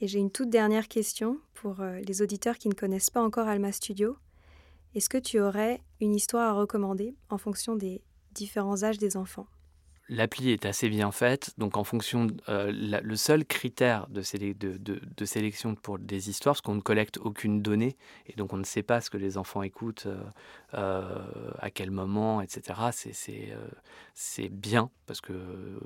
Et 0.00 0.08
j'ai 0.08 0.18
une 0.18 0.30
toute 0.30 0.50
dernière 0.50 0.88
question 0.88 1.38
pour 1.54 1.76
les 1.82 2.22
auditeurs 2.22 2.58
qui 2.58 2.68
ne 2.68 2.74
connaissent 2.74 3.10
pas 3.10 3.22
encore 3.22 3.48
Alma 3.48 3.72
Studio. 3.72 4.16
Est-ce 4.94 5.08
que 5.08 5.18
tu 5.18 5.40
aurais 5.40 5.80
une 6.00 6.14
histoire 6.14 6.48
à 6.48 6.52
recommander 6.52 7.14
en 7.30 7.38
fonction 7.38 7.76
des 7.76 8.02
différents 8.32 8.82
âges 8.82 8.98
des 8.98 9.16
enfants? 9.16 9.46
L'appli 10.10 10.50
est 10.50 10.66
assez 10.66 10.90
bien 10.90 11.10
faite, 11.12 11.54
donc 11.56 11.78
en 11.78 11.84
fonction, 11.84 12.26
euh, 12.50 12.70
le 12.70 13.16
seul 13.16 13.46
critère 13.46 14.06
de, 14.10 14.20
sélection 15.24 15.74
pour 15.74 15.98
des 15.98 16.28
histoires, 16.28 16.54
parce 16.54 16.60
qu'on 16.60 16.74
ne 16.74 16.82
collecte 16.82 17.16
aucune 17.16 17.62
donnée, 17.62 17.96
et 18.26 18.34
donc 18.34 18.52
on 18.52 18.58
ne 18.58 18.64
sait 18.64 18.82
pas 18.82 19.00
ce 19.00 19.08
que 19.08 19.16
les 19.16 19.38
enfants 19.38 19.62
écoutent, 19.62 20.04
euh, 20.04 20.22
euh, 20.74 21.50
à 21.58 21.70
quel 21.70 21.90
moment, 21.90 22.42
etc. 22.42 22.80
C'est 24.12 24.48
bien, 24.50 24.90
parce 25.06 25.22
que 25.22 25.32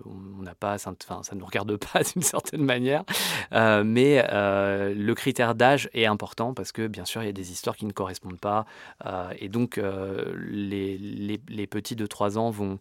on 0.05 0.43
n'a 0.43 0.57
pas, 0.57 0.79
ça 0.79 0.91
ne 0.91 1.39
nous 1.39 1.47
regarde 1.47 1.77
pas 1.93 2.03
d'une 2.03 2.23
certaine 2.23 2.65
manière, 2.65 3.05
mais 3.53 4.27
le 4.33 5.13
critère 5.15 5.55
d'âge 5.55 5.89
est 5.93 6.07
important, 6.07 6.55
parce 6.55 6.73
que 6.73 6.89
bien 6.89 7.05
sûr, 7.05 7.23
il 7.23 7.27
y 7.27 7.31
a 7.31 7.33
des 7.33 7.53
histoires 7.53 7.77
qui 7.77 7.87
ne 7.87 7.93
correspondent 7.93 8.41
pas, 8.41 8.67
et 9.39 9.49
donc 9.49 9.77
les, 9.77 10.99
les, 10.99 11.41
les, 11.49 11.67
petits 11.69 11.95
de 11.95 12.07
3 12.07 12.37
ans 12.37 12.51
vont 12.51 12.79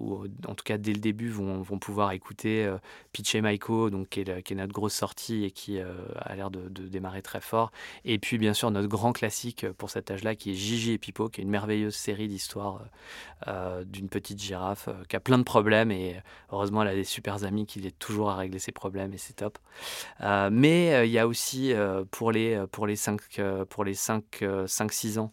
ou 0.00 0.24
en 0.48 0.54
tout 0.54 0.64
cas 0.64 0.78
dès 0.78 0.92
le 0.92 0.98
début, 0.98 1.28
vont, 1.28 1.62
pouvoir 1.78 2.12
écouter 2.12 2.64
euh, 2.64 2.78
Pitch 3.12 3.34
et 3.34 3.40
Maiko, 3.40 3.90
donc, 3.90 4.08
qui 4.08 4.20
est, 4.20 4.54
notre 4.54 4.72
grosse 4.72 4.94
sortie 4.94 5.44
et 5.44 5.50
qui 5.50 5.78
a 5.78 6.34
l'air 6.34 6.50
de, 6.50 6.68
démarrer 6.68 7.22
très 7.22 7.40
fort. 7.40 7.70
Et 8.04 8.18
puis 8.18 8.38
bien 8.38 8.54
sûr 8.54 8.70
notre 8.70 8.88
grand 8.88 9.12
classique 9.12 9.70
pour 9.72 9.90
cet 9.90 10.10
âge-là 10.10 10.34
qui 10.34 10.50
est 10.50 10.54
Gigi 10.54 10.92
et 10.92 10.98
Pipo, 10.98 11.28
qui 11.28 11.40
est 11.40 11.44
une 11.44 11.50
merveilleuse 11.50 11.94
série 11.94 12.28
d'histoires 12.28 12.82
d'une 13.86 14.08
petite 14.08 14.40
girafe 14.40 14.88
qui 15.08 15.16
a 15.16 15.20
plein 15.20 15.38
de 15.38 15.42
problèmes 15.42 15.90
et 15.90 16.16
heureusement 16.52 16.82
elle 16.82 16.88
a 16.88 16.94
des 16.94 17.04
super 17.04 17.44
amis 17.44 17.66
qui 17.66 17.80
l'aident 17.80 17.98
toujours 17.98 18.30
à 18.30 18.36
régler 18.36 18.58
ses 18.58 18.72
problèmes 18.72 19.12
et 19.14 19.18
c'est 19.18 19.34
top. 19.34 19.58
mais 20.20 21.06
il 21.06 21.12
y 21.12 21.18
a 21.18 21.26
aussi 21.26 21.72
pour 22.10 22.32
les, 22.32 22.64
pour 22.72 22.86
les 22.86 22.96
5, 22.96 23.20
pour 23.68 23.84
les 23.84 23.94
5, 23.94 24.44
5 24.66 24.92
6 24.92 25.18
ans 25.18 25.32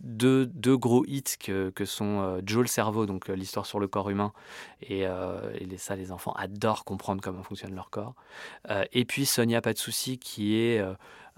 deux, 0.00 0.46
deux, 0.46 0.76
gros 0.76 1.04
hits 1.06 1.36
que 1.38 1.84
sont 1.84 2.35
euh, 2.36 2.42
Joe 2.44 2.62
le 2.62 2.66
cerveau, 2.66 3.06
donc 3.06 3.28
euh, 3.28 3.34
l'histoire 3.34 3.66
sur 3.66 3.80
le 3.80 3.88
corps 3.88 4.10
humain, 4.10 4.32
et, 4.82 5.06
euh, 5.06 5.38
ça 5.76 5.96
les 5.96 6.12
enfants 6.12 6.32
adorent 6.32 6.84
comprendre 6.84 7.20
comment 7.22 7.42
fonctionne 7.42 7.74
leur 7.74 7.90
corps. 7.90 8.14
et 8.92 9.04
puis 9.04 9.26
Sonia 9.26 9.60
Pas 9.60 9.72
de 9.72 9.78
souci 9.78 10.18
qui 10.18 10.56
est 10.56 10.82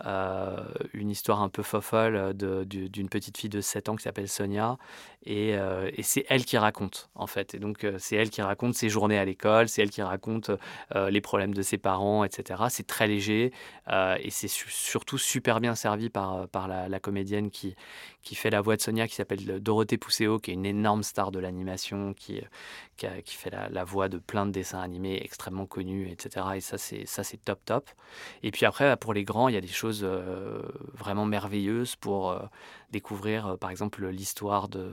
euh, 0.07 0.57
une 0.93 1.11
histoire 1.11 1.43
un 1.43 1.49
peu 1.49 1.65
fofolle 1.65 2.33
d'une 2.35 3.09
petite 3.09 3.37
fille 3.37 3.51
de 3.51 3.61
7 3.61 3.89
ans 3.89 3.97
qui 3.97 4.05
s'appelle 4.05 4.29
Sonia. 4.29 4.79
Et, 5.25 5.57
euh, 5.57 5.91
c'est 6.03 6.25
elle 6.29 6.45
qui 6.45 6.57
raconte, 6.57 7.11
en 7.17 7.27
fait. 7.27 7.55
Et 7.55 7.59
donc, 7.59 7.83
euh, 7.83 7.97
c'est 7.99 8.15
elle 8.15 8.31
qui 8.31 8.41
raconte 8.41 8.75
ses 8.75 8.89
journées 8.89 9.19
à 9.19 9.25
l'école, 9.25 9.69
c'est 9.69 9.83
elle 9.83 9.91
qui 9.91 10.03
raconte 10.03 10.51
les 10.95 11.21
problèmes 11.21 11.55
de 11.55 11.63
ses 11.63 11.79
parents, 11.79 12.25
etc. 12.25 12.65
C'est 12.69 12.87
très 12.87 13.07
léger 13.07 13.53
et 13.89 14.31
c'est 14.31 14.49
surtout 14.49 15.19
super 15.19 15.61
bien 15.61 15.75
servi 15.75 16.09
par, 16.09 16.47
la, 16.69 17.01
comédienne 17.01 17.51
qui, 17.51 17.75
qui 18.29 18.35
fait 18.35 18.51
la 18.51 18.61
voix 18.61 18.77
de 18.77 18.83
Sonia, 18.83 19.09
qui 19.09 19.15
s'appelle 19.15 19.63
Dorothée 19.63 19.97
Pousseau, 19.97 20.39
qui 20.39 20.51
est 20.51 20.55
une 20.55 20.67
énorme 20.67 21.03
star 21.03 21.31
de 21.31 21.39
l'animation, 21.39 22.13
qui, 22.13 22.43
qui, 22.99 23.07
qui, 23.25 23.37
fait 23.37 23.49
la, 23.49 23.71
la, 23.71 23.85
voix 23.85 24.11
de 24.11 24.19
plein 24.19 24.45
de 24.45 24.51
dessins 24.51 24.83
animés 24.83 25.19
extrêmement 25.25 25.65
connus, 25.65 26.11
etc. 26.11 26.47
Et 26.57 26.61
ça, 26.61 26.77
c'est 26.77 27.43
top, 27.43 27.59
top. 27.65 27.89
Et 28.43 28.51
puis 28.51 28.67
après, 28.67 28.99
pour 28.99 29.15
les 29.15 29.25
grands, 29.25 29.49
il 29.49 29.55
y 29.55 29.57
a 29.57 29.63
des 29.63 29.67
choses 29.67 30.03
euh, 30.05 30.61
vraiment 30.93 31.25
merveilleuse 31.25 31.97
pour 31.97 32.31
euh, 32.31 32.41
découvrir, 32.91 33.47
euh, 33.47 33.57
par 33.57 33.71
exemple, 33.71 34.07
l'histoire 34.09 34.69
de, 34.69 34.93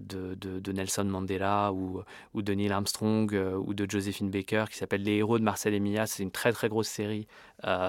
de, 0.00 0.34
de, 0.34 0.72
Nelson 0.72 1.04
Mandela 1.04 1.72
ou, 1.72 2.02
ou 2.32 2.42
de 2.42 2.52
Neil 2.54 2.72
Armstrong 2.72 3.32
ou 3.58 3.74
de 3.74 3.90
Josephine 3.90 4.30
Baker 4.30 4.64
qui 4.70 4.78
s'appelle 4.78 5.02
Les 5.02 5.16
héros 5.16 5.38
de 5.38 5.44
Marcel 5.44 5.74
Emilia. 5.74 6.06
C'est 6.06 6.22
une 6.22 6.30
très 6.30 6.52
très 6.52 6.68
grosse 6.68 6.88
série 6.88 7.26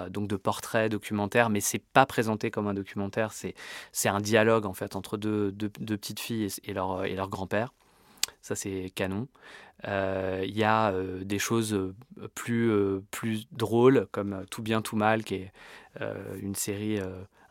donc 0.09 0.27
de 0.27 0.35
portraits 0.35 0.91
documentaires, 0.91 1.49
mais 1.49 1.61
c'est 1.61 1.79
pas 1.79 2.05
présenté 2.05 2.51
comme 2.51 2.67
un 2.67 2.73
documentaire. 2.73 3.31
C'est 3.31 3.53
c'est 3.93 4.09
un 4.09 4.19
dialogue 4.19 4.65
en 4.65 4.73
fait 4.73 4.97
entre 4.97 5.15
deux, 5.15 5.53
deux, 5.53 5.69
petites 5.69 6.19
filles 6.19 6.49
et, 6.65 6.73
leur, 6.73 7.05
et 7.05 7.15
leur 7.15 7.29
grand-père. 7.29 7.73
Ça, 8.41 8.55
c'est 8.55 8.91
canon. 8.93 9.29
Il 9.85 10.57
y 10.57 10.63
a 10.65 10.93
des 11.21 11.39
choses 11.39 11.93
plus, 12.35 12.69
plus 13.11 13.47
drôles, 13.53 14.07
comme 14.11 14.45
Tout 14.51 14.61
bien, 14.61 14.81
tout 14.81 14.97
mal, 14.97 15.23
qui 15.23 15.35
est 15.35 15.53
une 16.41 16.55
série 16.55 16.99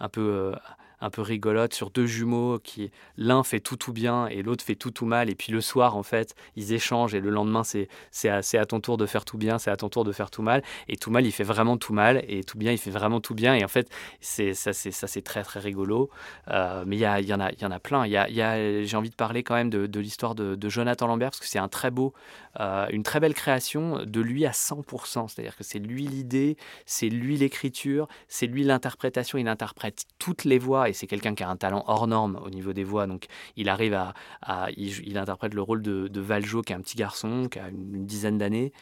un 0.00 0.08
peu 0.08 0.54
un 1.00 1.10
peu 1.10 1.22
rigolote 1.22 1.74
sur 1.74 1.90
deux 1.90 2.06
jumeaux 2.06 2.58
qui 2.58 2.90
l'un 3.16 3.42
fait 3.42 3.60
tout 3.60 3.76
tout 3.76 3.92
bien 3.92 4.26
et 4.26 4.42
l'autre 4.42 4.64
fait 4.64 4.74
tout 4.74 4.90
tout 4.90 5.06
mal. 5.06 5.30
Et 5.30 5.34
puis 5.34 5.52
le 5.52 5.60
soir 5.60 5.96
en 5.96 6.02
fait 6.02 6.34
ils 6.56 6.72
échangent 6.72 7.14
et 7.14 7.20
le 7.20 7.30
lendemain 7.30 7.64
c'est 7.64 7.88
c'est 8.10 8.28
à, 8.28 8.40
à, 8.60 8.66
ton 8.66 8.80
tour 8.80 8.96
de 8.96 9.06
faire 9.06 9.24
tout 9.24 9.38
bien 9.38 9.58
c'est 9.58 9.70
à 9.70 9.76
ton 9.76 9.88
tour 9.88 10.04
de 10.04 10.12
faire 10.12 10.30
tout 10.30 10.42
mal. 10.42 10.62
Et 10.88 10.96
tout 10.96 11.10
mal 11.10 11.26
il 11.26 11.32
fait 11.32 11.44
vraiment 11.44 11.76
tout 11.76 11.92
mal 11.92 12.22
et 12.28 12.44
tout 12.44 12.58
bien 12.58 12.72
il 12.72 12.78
fait 12.78 12.90
vraiment 12.90 13.20
tout 13.20 13.34
bien. 13.34 13.54
Et 13.54 13.64
en 13.64 13.68
fait 13.68 13.88
c'est 14.20 14.54
ça 14.54 14.72
c'est 14.72 14.90
ça 14.90 15.06
c'est 15.06 15.22
très 15.22 15.42
très 15.42 15.60
rigolo. 15.60 16.10
Euh, 16.48 16.84
mais 16.86 16.96
il 16.96 17.00
y, 17.00 17.06
en 17.06 17.40
a 17.40 17.50
il 17.52 17.60
y 17.60 17.64
en 17.64 17.70
a 17.70 17.80
plein. 17.80 18.06
Il 18.06 18.12
y 18.12 18.16
a, 18.16 18.24
a 18.24 18.82
j'ai 18.82 18.96
envie 18.96 19.10
de 19.10 19.14
parler 19.14 19.42
quand 19.42 19.54
même 19.54 19.70
de, 19.70 20.00
l'histoire 20.00 20.34
de, 20.34 20.54
de, 20.54 20.68
Jonathan 20.68 21.06
Lambert 21.06 21.30
parce 21.30 21.40
que 21.40 21.46
c'est 21.46 21.58
un 21.58 21.68
très 21.68 21.90
beau 21.90 22.12
euh, 22.58 22.86
une 22.90 23.02
très 23.02 23.20
belle 23.20 23.34
création 23.34 24.04
de 24.04 24.20
lui 24.20 24.46
à 24.46 24.50
100% 24.50 25.28
c'est-à-dire 25.28 25.56
que 25.56 25.64
c'est 25.64 25.78
lui 25.78 26.06
l'idée 26.06 26.56
c'est 26.86 27.08
lui 27.08 27.36
l'écriture 27.36 28.08
c'est 28.28 28.46
lui 28.46 28.64
l'interprétation. 28.64 29.38
Il 29.38 29.48
interprète 29.48 30.04
toutes 30.18 30.44
les 30.44 30.58
voix 30.58 30.88
et 30.90 30.92
c'est 30.92 31.06
quelqu'un 31.06 31.34
qui 31.34 31.42
a 31.42 31.48
un 31.48 31.56
talent 31.56 31.84
hors 31.86 32.06
norme 32.06 32.38
au 32.44 32.50
niveau 32.50 32.72
des 32.72 32.84
voix. 32.84 33.06
Donc 33.06 33.26
il 33.56 33.68
arrive 33.68 33.94
à, 33.94 34.68
il, 34.76 35.16
interprète 35.16 35.54
le 35.54 35.62
rôle 35.62 35.82
de, 35.82 36.20
Valjo, 36.20 36.62
qui 36.62 36.72
est 36.72 36.76
un 36.76 36.80
petit 36.80 36.96
garçon, 36.96 37.48
qui 37.50 37.58
a 37.58 37.68
une, 37.68 38.04
dizaine 38.04 38.38
d'années, 38.38 38.72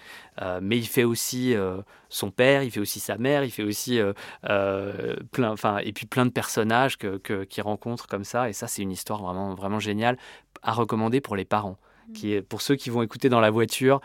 euh, 0.43 0.59
mais 0.63 0.77
il 0.79 0.87
fait 0.87 1.05
aussi 1.05 1.55
euh, 1.55 1.81
son 2.09 2.31
père, 2.31 2.63
il 2.63 2.71
fait 2.71 2.81
aussi 2.81 3.01
sa 3.01 3.17
mère, 3.17 3.45
il 3.45 3.51
fait 3.51 3.63
aussi 3.63 4.01
euh, 4.01 5.17
plein, 5.33 5.53
enfin 5.53 5.79
et 5.79 5.93
puis 5.93 6.07
plein 6.07 6.27
de 6.27 6.31
personnages 6.31 6.99
que, 6.99 7.45
qu'il 7.45 7.63
rencontre 7.63 8.07
comme 8.07 8.25
ça. 8.25 8.49
Et 8.49 8.53
ça, 8.53 8.67
c'est 8.67 8.83
une 8.83 8.93
histoire 8.93 9.23
vraiment 9.23 9.55
vraiment 9.55 9.79
géniale 9.79 10.19
à 10.63 10.73
recommander 10.73 11.21
pour 11.21 11.37
les 11.37 11.45
parents. 11.45 11.77
Mmh. 12.09 12.13
Qui 12.15 12.33
est, 12.33 12.43
pour 12.43 12.63
ceux 12.63 12.75
qui 12.75 12.89
vont 12.89 13.03
écouter 13.03 13.29
dans 13.29 13.41
la 13.41 13.51
voiture, 13.51 14.01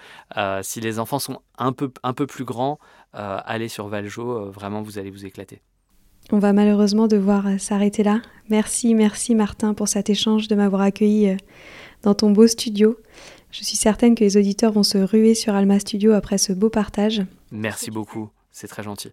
si 0.62 0.82
les 0.82 1.00
enfants 1.00 1.20
sont 1.20 1.42
un 1.58 1.72
peu, 1.72 1.92
un 2.04 2.14
peu 2.14 2.28
plus 2.28 2.44
grands, 2.44 2.80
allez 3.14 3.70
sur 3.70 3.88
Valjo, 3.88 4.52
vraiment 4.52 4.82
vous 4.82 5.00
allez 5.00 5.10
vous 5.10 5.26
éclater. 5.26 5.62
On 6.32 6.40
va 6.40 6.54
malheureusement 6.54 7.08
devoir 7.08 7.48
euh, 7.48 7.58
s'arrêter 7.58 8.04
là. 8.04 8.22
Merci, 8.50 8.96
merci 8.96 9.36
Martin 9.36 9.74
pour 9.74 9.88
cet 9.88 10.10
échange, 10.10 10.48
de 10.48 10.56
m'avoir 10.56 10.82
accueilli 10.82 11.30
euh, 11.30 11.38
dans 12.02 12.14
ton 12.14 12.32
beau 12.32 12.48
studio. 12.48 12.98
Je 13.52 13.64
suis 13.64 13.78
certaine 13.78 14.16
que 14.16 14.24
les 14.24 14.38
auditeurs 14.38 14.72
vont 14.72 14.84
se 14.84 14.98
ruer 14.98 15.36
sur 15.36 15.54
Alma 15.54 15.80
Studio 15.80 16.14
après 16.14 16.38
ce 16.38 16.54
beau 16.54 16.70
partage. 16.70 17.22
Merci 17.52 17.92
beaucoup, 17.92 18.30
c'est 18.52 18.68
très 18.68 18.84
gentil. 18.84 19.10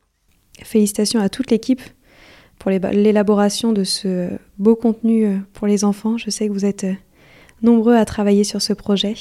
Félicitations 0.62 1.20
à 1.20 1.28
toute 1.28 1.50
l'équipe 1.50 1.82
pour 2.58 2.70
l'élaboration 2.70 3.72
de 3.72 3.84
ce 3.84 4.30
beau 4.58 4.76
contenu 4.76 5.26
euh, 5.26 5.38
pour 5.52 5.66
les 5.66 5.84
enfants. 5.84 6.16
Je 6.16 6.30
sais 6.30 6.48
que 6.48 6.52
vous 6.52 6.64
êtes 6.64 6.86
nombreux 7.62 7.96
à 7.96 8.04
travailler 8.04 8.44
sur 8.44 8.62
ce 8.62 8.72
projet. 8.72 9.14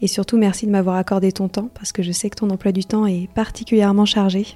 Et 0.00 0.06
surtout, 0.06 0.38
merci 0.38 0.66
de 0.66 0.70
m'avoir 0.70 0.96
accordé 0.96 1.32
ton 1.32 1.48
temps 1.48 1.70
parce 1.74 1.92
que 1.92 2.02
je 2.02 2.12
sais 2.12 2.30
que 2.30 2.36
ton 2.36 2.50
emploi 2.50 2.72
du 2.72 2.84
temps 2.84 3.06
est 3.06 3.28
particulièrement 3.34 4.06
chargé. 4.06 4.46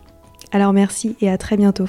Alors 0.53 0.73
merci 0.73 1.17
et 1.21 1.29
à 1.29 1.37
très 1.39 1.57
bientôt. 1.57 1.89